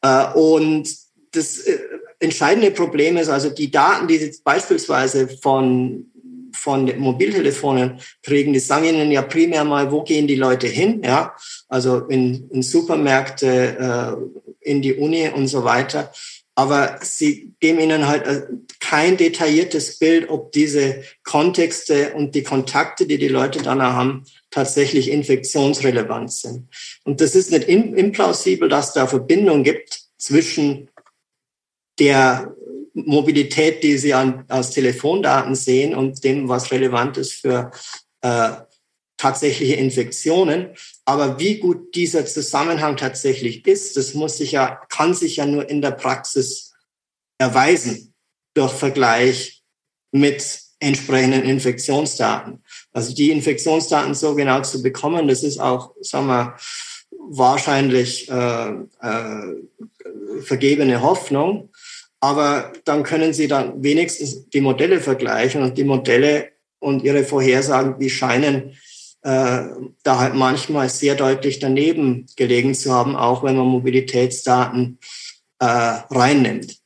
Äh, 0.00 0.32
und 0.38 0.88
das 1.32 1.58
äh, 1.58 1.78
entscheidende 2.20 2.70
Problem 2.70 3.16
ist 3.16 3.28
also 3.28 3.50
die 3.50 3.70
Daten, 3.70 4.06
die 4.06 4.18
Sie 4.18 4.40
beispielsweise 4.44 5.28
von 5.28 6.11
von 6.62 6.96
Mobiltelefonen 6.98 8.00
kriegen, 8.22 8.52
die 8.52 8.60
sagen 8.60 8.84
ihnen 8.84 9.10
ja 9.10 9.22
primär 9.22 9.64
mal, 9.64 9.90
wo 9.90 10.02
gehen 10.02 10.28
die 10.28 10.36
Leute 10.36 10.68
hin, 10.68 11.02
ja, 11.04 11.34
also 11.68 12.06
in, 12.06 12.48
in 12.50 12.62
Supermärkte, 12.62 14.16
äh, 14.62 14.70
in 14.70 14.80
die 14.80 14.94
Uni 14.94 15.28
und 15.28 15.48
so 15.48 15.64
weiter. 15.64 16.12
Aber 16.54 16.98
sie 17.02 17.52
geben 17.58 17.80
ihnen 17.80 18.06
halt 18.06 18.26
äh, 18.26 18.42
kein 18.78 19.16
detailliertes 19.16 19.98
Bild, 19.98 20.30
ob 20.30 20.52
diese 20.52 21.02
Kontexte 21.24 22.12
und 22.14 22.36
die 22.36 22.44
Kontakte, 22.44 23.06
die 23.06 23.18
die 23.18 23.28
Leute 23.28 23.60
dann 23.62 23.82
haben, 23.82 24.24
tatsächlich 24.50 25.10
infektionsrelevant 25.10 26.32
sind. 26.32 26.68
Und 27.02 27.20
das 27.20 27.34
ist 27.34 27.50
nicht 27.50 27.68
implausibel, 27.68 28.68
dass 28.68 28.92
da 28.92 29.08
Verbindung 29.08 29.64
gibt 29.64 30.00
zwischen 30.16 30.90
der 31.98 32.54
Mobilität, 32.94 33.82
die 33.82 33.96
Sie 33.96 34.14
an, 34.14 34.44
aus 34.48 34.70
Telefondaten 34.70 35.54
sehen 35.54 35.94
und 35.94 36.22
dem, 36.24 36.48
was 36.48 36.70
relevant 36.70 37.16
ist 37.16 37.32
für 37.32 37.70
äh, 38.20 38.52
tatsächliche 39.16 39.74
Infektionen. 39.74 40.70
Aber 41.04 41.38
wie 41.38 41.58
gut 41.58 41.94
dieser 41.94 42.26
Zusammenhang 42.26 42.96
tatsächlich 42.96 43.66
ist, 43.66 43.96
das 43.96 44.14
muss 44.14 44.38
sich 44.38 44.52
ja, 44.52 44.80
kann 44.88 45.14
sich 45.14 45.36
ja 45.36 45.46
nur 45.46 45.68
in 45.68 45.80
der 45.80 45.92
Praxis 45.92 46.72
erweisen 47.38 48.14
durch 48.54 48.72
Vergleich 48.72 49.62
mit 50.10 50.60
entsprechenden 50.80 51.44
Infektionsdaten. 51.44 52.62
Also 52.92 53.14
die 53.14 53.30
Infektionsdaten 53.30 54.14
so 54.14 54.34
genau 54.34 54.60
zu 54.62 54.82
bekommen, 54.82 55.28
das 55.28 55.42
ist 55.42 55.58
auch, 55.58 55.94
sagen 56.00 56.26
wir, 56.26 56.56
wahrscheinlich 57.28 58.28
äh, 58.28 58.72
äh, 59.00 59.54
vergebene 60.42 61.00
Hoffnung. 61.00 61.70
Aber 62.22 62.72
dann 62.84 63.02
können 63.02 63.34
Sie 63.34 63.48
dann 63.48 63.82
wenigstens 63.82 64.48
die 64.48 64.60
Modelle 64.60 65.00
vergleichen 65.00 65.60
und 65.60 65.76
die 65.76 65.82
Modelle 65.82 66.52
und 66.78 67.02
ihre 67.02 67.24
Vorhersagen, 67.24 67.98
die 67.98 68.10
scheinen 68.10 68.78
äh, 69.22 69.64
da 70.04 70.18
halt 70.20 70.34
manchmal 70.34 70.88
sehr 70.88 71.16
deutlich 71.16 71.58
daneben 71.58 72.26
gelegen 72.36 72.76
zu 72.76 72.92
haben, 72.92 73.16
auch 73.16 73.42
wenn 73.42 73.56
man 73.56 73.66
Mobilitätsdaten 73.66 75.00
äh, 75.58 75.64
reinnimmt. 75.64 76.76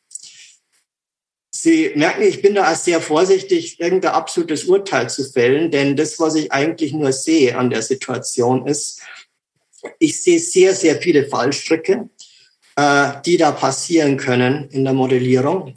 Sie 1.50 1.92
merken, 1.94 2.22
ich 2.22 2.40
bin 2.40 2.54
da 2.54 2.74
sehr 2.74 3.02
vorsichtig, 3.02 3.78
irgendein 3.78 4.12
absolutes 4.12 4.64
Urteil 4.64 5.10
zu 5.10 5.22
fällen, 5.30 5.70
denn 5.70 5.96
das, 5.96 6.18
was 6.18 6.34
ich 6.34 6.50
eigentlich 6.50 6.94
nur 6.94 7.12
sehe 7.12 7.58
an 7.58 7.68
der 7.68 7.82
Situation 7.82 8.66
ist, 8.66 9.02
ich 9.98 10.22
sehe 10.22 10.38
sehr, 10.38 10.74
sehr 10.74 10.96
viele 10.96 11.26
Fallstricke 11.26 12.08
äh, 12.76 13.12
die 13.24 13.36
da 13.36 13.52
passieren 13.52 14.16
können 14.16 14.68
in 14.70 14.84
der 14.84 14.92
Modellierung. 14.92 15.74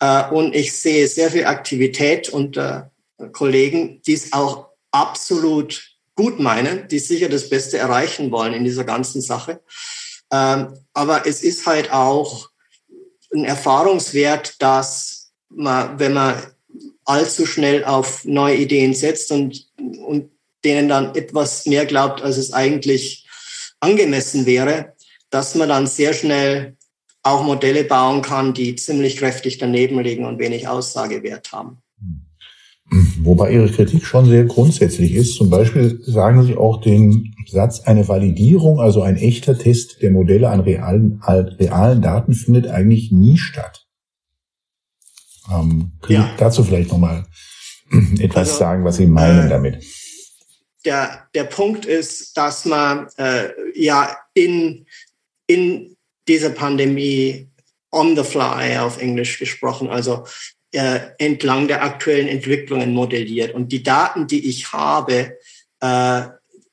Äh, 0.00 0.28
und 0.30 0.54
ich 0.54 0.72
sehe 0.72 1.06
sehr 1.08 1.30
viel 1.30 1.44
Aktivität 1.44 2.28
unter 2.28 2.90
Kollegen, 3.32 4.02
die 4.06 4.14
es 4.14 4.32
auch 4.32 4.68
absolut 4.90 5.96
gut 6.14 6.40
meinen, 6.40 6.88
die 6.88 6.98
sicher 6.98 7.28
das 7.28 7.48
Beste 7.48 7.78
erreichen 7.78 8.30
wollen 8.30 8.54
in 8.54 8.64
dieser 8.64 8.84
ganzen 8.84 9.20
Sache. 9.20 9.60
Ähm, 10.32 10.78
aber 10.94 11.26
es 11.26 11.42
ist 11.42 11.66
halt 11.66 11.92
auch 11.92 12.48
ein 13.34 13.44
Erfahrungswert, 13.44 14.60
dass 14.60 15.30
man, 15.48 15.98
wenn 15.98 16.14
man 16.14 16.42
allzu 17.04 17.46
schnell 17.46 17.84
auf 17.84 18.24
neue 18.24 18.56
Ideen 18.56 18.94
setzt 18.94 19.30
und, 19.30 19.66
und 19.78 20.30
denen 20.64 20.88
dann 20.88 21.14
etwas 21.14 21.66
mehr 21.66 21.86
glaubt, 21.86 22.22
als 22.22 22.36
es 22.36 22.52
eigentlich 22.52 23.26
angemessen 23.80 24.46
wäre, 24.46 24.95
dass 25.30 25.54
man 25.54 25.68
dann 25.68 25.86
sehr 25.86 26.12
schnell 26.12 26.76
auch 27.22 27.42
Modelle 27.44 27.84
bauen 27.84 28.22
kann, 28.22 28.54
die 28.54 28.76
ziemlich 28.76 29.16
kräftig 29.16 29.58
daneben 29.58 29.98
liegen 30.00 30.24
und 30.24 30.38
wenig 30.38 30.68
Aussagewert 30.68 31.50
haben. 31.52 31.82
Wobei 33.22 33.52
Ihre 33.52 33.68
Kritik 33.68 34.06
schon 34.06 34.26
sehr 34.26 34.44
grundsätzlich 34.44 35.12
ist. 35.12 35.34
Zum 35.34 35.50
Beispiel 35.50 36.00
sagen 36.04 36.44
Sie 36.44 36.56
auch 36.56 36.80
den 36.80 37.34
Satz, 37.48 37.80
eine 37.80 38.06
Validierung, 38.06 38.80
also 38.80 39.02
ein 39.02 39.16
echter 39.16 39.58
Test 39.58 40.02
der 40.02 40.12
Modelle 40.12 40.50
an 40.50 40.60
realen, 40.60 41.20
realen 41.26 42.00
Daten 42.00 42.34
findet 42.34 42.68
eigentlich 42.68 43.10
nie 43.10 43.38
statt. 43.38 43.86
Ähm, 45.52 45.92
können 46.00 46.20
ja. 46.20 46.30
Sie 46.30 46.38
dazu 46.38 46.62
vielleicht 46.62 46.90
nochmal 46.90 47.26
etwas 48.18 48.48
also, 48.48 48.58
sagen, 48.58 48.84
was 48.84 48.96
Sie 48.96 49.06
meinen 49.06 49.46
äh, 49.46 49.50
damit? 49.50 49.84
Der, 50.84 51.26
der 51.34 51.44
Punkt 51.44 51.86
ist, 51.86 52.36
dass 52.36 52.64
man 52.64 53.08
äh, 53.16 53.48
ja 53.74 54.16
in 54.34 54.86
in 55.46 55.96
dieser 56.28 56.50
Pandemie 56.50 57.48
on 57.90 58.16
the 58.16 58.24
fly 58.24 58.78
auf 58.78 59.00
Englisch 59.00 59.38
gesprochen, 59.38 59.88
also 59.88 60.24
äh, 60.72 61.00
entlang 61.18 61.68
der 61.68 61.82
aktuellen 61.82 62.28
Entwicklungen 62.28 62.92
modelliert. 62.92 63.54
Und 63.54 63.70
die 63.72 63.82
Daten, 63.82 64.26
die 64.26 64.48
ich 64.48 64.72
habe, 64.72 65.38
äh, 65.80 66.22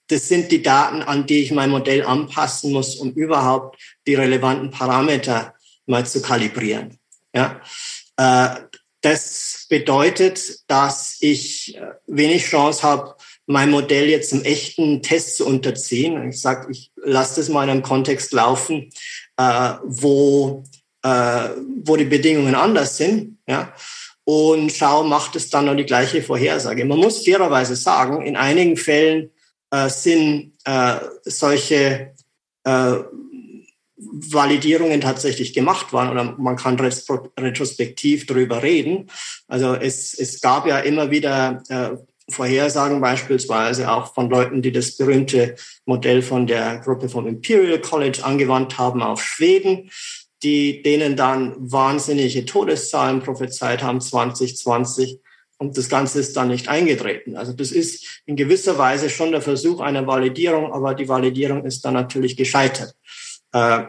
das 0.07 0.27
sind 0.27 0.51
die 0.51 0.61
Daten, 0.61 1.01
an 1.01 1.25
die 1.25 1.39
ich 1.43 1.51
mein 1.51 1.69
Modell 1.69 2.03
anpassen 2.03 2.71
muss, 2.71 2.95
um 2.95 3.13
überhaupt 3.13 3.81
die 4.05 4.15
relevanten 4.15 4.71
Parameter 4.71 5.53
mal 5.85 6.05
zu 6.05 6.21
kalibrieren. 6.21 6.97
Ja? 7.33 7.61
Äh, 8.17 8.61
das 9.01 9.65
bedeutet, 9.69 10.59
dass 10.67 11.17
ich 11.19 11.75
äh, 11.75 11.93
wenig 12.07 12.45
Chance 12.45 12.83
habe, 12.83 13.15
mein 13.45 13.71
Modell 13.71 14.09
jetzt 14.09 14.31
im 14.33 14.43
echten 14.43 15.01
Test 15.01 15.37
zu 15.37 15.45
unterziehen. 15.45 16.29
Ich 16.29 16.39
sage, 16.41 16.71
ich 16.71 16.91
lasse 16.95 17.41
das 17.41 17.49
mal 17.49 17.63
in 17.63 17.69
einem 17.69 17.81
Kontext 17.83 18.31
laufen, 18.31 18.89
äh, 19.37 19.73
wo, 19.83 20.63
äh, 21.03 21.49
wo 21.83 21.95
die 21.97 22.05
Bedingungen 22.05 22.55
anders 22.55 22.97
sind. 22.97 23.37
Ja? 23.47 23.73
Und 24.23 24.71
schau, 24.71 25.03
macht 25.03 25.35
es 25.35 25.49
dann 25.49 25.65
noch 25.65 25.75
die 25.75 25.85
gleiche 25.85 26.21
Vorhersage. 26.21 26.85
Man 26.85 26.99
muss 26.99 27.25
fairerweise 27.25 27.75
sagen, 27.75 28.25
in 28.25 28.37
einigen 28.37 28.77
Fällen 28.77 29.31
äh, 29.71 29.89
sind 29.89 30.53
äh, 30.63 30.99
solche 31.23 32.13
äh, 32.63 32.95
Validierungen 33.95 35.01
tatsächlich 35.01 35.53
gemacht 35.53 35.93
waren 35.93 36.09
oder 36.09 36.35
man 36.37 36.55
kann 36.55 36.79
retrospektiv 36.79 38.25
darüber 38.25 38.63
reden. 38.63 39.09
Also 39.47 39.75
es, 39.75 40.13
es 40.13 40.41
gab 40.41 40.67
ja 40.67 40.79
immer 40.79 41.11
wieder 41.11 41.63
äh, 41.69 41.91
Vorhersagen 42.29 43.01
beispielsweise 43.01 43.91
auch 43.91 44.13
von 44.13 44.29
Leuten, 44.29 44.61
die 44.61 44.71
das 44.71 44.97
berühmte 44.97 45.55
Modell 45.85 46.21
von 46.21 46.47
der 46.47 46.79
Gruppe 46.79 47.09
vom 47.09 47.27
Imperial 47.27 47.79
College 47.79 48.23
angewandt 48.23 48.77
haben 48.77 49.01
auf 49.01 49.21
Schweden, 49.21 49.89
die 50.41 50.81
denen 50.81 51.15
dann 51.15 51.55
wahnsinnige 51.57 52.45
Todeszahlen 52.45 53.21
prophezeit 53.21 53.83
haben 53.83 54.01
2020 54.01 55.19
und 55.57 55.77
das 55.77 55.87
Ganze 55.87 56.19
ist 56.19 56.35
dann 56.35 56.49
nicht 56.49 56.67
eingetreten. 56.67 57.37
Also 57.37 57.53
das 57.53 57.71
ist 57.71 58.21
in 58.25 58.35
gewisser 58.35 58.77
Weise 58.77 59.09
schon 59.09 59.31
der 59.31 59.41
Versuch 59.41 59.79
einer 59.79 60.05
Validierung, 60.05 60.73
aber 60.73 60.93
die 60.93 61.07
Validierung 61.07 61.65
ist 61.65 61.85
dann 61.85 61.93
natürlich 61.93 62.35
gescheitert. 62.35 62.95
Äh, 63.53 63.83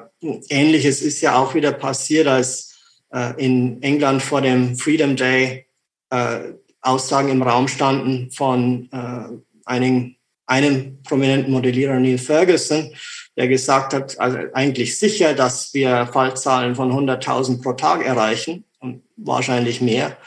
Ähnliches 0.48 1.02
ist 1.02 1.20
ja 1.20 1.36
auch 1.36 1.54
wieder 1.54 1.72
passiert, 1.72 2.28
als 2.28 2.74
äh, 3.12 3.32
in 3.44 3.82
England 3.82 4.22
vor 4.22 4.40
dem 4.40 4.76
Freedom 4.76 5.16
Day 5.16 5.66
äh, 6.10 6.52
Aussagen 6.84 7.30
im 7.30 7.42
Raum 7.42 7.68
standen 7.68 8.30
von 8.30 8.88
äh, 8.92 9.38
einigen, 9.64 10.16
einem 10.46 11.02
prominenten 11.02 11.52
Modellierer, 11.52 11.98
Neil 11.98 12.18
Ferguson, 12.18 12.94
der 13.36 13.48
gesagt 13.48 13.94
hat, 13.94 14.18
also 14.20 14.38
eigentlich 14.52 14.98
sicher, 14.98 15.32
dass 15.32 15.72
wir 15.72 16.06
Fallzahlen 16.12 16.74
von 16.74 16.92
100.000 16.92 17.62
pro 17.62 17.72
Tag 17.72 18.04
erreichen 18.04 18.64
und 18.78 19.02
wahrscheinlich 19.16 19.80
mehr. 19.80 20.18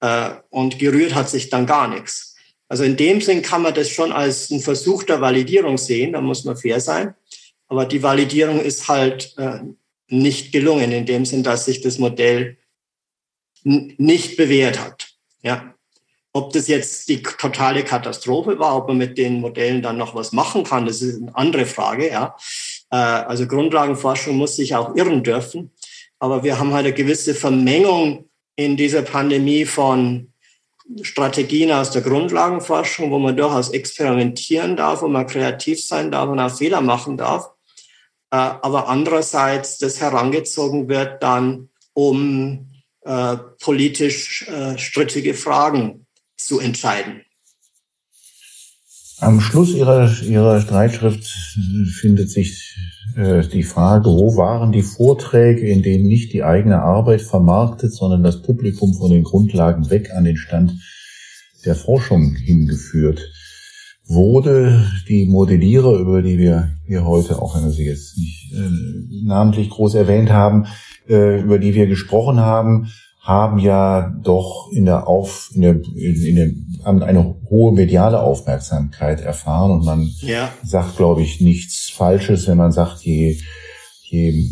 Äh, 0.00 0.30
und 0.50 0.78
gerührt 0.78 1.14
hat 1.14 1.30
sich 1.30 1.48
dann 1.48 1.66
gar 1.66 1.88
nichts. 1.88 2.36
Also 2.68 2.84
in 2.84 2.96
dem 2.96 3.20
Sinn 3.20 3.42
kann 3.42 3.62
man 3.62 3.74
das 3.74 3.88
schon 3.88 4.12
als 4.12 4.50
einen 4.50 4.60
Versuch 4.60 5.04
der 5.04 5.20
Validierung 5.20 5.78
sehen, 5.78 6.12
da 6.12 6.20
muss 6.20 6.44
man 6.44 6.56
fair 6.56 6.80
sein. 6.80 7.14
Aber 7.68 7.86
die 7.86 8.02
Validierung 8.02 8.60
ist 8.60 8.88
halt 8.88 9.34
äh, 9.38 9.60
nicht 10.08 10.52
gelungen, 10.52 10.92
in 10.92 11.06
dem 11.06 11.24
Sinn, 11.24 11.42
dass 11.42 11.64
sich 11.64 11.80
das 11.80 11.98
Modell 11.98 12.58
nicht 13.62 14.36
bewährt 14.36 14.78
hat. 14.78 15.14
Ja. 15.42 15.73
Ob 16.36 16.52
das 16.52 16.66
jetzt 16.66 17.08
die 17.08 17.22
totale 17.22 17.84
Katastrophe 17.84 18.58
war, 18.58 18.76
ob 18.76 18.88
man 18.88 18.98
mit 18.98 19.16
den 19.16 19.40
Modellen 19.40 19.82
dann 19.82 19.96
noch 19.96 20.16
was 20.16 20.32
machen 20.32 20.64
kann, 20.64 20.84
das 20.84 21.00
ist 21.00 21.22
eine 21.22 21.34
andere 21.36 21.64
Frage. 21.64 22.10
Ja. 22.10 22.36
Äh, 22.90 22.96
also 22.96 23.46
Grundlagenforschung 23.46 24.36
muss 24.36 24.56
sich 24.56 24.74
auch 24.74 24.96
irren 24.96 25.22
dürfen. 25.22 25.70
Aber 26.18 26.42
wir 26.42 26.58
haben 26.58 26.74
halt 26.74 26.86
eine 26.86 26.94
gewisse 26.94 27.36
Vermengung 27.36 28.28
in 28.56 28.76
dieser 28.76 29.02
Pandemie 29.02 29.64
von 29.64 30.32
Strategien 31.02 31.70
aus 31.70 31.92
der 31.92 32.02
Grundlagenforschung, 32.02 33.12
wo 33.12 33.20
man 33.20 33.36
durchaus 33.36 33.70
experimentieren 33.70 34.76
darf, 34.76 35.02
wo 35.02 35.08
man 35.08 35.28
kreativ 35.28 35.86
sein 35.86 36.10
darf 36.10 36.28
und 36.28 36.40
auch 36.40 36.54
Fehler 36.56 36.80
machen 36.80 37.16
darf. 37.16 37.50
Äh, 38.32 38.36
aber 38.36 38.88
andererseits 38.88 39.78
das 39.78 40.00
herangezogen 40.00 40.88
wird 40.88 41.22
dann, 41.22 41.68
um 41.92 42.70
äh, 43.02 43.36
politisch 43.60 44.48
äh, 44.48 44.76
strittige 44.78 45.34
Fragen 45.34 46.03
zu 46.36 46.60
entscheiden. 46.60 47.22
Am 49.20 49.40
Schluss 49.40 49.70
Ihrer, 49.70 50.10
Ihrer 50.22 50.60
Streitschrift 50.60 51.24
findet 52.00 52.30
sich 52.30 52.76
äh, 53.16 53.46
die 53.46 53.62
Frage, 53.62 54.06
wo 54.10 54.36
waren 54.36 54.72
die 54.72 54.82
Vorträge, 54.82 55.68
in 55.68 55.82
denen 55.82 56.06
nicht 56.06 56.32
die 56.32 56.42
eigene 56.42 56.82
Arbeit 56.82 57.22
vermarktet, 57.22 57.94
sondern 57.94 58.22
das 58.22 58.42
Publikum 58.42 58.92
von 58.94 59.10
den 59.10 59.22
Grundlagen 59.22 59.88
weg 59.88 60.10
an 60.12 60.24
den 60.24 60.36
Stand 60.36 60.74
der 61.64 61.76
Forschung 61.76 62.34
hingeführt 62.34 63.20
wurde. 64.06 64.84
Die 65.08 65.26
Modellierer, 65.26 65.98
über 65.98 66.20
die 66.20 66.38
wir 66.38 66.76
hier 66.86 67.04
heute, 67.04 67.40
auch 67.40 67.56
wenn 67.56 67.64
wir 67.64 67.70
sie 67.70 67.86
jetzt 67.86 68.18
nicht 68.18 68.52
äh, 68.52 69.24
namentlich 69.24 69.70
groß 69.70 69.94
erwähnt 69.94 70.30
haben, 70.30 70.66
äh, 71.08 71.40
über 71.40 71.58
die 71.58 71.74
wir 71.74 71.86
gesprochen 71.86 72.40
haben, 72.40 72.88
haben 73.24 73.58
ja 73.58 74.14
doch 74.22 74.68
in 74.70 74.84
der 74.84 75.08
Auf, 75.08 75.50
in 75.54 75.62
der, 75.62 75.80
in 75.96 76.36
der, 76.36 76.50
haben 76.84 77.02
eine 77.02 77.36
hohe 77.48 77.72
mediale 77.72 78.20
Aufmerksamkeit 78.20 79.22
erfahren 79.22 79.70
und 79.70 79.84
man 79.86 80.10
ja. 80.20 80.52
sagt, 80.62 80.98
glaube 80.98 81.22
ich, 81.22 81.40
nichts 81.40 81.88
Falsches, 81.88 82.46
wenn 82.46 82.58
man 82.58 82.70
sagt, 82.70 83.00
je, 83.00 83.38
je 84.02 84.44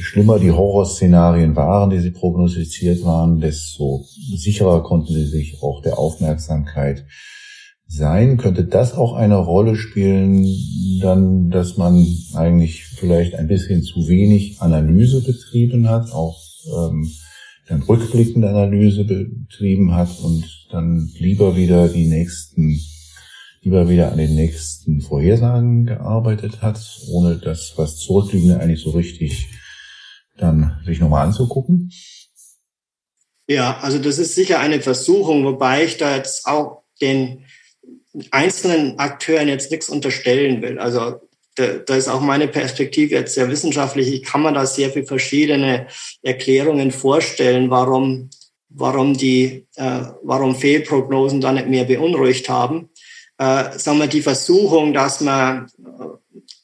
schlimmer 0.00 0.38
die 0.38 0.52
Horrorszenarien 0.52 1.54
waren, 1.54 1.90
die 1.90 2.00
sie 2.00 2.12
prognostiziert 2.12 3.04
waren, 3.04 3.40
desto 3.40 4.06
sicherer 4.38 4.82
konnten 4.82 5.12
sie 5.12 5.26
sich 5.26 5.62
auch 5.62 5.82
der 5.82 5.98
Aufmerksamkeit 5.98 7.04
sein. 7.86 8.38
Könnte 8.38 8.64
das 8.64 8.94
auch 8.94 9.12
eine 9.12 9.36
Rolle 9.36 9.76
spielen, 9.76 10.46
dann, 11.02 11.50
dass 11.50 11.76
man 11.76 12.06
eigentlich 12.32 12.86
vielleicht 12.86 13.34
ein 13.34 13.48
bisschen 13.48 13.82
zu 13.82 14.08
wenig 14.08 14.62
Analyse 14.62 15.22
betrieben 15.22 15.90
hat, 15.90 16.10
auch 16.10 16.40
ähm, 16.74 17.06
dann 17.66 17.82
rückblickende 17.82 18.48
Analyse 18.48 19.04
betrieben 19.04 19.94
hat 19.94 20.18
und 20.20 20.68
dann 20.70 21.10
lieber 21.14 21.56
wieder 21.56 21.88
die 21.88 22.06
nächsten, 22.06 22.78
lieber 23.62 23.88
wieder 23.88 24.12
an 24.12 24.18
den 24.18 24.34
nächsten 24.34 25.00
Vorhersagen 25.00 25.86
gearbeitet 25.86 26.62
hat, 26.62 26.80
ohne 27.10 27.36
das, 27.36 27.74
was 27.76 27.96
zurückliegende 27.96 28.60
eigentlich 28.60 28.82
so 28.82 28.90
richtig 28.90 29.48
dann 30.36 30.80
sich 30.84 31.00
nochmal 31.00 31.26
anzugucken? 31.26 31.90
Ja, 33.46 33.78
also 33.80 33.98
das 33.98 34.18
ist 34.18 34.34
sicher 34.34 34.58
eine 34.60 34.80
Versuchung, 34.80 35.44
wobei 35.44 35.84
ich 35.84 35.96
da 35.96 36.16
jetzt 36.16 36.46
auch 36.46 36.82
den 37.00 37.44
einzelnen 38.30 38.98
Akteuren 38.98 39.48
jetzt 39.48 39.70
nichts 39.70 39.88
unterstellen 39.88 40.62
will. 40.62 40.78
Also 40.78 41.20
da, 41.54 41.66
da 41.78 41.96
ist 41.96 42.08
auch 42.08 42.20
meine 42.20 42.48
Perspektive 42.48 43.14
jetzt 43.14 43.34
sehr 43.34 43.48
wissenschaftlich. 43.48 44.12
Ich 44.12 44.22
kann 44.24 44.42
mir 44.42 44.52
da 44.52 44.66
sehr 44.66 44.90
viele 44.90 45.06
verschiedene 45.06 45.86
Erklärungen 46.22 46.90
vorstellen, 46.90 47.70
warum, 47.70 48.30
warum 48.68 49.16
die, 49.16 49.66
äh, 49.76 50.00
warum 50.22 50.56
Fehlprognosen 50.56 51.40
da 51.40 51.52
nicht 51.52 51.68
mehr 51.68 51.84
beunruhigt 51.84 52.48
haben. 52.48 52.90
Äh, 53.38 53.78
sagen 53.78 53.98
wir, 53.98 54.06
die 54.06 54.22
Versuchung, 54.22 54.92
dass 54.92 55.20
man 55.20 55.66
äh, 55.78 56.04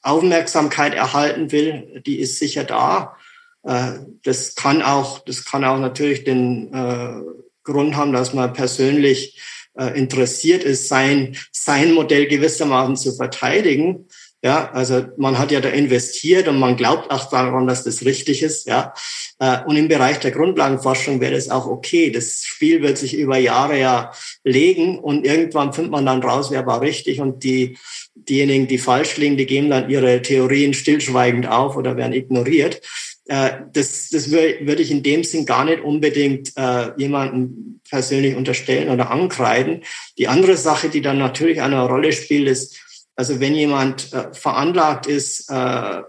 Aufmerksamkeit 0.02 0.94
erhalten 0.94 1.52
will, 1.52 2.02
die 2.06 2.18
ist 2.18 2.38
sicher 2.38 2.64
da. 2.64 3.16
Äh, 3.62 3.92
das 4.22 4.54
kann 4.54 4.82
auch, 4.82 5.20
das 5.20 5.44
kann 5.44 5.64
auch 5.64 5.78
natürlich 5.78 6.24
den 6.24 6.72
äh, 6.72 7.22
Grund 7.62 7.96
haben, 7.96 8.12
dass 8.12 8.34
man 8.34 8.52
persönlich 8.52 9.40
äh, 9.78 9.96
interessiert 9.98 10.64
ist, 10.64 10.88
sein, 10.88 11.36
sein 11.52 11.92
Modell 11.92 12.26
gewissermaßen 12.26 12.96
zu 12.96 13.14
verteidigen. 13.14 14.06
Ja, 14.42 14.70
also 14.72 15.04
man 15.18 15.38
hat 15.38 15.52
ja 15.52 15.60
da 15.60 15.68
investiert 15.68 16.48
und 16.48 16.58
man 16.58 16.76
glaubt 16.76 17.10
auch 17.10 17.28
daran, 17.28 17.66
dass 17.66 17.84
das 17.84 18.06
richtig 18.06 18.42
ist. 18.42 18.66
Ja, 18.66 18.94
äh, 19.38 19.58
und 19.66 19.76
im 19.76 19.88
Bereich 19.88 20.18
der 20.18 20.30
Grundlagenforschung 20.30 21.20
wäre 21.20 21.34
das 21.34 21.50
auch 21.50 21.66
okay. 21.66 22.10
Das 22.10 22.42
Spiel 22.44 22.80
wird 22.80 22.96
sich 22.96 23.14
über 23.14 23.36
Jahre 23.36 23.78
ja 23.78 24.12
legen 24.42 24.98
und 24.98 25.26
irgendwann 25.26 25.74
findet 25.74 25.92
man 25.92 26.06
dann 26.06 26.22
raus, 26.22 26.50
wer 26.50 26.64
war 26.64 26.80
richtig 26.80 27.20
und 27.20 27.44
die 27.44 27.76
diejenigen, 28.14 28.66
die 28.66 28.78
falsch 28.78 29.18
liegen, 29.18 29.36
die 29.36 29.46
geben 29.46 29.68
dann 29.68 29.90
ihre 29.90 30.22
Theorien 30.22 30.72
stillschweigend 30.72 31.46
auf 31.46 31.76
oder 31.76 31.98
werden 31.98 32.14
ignoriert. 32.14 32.80
Äh, 33.26 33.50
das, 33.74 34.08
das 34.08 34.30
würde 34.30 34.82
ich 34.82 34.90
in 34.90 35.02
dem 35.02 35.22
Sinn 35.22 35.44
gar 35.44 35.66
nicht 35.66 35.82
unbedingt 35.82 36.52
äh, 36.56 36.92
jemanden 36.96 37.80
persönlich 37.90 38.36
unterstellen 38.36 38.88
oder 38.88 39.10
ankreiden. 39.10 39.82
Die 40.16 40.28
andere 40.28 40.56
Sache, 40.56 40.88
die 40.88 41.02
dann 41.02 41.18
natürlich 41.18 41.60
eine 41.60 41.86
Rolle 41.86 42.12
spielt, 42.12 42.48
ist, 42.48 42.80
also 43.20 43.38
wenn 43.38 43.54
jemand 43.54 44.14
äh, 44.14 44.32
veranlagt 44.32 45.06
ist, 45.06 45.50
äh, 45.50 46.00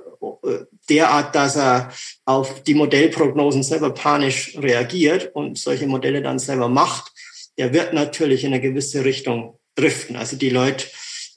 derart, 0.89 1.35
dass 1.35 1.57
er 1.57 1.91
auf 2.23 2.63
die 2.63 2.73
Modellprognosen 2.73 3.63
selber 3.63 3.93
panisch 3.93 4.57
reagiert 4.57 5.35
und 5.35 5.57
solche 5.57 5.87
Modelle 5.87 6.21
dann 6.21 6.39
selber 6.39 6.69
macht, 6.69 7.11
der 7.57 7.73
wird 7.73 7.91
natürlich 7.91 8.45
in 8.45 8.53
eine 8.53 8.61
gewisse 8.61 9.03
Richtung 9.03 9.59
driften. 9.75 10.15
Also 10.15 10.37
die 10.37 10.51
Leute 10.51 10.85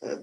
äh, 0.01 0.14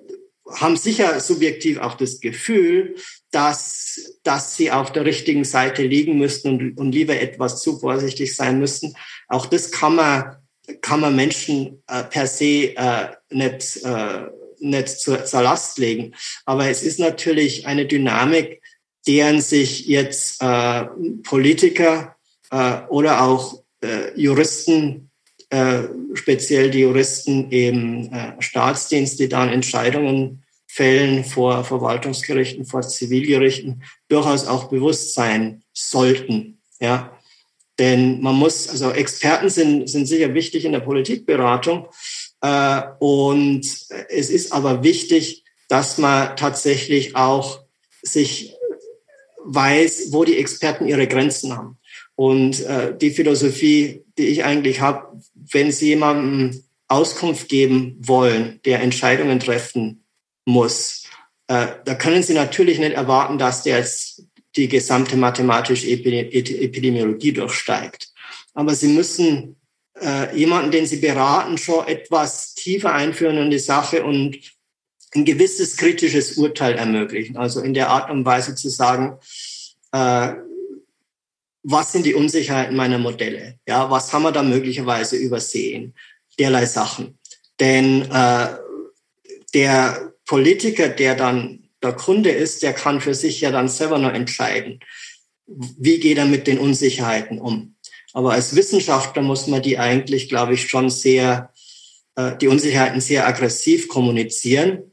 haben 0.56 0.78
sicher 0.78 1.20
subjektiv 1.20 1.80
auch 1.80 1.96
das 1.96 2.22
Gefühl, 2.22 2.96
dass, 3.32 4.20
dass 4.24 4.56
sie 4.56 4.72
auf 4.72 4.94
der 4.94 5.04
richtigen 5.04 5.44
Seite 5.44 5.84
liegen 5.84 6.18
müssten 6.18 6.48
und, 6.48 6.78
und 6.78 6.94
lieber 6.94 7.20
etwas 7.20 7.62
zu 7.62 7.78
vorsichtig 7.78 8.38
sein 8.38 8.58
müssten. 8.58 8.94
Auch 9.28 9.48
das 9.48 9.70
kann 9.70 9.96
man, 9.96 10.38
kann 10.80 11.02
man 11.02 11.14
Menschen 11.14 11.84
äh, 11.88 12.06
per 12.06 12.28
se 12.28 12.74
äh, 12.78 13.10
nicht 13.32 13.84
äh, 13.84 14.28
nicht 14.62 14.90
zur, 14.90 15.26
zur 15.26 15.42
Last 15.42 15.78
legen. 15.78 16.14
Aber 16.46 16.70
es 16.70 16.84
ist 16.84 17.00
natürlich 17.00 17.68
eine 17.68 17.86
Dynamik, 17.86 18.62
deren 19.08 19.42
sich 19.42 19.88
jetzt 19.88 20.42
äh, 20.42 20.86
Politiker 21.24 22.16
äh, 22.52 22.82
oder 22.90 23.24
auch 23.24 23.64
äh, 23.82 24.12
Juristen, 24.16 25.10
äh, 25.50 25.84
speziell 26.14 26.70
die 26.70 26.82
Juristen 26.82 27.50
im 27.52 28.14
äh, 28.14 28.34
Staatsdienst, 28.40 29.20
die 29.20 29.28
dann 29.28 29.50
Entscheidungen 29.50 30.44
fällen 30.68 31.26
vor 31.26 31.66
Verwaltungsgerichten, 31.66 32.66
vor 32.66 32.82
Zivilgerichten, 32.82 33.84
durchaus 34.08 34.48
auch 34.48 34.70
bewusst 34.70 35.14
sein 35.14 35.64
sollten. 35.74 36.60
Ja, 36.80 37.18
denn 37.78 38.22
man 38.22 38.36
muss, 38.36 38.70
also 38.70 38.92
Experten 38.92 39.50
sind, 39.50 39.90
sind 39.90 40.06
sicher 40.06 40.34
wichtig 40.34 40.66
in 40.66 40.72
der 40.72 40.82
Politikberatung, 40.82 41.88
und 42.42 43.62
es 44.10 44.30
ist 44.30 44.52
aber 44.52 44.84
wichtig, 44.84 45.44
dass 45.68 45.98
man 45.98 46.36
tatsächlich 46.36 47.16
auch 47.16 47.62
sich 48.02 48.56
weiß, 49.44 50.12
wo 50.12 50.24
die 50.24 50.38
Experten 50.38 50.88
ihre 50.88 51.08
Grenzen 51.08 51.56
haben. 51.56 51.78
Und 52.16 52.62
äh, 52.66 52.96
die 52.98 53.12
Philosophie, 53.12 54.04
die 54.18 54.28
ich 54.28 54.44
eigentlich 54.44 54.82
habe, 54.82 55.20
wenn 55.34 55.72
Sie 55.72 55.88
jemandem 55.88 56.64
Auskunft 56.88 57.48
geben 57.50 57.96
wollen, 58.00 58.60
der 58.66 58.82
Entscheidungen 58.82 59.40
treffen 59.40 60.04
muss, 60.46 61.06
äh, 61.48 61.68
da 61.86 61.96
können 61.96 62.22
Sie 62.22 62.34
natürlich 62.34 62.80
nicht 62.80 62.94
erwarten, 62.94 63.38
dass 63.38 63.64
der 63.64 63.78
jetzt 63.78 64.26
die 64.56 64.68
gesamte 64.68 65.16
mathematische 65.16 65.88
Epidemiologie 65.88 67.32
durchsteigt. 67.32 68.10
Aber 68.54 68.76
Sie 68.76 68.90
müssen 68.90 69.56
äh, 70.02 70.36
jemanden, 70.36 70.72
den 70.72 70.86
Sie 70.86 70.98
beraten, 70.98 71.58
schon 71.58 71.88
etwas 71.88 72.56
tiefer 72.56 72.94
einführen 72.94 73.38
in 73.38 73.52
die 73.52 73.60
Sache 73.60 74.04
und 74.04 74.38
ein 75.14 75.26
gewisses 75.26 75.78
kritisches 75.78 76.38
Urteil 76.38 76.76
ermöglichen. 76.76 77.38
Also 77.38 77.62
in 77.62 77.74
der 77.74 77.90
Art 77.90 78.10
und 78.10 78.26
Weise 78.26 78.56
zu 78.56 78.70
sagen, 78.70 79.18
äh, 79.92 80.34
was 81.64 81.92
sind 81.92 82.06
die 82.06 82.16
Unsicherheiten 82.16 82.76
meiner 82.76 82.98
Modelle? 82.98 83.60
Ja, 83.68 83.90
was 83.92 84.12
haben 84.12 84.24
wir 84.24 84.32
da 84.32 84.42
möglicherweise 84.42 85.16
übersehen? 85.18 85.94
Derlei 86.40 86.66
Sachen. 86.66 87.20
Denn 87.60 88.10
äh, 88.10 88.48
der 89.54 90.14
Politiker, 90.26 90.90
der 90.90 91.16
dann 91.16 91.70
der 91.84 91.94
Kunde 91.94 92.32
ist, 92.32 92.64
der 92.64 92.74
kann 92.74 93.02
für 93.02 93.14
sich 93.14 93.42
ja 93.42 93.52
dann 93.52 93.68
selber 93.68 94.00
nur 94.00 94.14
entscheiden, 94.14 94.80
wie 95.46 96.00
geht 96.00 96.18
er 96.18 96.26
mit 96.26 96.48
den 96.48 96.58
Unsicherheiten 96.58 97.40
um. 97.40 97.76
Aber 98.14 98.34
als 98.34 98.56
Wissenschaftler 98.56 99.22
muss 99.22 99.48
man 99.48 99.62
die 99.62 99.78
eigentlich, 99.78 100.30
glaube 100.30 100.54
ich, 100.54 100.68
schon 100.68 100.90
sehr, 100.90 101.52
äh, 102.16 102.36
die 102.38 102.48
Unsicherheiten 102.48 103.02
sehr 103.02 103.28
aggressiv 103.28 103.88
kommunizieren, 103.88 104.92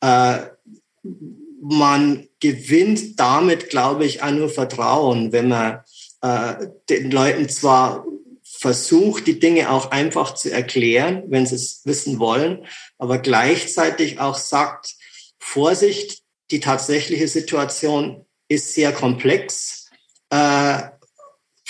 äh, 0.00 0.38
man 1.60 2.28
gewinnt 2.40 3.18
damit, 3.18 3.70
glaube 3.70 4.04
ich, 4.04 4.22
auch 4.22 4.30
nur 4.30 4.48
Vertrauen, 4.48 5.32
wenn 5.32 5.48
man 5.48 5.80
äh, 6.22 6.66
den 6.88 7.10
Leuten 7.10 7.48
zwar 7.48 8.04
versucht, 8.42 9.26
die 9.26 9.38
Dinge 9.38 9.70
auch 9.70 9.90
einfach 9.90 10.34
zu 10.34 10.50
erklären, 10.50 11.24
wenn 11.28 11.46
sie 11.46 11.56
es 11.56 11.82
wissen 11.84 12.18
wollen, 12.18 12.66
aber 12.98 13.18
gleichzeitig 13.18 14.20
auch 14.20 14.36
sagt, 14.36 14.94
Vorsicht, 15.38 16.22
die 16.50 16.60
tatsächliche 16.60 17.28
Situation 17.28 18.24
ist 18.48 18.74
sehr 18.74 18.92
komplex. 18.92 19.90
Äh, 20.30 20.82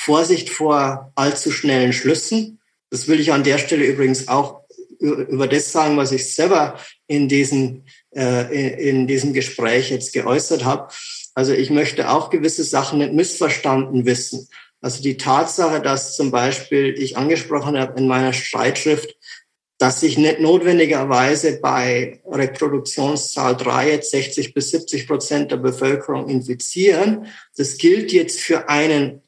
Vorsicht 0.07 0.51
vor 0.51 1.11
allzu 1.17 1.51
schnellen 1.51 1.93
Schlüssen. 1.93 2.61
Das 2.91 3.09
will 3.09 3.19
ich 3.19 3.33
an 3.33 3.43
der 3.43 3.59
Stelle 3.59 3.85
übrigens 3.85 4.29
auch 4.29 4.61
über 5.01 5.49
das 5.49 5.73
sagen, 5.73 5.97
was 5.97 6.13
ich 6.13 6.33
selber 6.33 6.79
in 7.09 7.29
diesem, 7.29 7.83
äh, 8.15 8.89
in 8.89 9.09
diesem 9.09 9.33
Gespräch 9.33 9.91
jetzt 9.91 10.13
geäußert 10.13 10.65
habe. 10.65 10.93
Also 11.35 11.53
ich 11.53 11.71
möchte 11.71 12.09
auch 12.09 12.31
gewisse 12.31 12.63
Sachen 12.63 13.01
nicht 13.01 13.15
missverstanden 13.15 14.07
wissen. 14.07 14.49
Also 14.81 15.03
die 15.03 15.17
Tatsache, 15.17 15.83
dass 15.83 16.15
zum 16.15 16.31
Beispiel 16.31 16.95
ich 16.97 17.17
angesprochen 17.17 17.77
habe 17.77 17.99
in 17.99 18.07
meiner 18.07 18.33
Streitschrift, 18.33 19.17
dass 19.79 20.01
sich 20.01 20.17
nicht 20.17 20.39
notwendigerweise 20.39 21.59
bei 21.61 22.21
Reproduktionszahl 22.25 23.57
3 23.57 23.91
jetzt 23.91 24.13
60 24.13 24.55
bis 24.55 24.71
70 24.71 25.09
Prozent 25.09 25.51
der 25.51 25.57
Bevölkerung 25.57 26.29
infizieren. 26.29 27.27
Das 27.57 27.77
gilt 27.77 28.13
jetzt 28.13 28.39
für 28.41 28.69
einen 28.69 29.23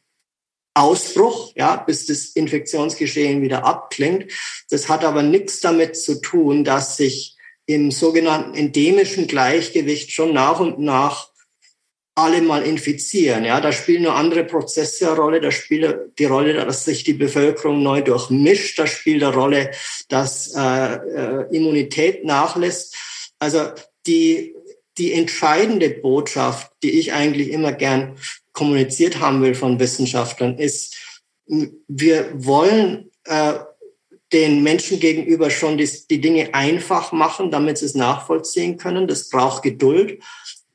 Ausbruch, 0.78 1.52
ja, 1.56 1.76
bis 1.76 2.06
das 2.06 2.26
Infektionsgeschehen 2.28 3.42
wieder 3.42 3.64
abklingt. 3.64 4.32
Das 4.70 4.88
hat 4.88 5.04
aber 5.04 5.22
nichts 5.22 5.60
damit 5.60 5.96
zu 5.96 6.20
tun, 6.20 6.64
dass 6.64 6.96
sich 6.96 7.36
im 7.66 7.90
sogenannten 7.90 8.54
endemischen 8.54 9.26
Gleichgewicht 9.26 10.12
schon 10.12 10.32
nach 10.32 10.60
und 10.60 10.78
nach 10.78 11.28
alle 12.14 12.42
mal 12.42 12.62
infizieren. 12.62 13.44
Ja, 13.44 13.60
da 13.60 13.72
spielen 13.72 14.02
nur 14.02 14.14
andere 14.14 14.44
Prozesse 14.44 15.08
eine 15.08 15.16
Rolle. 15.16 15.40
Da 15.40 15.50
spielt 15.50 16.18
die 16.18 16.24
Rolle, 16.24 16.54
dass 16.54 16.84
sich 16.84 17.04
die 17.04 17.12
Bevölkerung 17.12 17.82
neu 17.82 18.00
durchmischt. 18.00 18.78
Da 18.78 18.86
spielt 18.86 19.22
eine 19.22 19.34
Rolle, 19.34 19.70
dass 20.08 20.52
äh, 20.56 20.94
äh, 20.94 21.56
Immunität 21.56 22.24
nachlässt. 22.24 22.96
Also 23.38 23.70
die, 24.06 24.54
die 24.98 25.12
entscheidende 25.12 25.90
Botschaft, 25.90 26.72
die 26.82 26.98
ich 26.98 27.12
eigentlich 27.12 27.50
immer 27.50 27.72
gern 27.72 28.16
kommuniziert 28.52 29.20
haben 29.20 29.42
will 29.42 29.54
von 29.54 29.78
Wissenschaftlern, 29.78 30.58
ist, 30.58 30.96
wir 31.46 32.30
wollen 32.34 33.10
äh, 33.24 33.54
den 34.32 34.62
Menschen 34.62 35.00
gegenüber 35.00 35.50
schon 35.50 35.78
die, 35.78 35.88
die 36.10 36.20
Dinge 36.20 36.54
einfach 36.54 37.12
machen, 37.12 37.50
damit 37.50 37.78
sie 37.78 37.86
es 37.86 37.94
nachvollziehen 37.94 38.76
können. 38.76 39.06
Das 39.06 39.30
braucht 39.30 39.62
Geduld. 39.62 40.22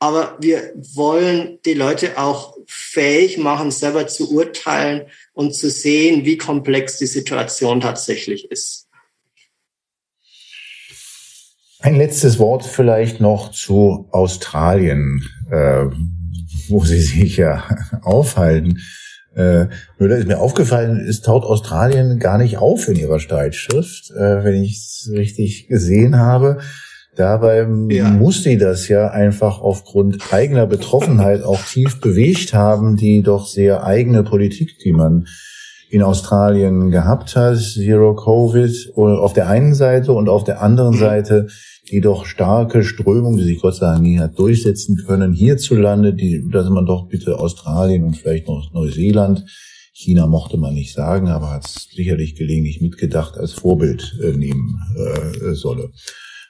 Aber 0.00 0.36
wir 0.40 0.72
wollen 0.94 1.60
die 1.64 1.74
Leute 1.74 2.18
auch 2.18 2.56
fähig 2.66 3.38
machen, 3.38 3.70
selber 3.70 4.06
zu 4.06 4.30
urteilen 4.32 5.06
und 5.32 5.54
zu 5.54 5.70
sehen, 5.70 6.24
wie 6.24 6.36
komplex 6.36 6.98
die 6.98 7.06
Situation 7.06 7.80
tatsächlich 7.80 8.50
ist. 8.50 8.83
Ein 11.84 11.96
letztes 11.96 12.38
Wort 12.38 12.64
vielleicht 12.64 13.20
noch 13.20 13.50
zu 13.50 14.08
Australien, 14.10 15.22
äh, 15.50 15.84
wo 16.70 16.82
Sie 16.82 17.02
sich 17.02 17.36
ja 17.36 17.62
aufhalten. 18.02 18.78
Äh, 19.36 19.66
Müller 19.98 20.16
ist 20.16 20.26
mir 20.26 20.38
aufgefallen, 20.38 21.04
es 21.06 21.20
taucht 21.20 21.46
Australien 21.46 22.18
gar 22.20 22.38
nicht 22.38 22.56
auf 22.56 22.88
in 22.88 22.96
Ihrer 22.96 23.20
Streitschrift, 23.20 24.12
äh, 24.12 24.42
wenn 24.44 24.64
ich 24.64 24.78
es 24.78 25.10
richtig 25.12 25.68
gesehen 25.68 26.16
habe. 26.16 26.56
Dabei 27.16 27.66
ja. 27.90 28.08
muss 28.08 28.42
sie 28.42 28.56
das 28.56 28.88
ja 28.88 29.08
einfach 29.08 29.60
aufgrund 29.60 30.32
eigener 30.32 30.66
Betroffenheit 30.66 31.42
auch 31.42 31.62
tief 31.62 32.00
bewegt 32.00 32.54
haben, 32.54 32.96
die 32.96 33.22
doch 33.22 33.46
sehr 33.46 33.84
eigene 33.84 34.22
Politik, 34.22 34.78
die 34.82 34.94
man 34.94 35.26
in 35.90 36.02
Australien 36.02 36.90
gehabt 36.90 37.36
hat, 37.36 37.58
Zero 37.58 38.14
Covid 38.14 38.94
auf 38.96 39.34
der 39.34 39.48
einen 39.48 39.74
Seite 39.74 40.12
und 40.12 40.30
auf 40.30 40.44
der 40.44 40.62
anderen 40.62 40.94
mhm. 40.94 40.98
Seite 40.98 41.46
die 41.90 42.00
doch 42.00 42.24
starke 42.24 42.82
Strömung, 42.82 43.36
die 43.36 43.44
sich 43.44 43.60
Gott 43.60 43.76
sei 43.76 43.86
Dank 43.86 44.02
nie 44.02 44.18
hat 44.18 44.38
durchsetzen 44.38 45.04
können, 45.06 45.32
hierzulande, 45.32 46.14
die, 46.14 46.48
dass 46.50 46.68
man 46.70 46.86
doch 46.86 47.08
bitte 47.08 47.38
Australien 47.38 48.04
und 48.04 48.16
vielleicht 48.16 48.48
noch 48.48 48.72
Neuseeland, 48.72 49.44
China 49.92 50.26
mochte 50.26 50.56
man 50.56 50.74
nicht 50.74 50.92
sagen, 50.92 51.28
aber 51.28 51.50
hat 51.50 51.66
es 51.66 51.88
sicherlich 51.94 52.34
gelegentlich 52.34 52.80
mitgedacht, 52.80 53.36
als 53.36 53.52
Vorbild 53.52 54.18
äh, 54.20 54.32
nehmen 54.32 54.80
äh, 54.96 55.54
solle. 55.54 55.90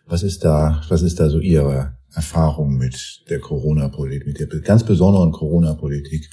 Was 0.06 0.22
ist 0.22 0.44
da, 0.44 0.82
was 0.88 1.02
ist 1.02 1.20
da 1.20 1.28
so 1.28 1.40
Ihre 1.40 1.98
Erfahrung 2.14 2.76
mit 2.76 3.24
der 3.28 3.40
Corona-Politik, 3.40 4.26
mit 4.26 4.40
der 4.40 4.60
ganz 4.60 4.84
besonderen 4.84 5.32
Corona-Politik 5.32 6.30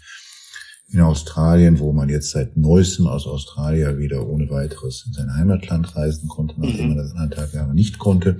in 0.94 1.02
Australien, 1.02 1.80
wo 1.80 1.92
man 1.92 2.10
jetzt 2.10 2.32
seit 2.32 2.56
neuestem 2.58 3.08
aus 3.08 3.26
Australien 3.28 3.98
wieder 3.98 4.28
ohne 4.28 4.50
weiteres 4.50 5.06
in 5.08 5.14
sein 5.14 5.36
Heimatland 5.36 5.96
reisen 5.96 6.28
konnte, 6.28 6.56
nachdem 6.58 6.90
man 6.90 6.98
das 6.98 7.12
anderthalb 7.12 7.54
Jahre 7.54 7.74
nicht 7.74 7.98
konnte, 7.98 8.38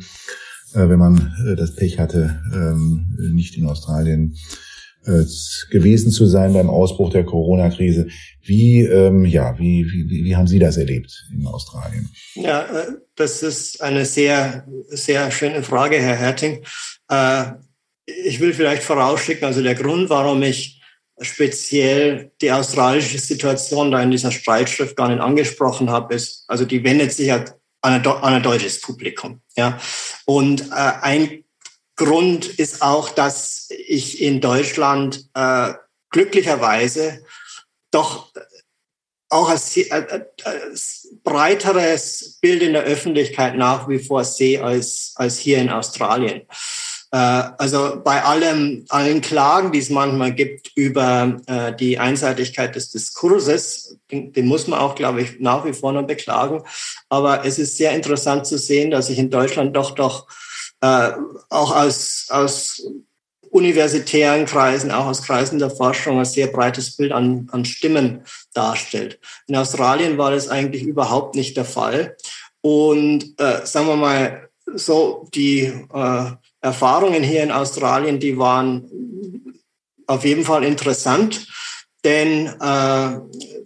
wenn 0.74 1.00
man 1.00 1.34
äh, 1.48 1.56
das 1.56 1.76
Pech 1.76 2.00
hatte, 2.00 2.42
ähm, 2.54 3.06
nicht 3.34 3.58
in 3.58 3.68
Australien 3.68 4.36
äh, 5.06 5.24
gewesen 5.72 6.12
zu 6.12 6.26
sein 6.28 6.54
beim 6.54 6.70
Ausbruch 6.70 7.12
der 7.12 7.26
Corona-Krise. 7.26 8.08
Wie, 8.44 8.82
ähm, 8.82 9.26
ja, 9.26 9.58
wie, 9.58 9.86
wie, 9.92 10.24
wie 10.26 10.36
haben 10.36 10.48
Sie 10.48 10.60
das 10.60 10.78
erlebt 10.78 11.26
in 11.34 11.46
Australien? 11.48 12.10
Ja, 12.36 12.62
äh, 12.66 12.92
das 13.16 13.42
ist 13.44 13.82
eine 13.82 14.06
sehr, 14.06 14.68
sehr 14.90 15.32
schöne 15.32 15.64
Frage, 15.64 15.98
Herr 15.98 16.16
Herting. 16.16 16.64
Äh, 17.10 17.46
ich 18.06 18.40
will 18.40 18.54
vielleicht 18.54 18.84
vorausschicken, 18.84 19.46
also 19.46 19.64
der 19.64 19.76
Grund, 19.76 20.10
warum 20.10 20.42
ich 20.44 20.82
speziell 21.20 22.32
die 22.42 22.52
australische 22.52 23.20
Situation 23.20 23.92
da 23.92 24.02
in 24.02 24.12
dieser 24.12 24.32
Streitschrift 24.32 24.96
gar 24.96 25.10
nicht 25.10 25.22
angesprochen 25.22 25.90
habe, 25.90 26.16
ist, 26.16 26.46
also 26.48 26.66
die 26.66 26.84
wendet 26.84 27.14
sich 27.14 27.28
ja 27.28 27.46
an 27.82 28.06
ein, 28.06 28.44
deutsches 28.44 28.82
Publikum. 28.82 29.42
Ja. 29.56 29.80
Und 30.26 30.70
äh, 30.72 30.74
ein 30.74 31.44
Grund 31.96 32.46
ist 32.46 32.82
auch, 32.82 33.10
dass 33.10 33.68
ich 33.70 34.22
in 34.22 34.42
Deutschland 34.42 35.30
äh, 35.34 35.74
glücklicherweise 36.10 37.24
doch 37.92 38.32
auch 39.30 39.50
als, 39.50 39.76
äh, 39.78 39.84
äh, 39.84 40.26
als 40.44 41.08
breiteres 41.24 42.38
Bild 42.42 42.62
in 42.62 42.74
der 42.74 42.84
Öffentlichkeit 42.84 43.56
nach 43.56 43.88
wie 43.88 44.00
vor 44.00 44.24
sehe 44.24 44.64
als, 44.64 45.14
als 45.16 45.40
hier 45.40 45.60
in 45.60 45.70
Australien. 45.70 46.44
Äh, 47.12 47.18
also 47.18 48.02
bei 48.04 48.24
allem, 48.24 48.86
allen 48.90 49.22
Klagen, 49.22 49.72
die 49.72 49.80
es 49.80 49.90
manchmal 49.90 50.34
gibt 50.34 50.72
über 50.76 51.38
äh, 51.48 51.76
die 51.76 52.00
Einseitigkeit 52.00 52.76
des 52.76 52.90
Diskurses, 52.92 53.98
den, 54.12 54.46
muss 54.46 54.68
man 54.68 54.80
auch, 54.80 54.96
glaube 54.96 55.22
ich, 55.22 55.40
nach 55.40 55.66
wie 55.66 55.74
vor 55.74 55.92
noch 55.92 56.08
beklagen. 56.08 56.64
Aber 57.10 57.46
es 57.46 57.60
ist 57.60 57.78
sehr 57.78 57.92
interessant 57.92 58.48
zu 58.48 58.58
sehen, 58.58 58.92
dass 58.92 59.08
sich 59.08 59.20
in 59.20 59.30
Deutschland 59.30 59.76
doch 59.76 59.92
doch 59.92 60.28
äh, 60.82 61.12
auch 61.50 61.76
aus, 61.76 62.28
aus 62.30 62.82
universitären 63.52 64.46
Kreisen, 64.46 64.92
auch 64.92 65.06
aus 65.06 65.24
Kreisen 65.24 65.60
der 65.60 65.70
Forschung 65.70 66.20
ein 66.20 66.26
sehr 66.26 66.48
breites 66.48 66.96
Bild 66.96 67.12
an, 67.12 67.50
an 67.52 67.66
Stimmen 67.66 68.24
darstellt. 68.54 69.20
In 69.48 69.58
Australien 69.58 70.18
war 70.18 70.32
das 70.32 70.48
eigentlich 70.48 70.84
überhaupt 70.84 71.36
nicht 71.36 71.58
der 71.58 71.66
Fall. 71.66 72.16
Und 72.62 73.40
äh, 73.40 73.66
sagen 73.66 73.88
wir 73.88 73.98
mal, 73.98 74.50
so 74.74 75.28
die 75.34 75.64
äh, 75.94 76.32
Erfahrungen 76.62 77.24
hier 77.24 77.44
in 77.44 77.52
Australien, 77.52 78.20
die 78.20 78.38
waren 78.38 78.90
auf 80.08 80.24
jeden 80.26 80.44
Fall 80.44 80.64
interessant, 80.64 81.48
denn 82.04 82.48
äh, 82.48 83.20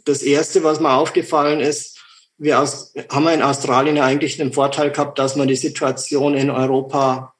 das 0.06 0.22
Erste, 0.22 0.64
was 0.64 0.80
mir 0.80 0.94
aufgefallen 0.94 1.60
ist, 1.60 2.00
wir 2.38 2.60
aus, 2.60 2.94
haben 3.10 3.28
in 3.30 3.42
Australien 3.42 3.98
eigentlich 3.98 4.38
den 4.38 4.54
Vorteil 4.54 4.92
gehabt, 4.92 5.20
dass 5.20 5.36
man 5.36 5.48
die 5.48 5.56
Situation 5.56 6.36
in 6.36 6.50
Europa 6.50 7.34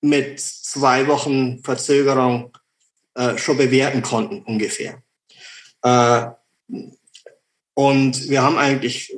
mit 0.00 0.40
zwei 0.40 1.06
Wochen 1.06 1.62
Verzögerung 1.62 2.52
äh, 3.14 3.38
schon 3.38 3.58
bewerten 3.58 4.02
konnten, 4.02 4.42
ungefähr. 4.42 5.02
Äh, 5.82 6.26
und 7.74 8.28
wir 8.28 8.42
haben 8.42 8.58
eigentlich 8.58 9.16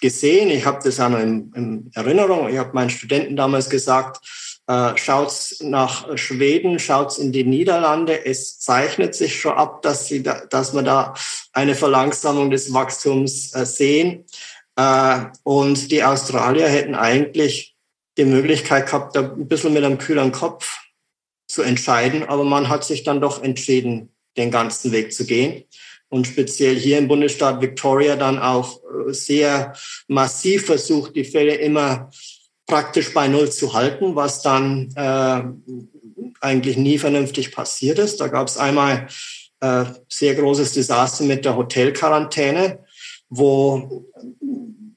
gesehen, 0.00 0.50
ich 0.50 0.64
habe 0.64 0.80
das 0.82 1.00
auch 1.00 1.08
noch 1.08 1.18
in, 1.18 1.52
in 1.54 1.90
Erinnerung, 1.94 2.48
ich 2.48 2.58
habe 2.58 2.72
meinen 2.72 2.90
Studenten 2.90 3.36
damals 3.36 3.68
gesagt, 3.68 4.20
schaut's 4.96 5.60
nach 5.62 6.18
Schweden, 6.18 6.78
schaut's 6.78 7.16
in 7.16 7.32
die 7.32 7.44
Niederlande. 7.44 8.26
Es 8.26 8.58
zeichnet 8.60 9.14
sich 9.14 9.40
schon 9.40 9.52
ab, 9.52 9.80
dass, 9.82 10.08
sie 10.08 10.22
da, 10.22 10.44
dass 10.46 10.74
wir 10.74 10.82
da 10.82 11.14
eine 11.52 11.74
Verlangsamung 11.74 12.50
des 12.50 12.72
Wachstums 12.72 13.54
äh, 13.54 13.64
sehen. 13.64 14.26
Äh, 14.76 15.26
und 15.42 15.90
die 15.90 16.04
Australier 16.04 16.68
hätten 16.68 16.94
eigentlich 16.94 17.76
die 18.18 18.26
Möglichkeit 18.26 18.86
gehabt, 18.86 19.16
da 19.16 19.20
ein 19.20 19.48
bisschen 19.48 19.72
mit 19.72 19.84
einem 19.84 19.98
kühleren 19.98 20.32
Kopf 20.32 20.78
zu 21.46 21.62
entscheiden. 21.62 22.24
Aber 22.24 22.44
man 22.44 22.68
hat 22.68 22.84
sich 22.84 23.04
dann 23.04 23.22
doch 23.22 23.42
entschieden, 23.42 24.12
den 24.36 24.50
ganzen 24.50 24.92
Weg 24.92 25.14
zu 25.14 25.24
gehen. 25.24 25.64
Und 26.10 26.26
speziell 26.26 26.76
hier 26.76 26.98
im 26.98 27.08
Bundesstaat 27.08 27.60
Victoria 27.60 28.16
dann 28.16 28.38
auch 28.38 28.80
äh, 28.82 29.12
sehr 29.12 29.74
massiv 30.08 30.66
versucht, 30.66 31.16
die 31.16 31.24
Fälle 31.24 31.54
immer 31.54 32.10
praktisch 32.68 33.12
bei 33.12 33.26
Null 33.26 33.50
zu 33.50 33.72
halten, 33.72 34.14
was 34.14 34.42
dann 34.42 34.92
äh, 34.94 35.42
eigentlich 36.40 36.76
nie 36.76 36.98
vernünftig 36.98 37.50
passiert 37.50 37.98
ist. 37.98 38.20
Da 38.20 38.28
gab 38.28 38.46
es 38.46 38.58
einmal 38.58 39.08
äh, 39.60 39.84
sehr 40.08 40.34
großes 40.36 40.74
Desaster 40.74 41.24
mit 41.24 41.44
der 41.44 41.56
Hotelquarantäne, 41.56 42.84
wo 43.30 44.04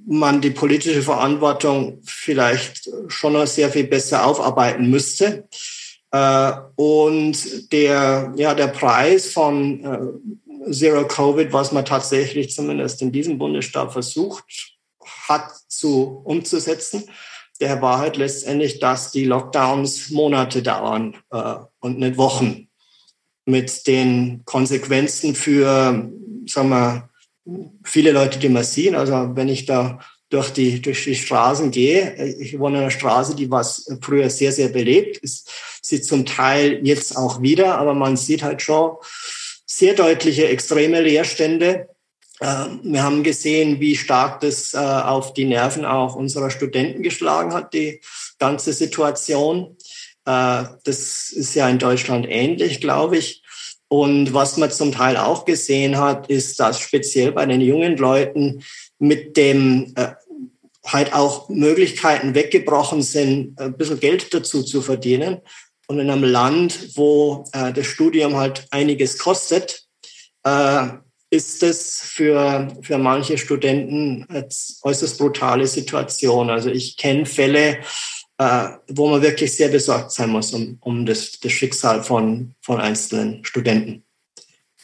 man 0.06 0.42
die 0.42 0.52
politische 0.52 1.02
Verantwortung 1.02 2.00
vielleicht 2.04 2.90
schon 3.08 3.34
noch 3.34 3.48
sehr 3.48 3.70
viel 3.70 3.86
besser 3.86 4.26
aufarbeiten 4.26 4.90
müsste. 4.90 5.48
Äh, 6.12 6.52
und 6.76 7.72
der, 7.72 8.34
ja, 8.36 8.54
der 8.54 8.68
Preis 8.68 9.32
von 9.32 9.84
äh, 10.66 10.72
Zero 10.72 11.08
Covid, 11.08 11.54
was 11.54 11.72
man 11.72 11.86
tatsächlich 11.86 12.52
zumindest 12.52 13.02
in 13.02 13.14
diesem 13.14 13.38
Bundesstaat 13.38 13.94
versucht 13.94 14.44
hat 15.28 15.50
zu 15.68 16.22
umzusetzen, 16.26 17.06
der 17.62 17.82
war 17.82 18.00
halt 18.00 18.18
letztendlich, 18.18 18.80
dass 18.80 19.12
die 19.12 19.26
Lockdowns 19.26 20.10
Monate 20.10 20.62
dauern 20.62 21.16
äh, 21.32 21.56
und 21.80 22.00
nicht 22.00 22.18
Wochen. 22.18 22.68
Mit 23.46 23.88
den 23.88 24.42
Konsequenzen 24.46 25.34
für, 25.34 26.12
sagen 26.48 26.70
wir, 26.70 27.10
viele 27.84 28.12
Leute, 28.12 28.38
die 28.38 28.50
man 28.50 28.64
sieht. 28.64 28.94
Also 28.94 29.32
wenn 29.36 29.50
ich 29.50 29.66
da 29.66 30.00
durch 30.32 30.50
die, 30.52 30.82
durch 30.82 31.04
die 31.04 31.16
Straßen 31.16 31.72
gehe. 31.72 32.16
Ich 32.40 32.58
wohne 32.58 32.78
in 32.78 32.82
einer 32.84 32.92
Straße, 32.92 33.36
die 33.36 33.52
war 33.52 33.66
früher 34.02 34.30
sehr, 34.30 34.52
sehr 34.52 34.70
belebt. 34.70 35.18
Ist 35.18 35.52
sie 35.82 36.02
zum 36.02 36.26
Teil 36.26 36.80
jetzt 36.84 37.16
auch 37.18 37.42
wieder, 37.42 37.78
aber 37.78 37.94
man 37.94 38.16
sieht 38.18 38.42
halt 38.42 38.62
schon 38.62 38.96
sehr 39.66 39.94
deutliche 39.94 40.48
extreme 40.48 41.02
Leerstände. 41.02 41.90
Ähm, 42.42 42.80
wir 42.84 43.04
haben 43.04 43.22
gesehen, 43.22 43.80
wie 43.80 43.96
stark 43.96 44.42
das 44.42 44.74
äh, 44.74 44.78
auf 44.78 45.34
die 45.34 45.46
Nerven 45.46 45.86
auch 45.86 46.16
unserer 46.16 46.50
Studenten 46.50 47.04
geschlagen 47.04 47.54
hat, 47.54 47.74
die 47.74 48.02
ganze 48.40 48.74
Situation. 48.74 49.78
Äh, 50.26 50.64
das 50.84 51.30
ist 51.30 51.54
ja 51.54 51.70
in 51.70 51.78
Deutschland 51.78 52.26
ähnlich, 52.28 52.82
glaube 52.82 53.18
ich. 53.18 53.44
Und 53.88 54.34
was 54.34 54.58
man 54.58 54.72
zum 54.72 54.92
Teil 54.92 55.18
auch 55.18 55.46
gesehen 55.46 56.00
hat, 56.00 56.30
ist, 56.30 56.60
dass 56.60 56.80
speziell 56.80 57.32
bei 57.32 57.46
den 57.46 57.62
jungen 57.62 57.96
Leuten 57.98 58.64
mit 58.98 59.38
dem 59.38 59.94
äh, 59.96 60.14
halt 60.84 61.14
auch 61.14 61.48
Möglichkeiten 61.48 62.34
weggebrochen 62.34 63.04
sind, 63.04 63.60
ein 63.60 63.78
bisschen 63.78 64.00
Geld 64.00 64.34
dazu 64.34 64.64
zu 64.64 64.82
verdienen. 64.82 65.42
Und 65.86 66.00
in 66.00 66.10
einem 66.10 66.24
Land, 66.24 66.96
wo 66.96 67.44
das 67.52 67.86
Studium 67.86 68.38
halt 68.38 68.66
einiges 68.72 69.20
kostet, 69.20 69.86
ist 71.32 71.64
es 71.64 72.02
für, 72.02 72.68
für 72.82 72.98
manche 72.98 73.38
Studenten 73.38 74.26
eine 74.30 74.48
äußerst 74.84 75.18
brutale 75.18 75.66
Situation. 75.66 76.50
Also 76.50 76.70
ich 76.70 76.98
kenne 76.98 77.26
Fälle, 77.26 77.80
äh, 78.38 78.68
wo 78.90 79.08
man 79.08 79.22
wirklich 79.22 79.56
sehr 79.56 79.70
besorgt 79.70 80.12
sein 80.12 80.30
muss 80.30 80.54
um, 80.54 80.78
um 80.82 81.06
das, 81.06 81.40
das 81.40 81.54
Schicksal 81.54 82.04
von, 82.04 82.54
von 82.62 82.82
einzelnen 82.82 83.46
Studenten. 83.46 84.04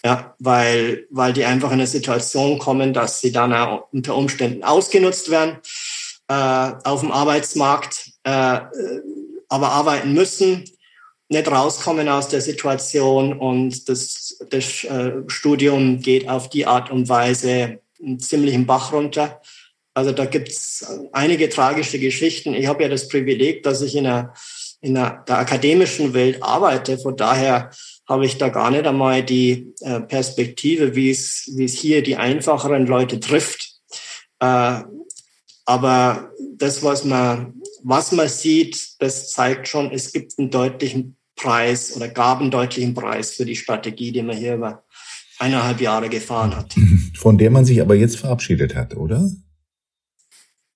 Ja, 0.05 0.35
weil, 0.39 1.05
weil 1.09 1.33
die 1.33 1.43
einfach 1.43 1.69
in 1.69 1.79
eine 1.79 1.87
Situation 1.87 2.59
kommen, 2.59 2.93
dass 2.93 3.19
sie 3.19 3.31
dann 3.31 3.81
unter 3.91 4.15
Umständen 4.15 4.63
ausgenutzt 4.63 5.29
werden 5.29 5.57
äh, 6.29 6.71
auf 6.83 7.01
dem 7.01 7.11
Arbeitsmarkt, 7.11 8.11
äh, 8.23 8.59
aber 9.49 9.69
arbeiten 9.71 10.13
müssen, 10.13 10.63
nicht 11.29 11.51
rauskommen 11.51 12.07
aus 12.07 12.29
der 12.29 12.41
Situation 12.41 13.37
und 13.37 13.89
das, 13.89 14.37
das 14.49 14.83
äh, 14.85 15.11
Studium 15.27 15.99
geht 15.99 16.29
auf 16.29 16.49
die 16.49 16.65
Art 16.65 16.89
und 16.89 17.09
Weise 17.09 17.79
ziemlich 18.19 18.53
im 18.53 18.65
Bach 18.65 18.93
runter. 18.93 19.41
Also 19.93 20.11
da 20.11 20.25
gibt's 20.25 20.85
einige 21.11 21.49
tragische 21.49 21.99
Geschichten. 21.99 22.53
Ich 22.53 22.67
habe 22.67 22.83
ja 22.83 22.89
das 22.89 23.07
Privileg, 23.07 23.63
dass 23.63 23.81
ich 23.81 23.95
in 23.95 24.03
der, 24.05 24.33
in 24.79 24.93
der, 24.93 25.23
der 25.27 25.39
akademischen 25.39 26.13
Welt 26.13 26.41
arbeite. 26.43 26.97
Von 26.97 27.17
daher 27.17 27.71
habe 28.07 28.25
ich 28.25 28.37
da 28.37 28.49
gar 28.49 28.71
nicht 28.71 28.85
einmal 28.85 29.23
die 29.23 29.73
äh, 29.81 29.99
Perspektive, 30.01 30.95
wie 30.95 31.09
es, 31.09 31.49
wie 31.55 31.65
es 31.65 31.73
hier 31.73 32.03
die 32.03 32.15
einfacheren 32.15 32.85
Leute 32.85 33.19
trifft. 33.19 33.73
Äh, 34.39 34.81
aber 35.65 36.31
das, 36.55 36.83
was 36.83 37.03
man, 37.03 37.61
was 37.83 38.11
man 38.13 38.29
sieht, 38.29 39.01
das 39.01 39.31
zeigt 39.31 39.67
schon, 39.67 39.91
es 39.91 40.13
gibt 40.13 40.37
einen 40.37 40.49
deutlichen 40.49 41.16
Preis 41.37 41.95
oder 41.95 42.09
gab 42.09 42.41
einen 42.41 42.51
deutlichen 42.51 42.93
Preis 42.93 43.31
für 43.31 43.45
die 43.45 43.55
Strategie, 43.55 44.11
die 44.11 44.23
man 44.23 44.35
hier 44.35 44.55
über 44.55 44.83
eineinhalb 45.39 45.79
Jahre 45.79 46.09
gefahren 46.09 46.55
hat. 46.55 46.75
Von 47.15 47.37
der 47.37 47.51
man 47.51 47.63
sich 47.63 47.79
aber 47.79 47.95
jetzt 47.95 48.17
verabschiedet 48.17 48.75
hat, 48.75 48.97
oder? 48.97 49.29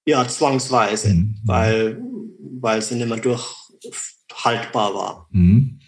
Ja, 0.06 0.28
zwangsweise, 0.28 1.14
mhm. 1.14 1.36
weil, 1.44 2.02
weil 2.60 2.82
sie 2.82 2.96
nicht 2.96 3.10
mehr 3.10 3.18
durchhaltbar 3.18 4.94
war. 4.94 5.28
Mhm. 5.32 5.80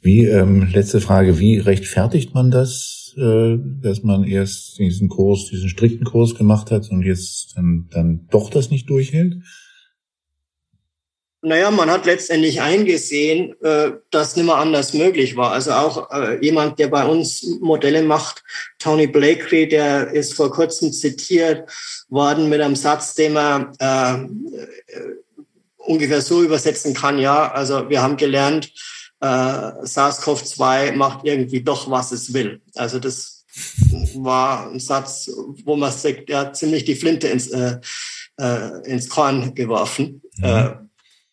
Wie, 0.00 0.24
ähm, 0.26 0.68
letzte 0.70 1.00
Frage, 1.00 1.38
wie 1.38 1.58
rechtfertigt 1.58 2.34
man 2.34 2.50
das, 2.50 3.14
äh, 3.16 3.56
dass 3.82 4.02
man 4.02 4.24
erst 4.24 4.78
diesen 4.78 5.08
Kurs, 5.08 5.46
diesen 5.50 5.68
strikten 5.68 6.04
Kurs 6.04 6.34
gemacht 6.34 6.70
hat 6.70 6.90
und 6.90 7.02
jetzt 7.02 7.56
dann, 7.56 7.88
dann 7.90 8.26
doch 8.30 8.50
das 8.50 8.70
nicht 8.70 8.88
durchhält? 8.88 9.38
Naja, 11.46 11.70
man 11.70 11.88
hat 11.92 12.06
letztendlich 12.06 12.60
eingesehen, 12.60 13.54
äh, 13.62 13.92
dass 14.10 14.34
nicht 14.34 14.46
mehr 14.46 14.56
anders 14.56 14.94
möglich 14.94 15.36
war. 15.36 15.52
Also 15.52 15.70
auch 15.74 16.10
äh, 16.10 16.44
jemand, 16.44 16.80
der 16.80 16.88
bei 16.88 17.04
uns 17.04 17.46
Modelle 17.60 18.02
macht, 18.02 18.42
Tony 18.80 19.06
Blakely, 19.06 19.68
der 19.68 20.10
ist 20.10 20.34
vor 20.34 20.50
kurzem 20.50 20.92
zitiert 20.92 21.70
worden 22.08 22.48
mit 22.48 22.60
einem 22.60 22.74
Satz, 22.74 23.14
den 23.14 23.34
man 23.34 23.72
äh, 23.78 24.14
äh 24.14 24.26
ungefähr 25.76 26.20
so 26.20 26.42
übersetzen 26.42 26.94
kann, 26.94 27.20
ja, 27.20 27.52
also 27.52 27.88
wir 27.88 28.02
haben 28.02 28.16
gelernt, 28.16 28.72
äh, 29.20 29.26
SARS-CoV-2 29.26 30.96
macht 30.96 31.20
irgendwie 31.22 31.62
doch, 31.62 31.88
was 31.88 32.10
es 32.10 32.34
will. 32.34 32.60
Also 32.74 32.98
das 32.98 33.44
war 34.16 34.68
ein 34.68 34.80
Satz, 34.80 35.30
wo 35.64 35.76
man 35.76 35.92
sagt, 35.92 36.28
er 36.28 36.40
hat 36.40 36.56
ziemlich 36.56 36.84
die 36.84 36.96
Flinte 36.96 37.28
ins, 37.28 37.46
äh, 37.46 37.78
ins 38.82 39.08
Korn 39.08 39.54
geworfen. 39.54 40.22
Mhm. 40.38 40.85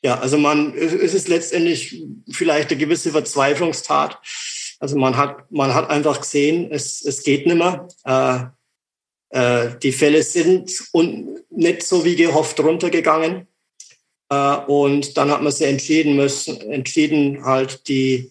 Ja, 0.03 0.19
also 0.19 0.37
man, 0.37 0.73
es 0.75 1.13
ist 1.13 1.29
letztendlich 1.29 2.03
vielleicht 2.29 2.71
eine 2.71 2.79
gewisse 2.79 3.11
Verzweiflungstat. 3.11 4.19
Also 4.79 4.97
man 4.97 5.15
hat, 5.15 5.49
man 5.49 5.73
hat 5.73 5.89
einfach 5.89 6.19
gesehen, 6.19 6.69
es, 6.71 7.03
es 7.05 7.23
geht 7.23 7.45
nicht 7.47 7.55
mehr. 7.55 7.87
Äh, 8.03 8.45
äh, 9.33 9.79
die 9.81 9.93
Fälle 9.93 10.21
sind 10.21 10.71
und 10.91 11.39
nicht 11.49 11.83
so 11.83 12.03
wie 12.03 12.17
gehofft 12.17 12.59
runtergegangen. 12.59 13.47
Äh, 14.29 14.55
und 14.67 15.17
dann 15.17 15.31
hat 15.31 15.41
man 15.41 15.53
sich 15.53 15.67
entschieden 15.67 16.17
müssen, 16.17 16.59
entschieden 16.69 17.45
halt 17.45 17.87
die 17.87 18.29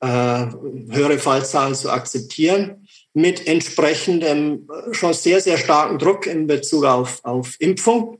äh, 0.00 0.06
höhere 0.06 1.18
Fallzahlen 1.18 1.74
zu 1.74 1.90
akzeptieren 1.90 2.86
mit 3.14 3.46
entsprechendem 3.46 4.68
äh, 4.68 4.92
schon 4.92 5.14
sehr, 5.14 5.40
sehr 5.40 5.56
starken 5.56 5.98
Druck 5.98 6.26
in 6.26 6.46
Bezug 6.46 6.84
auf, 6.84 7.24
auf 7.24 7.56
Impfung, 7.60 8.18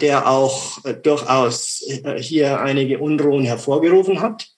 der 0.00 0.28
auch 0.28 0.84
äh, 0.84 0.94
durchaus 0.94 1.82
äh, 1.88 2.20
hier 2.20 2.60
einige 2.60 2.98
Unruhen 2.98 3.44
hervorgerufen 3.44 4.20
hat. 4.20 4.48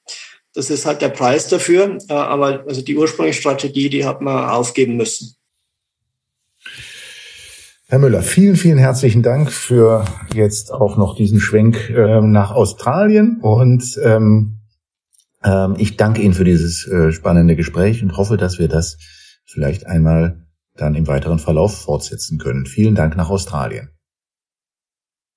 Das 0.55 0.71
ist 0.71 0.87
halt 0.87 1.03
der 1.03 1.11
Preis 1.11 1.49
dafür. 1.49 1.99
aber 2.09 2.64
also 2.66 2.83
die 2.83 2.97
ursprüngliche 2.97 3.41
Strategie, 3.41 3.89
die 3.91 4.05
hat 4.05 4.21
man 4.21 4.49
aufgeben 4.49 4.97
müssen. 4.97 5.37
Herr 7.91 7.99
Müller, 7.99 8.23
vielen, 8.23 8.57
vielen 8.57 8.77
herzlichen 8.77 9.23
Dank 9.23 9.51
für 9.51 10.05
jetzt 10.35 10.73
auch 10.73 10.99
noch 10.99 11.16
diesen 11.16 11.41
Schwenk 11.41 11.89
äh, 11.89 12.21
nach 12.21 12.51
Australien 12.51 13.39
und 13.41 13.99
ähm, 14.05 14.59
ähm, 15.43 15.75
ich 15.79 15.97
danke 15.97 16.21
Ihnen 16.21 16.35
für 16.35 16.45
dieses 16.45 16.87
äh, 16.87 17.12
spannende 17.12 17.57
Gespräch 17.57 18.03
und 18.03 18.16
hoffe, 18.16 18.37
dass 18.37 18.59
wir 18.59 18.69
das 18.69 18.99
vielleicht 19.47 19.87
einmal 19.87 20.45
dann 20.77 20.95
im 20.97 21.07
weiteren 21.07 21.39
Verlauf 21.39 21.79
fortsetzen 21.83 22.39
können. 22.39 22.66
Vielen 22.66 22.95
Dank 22.95 23.16
nach 23.16 23.31
Australien. 23.31 23.89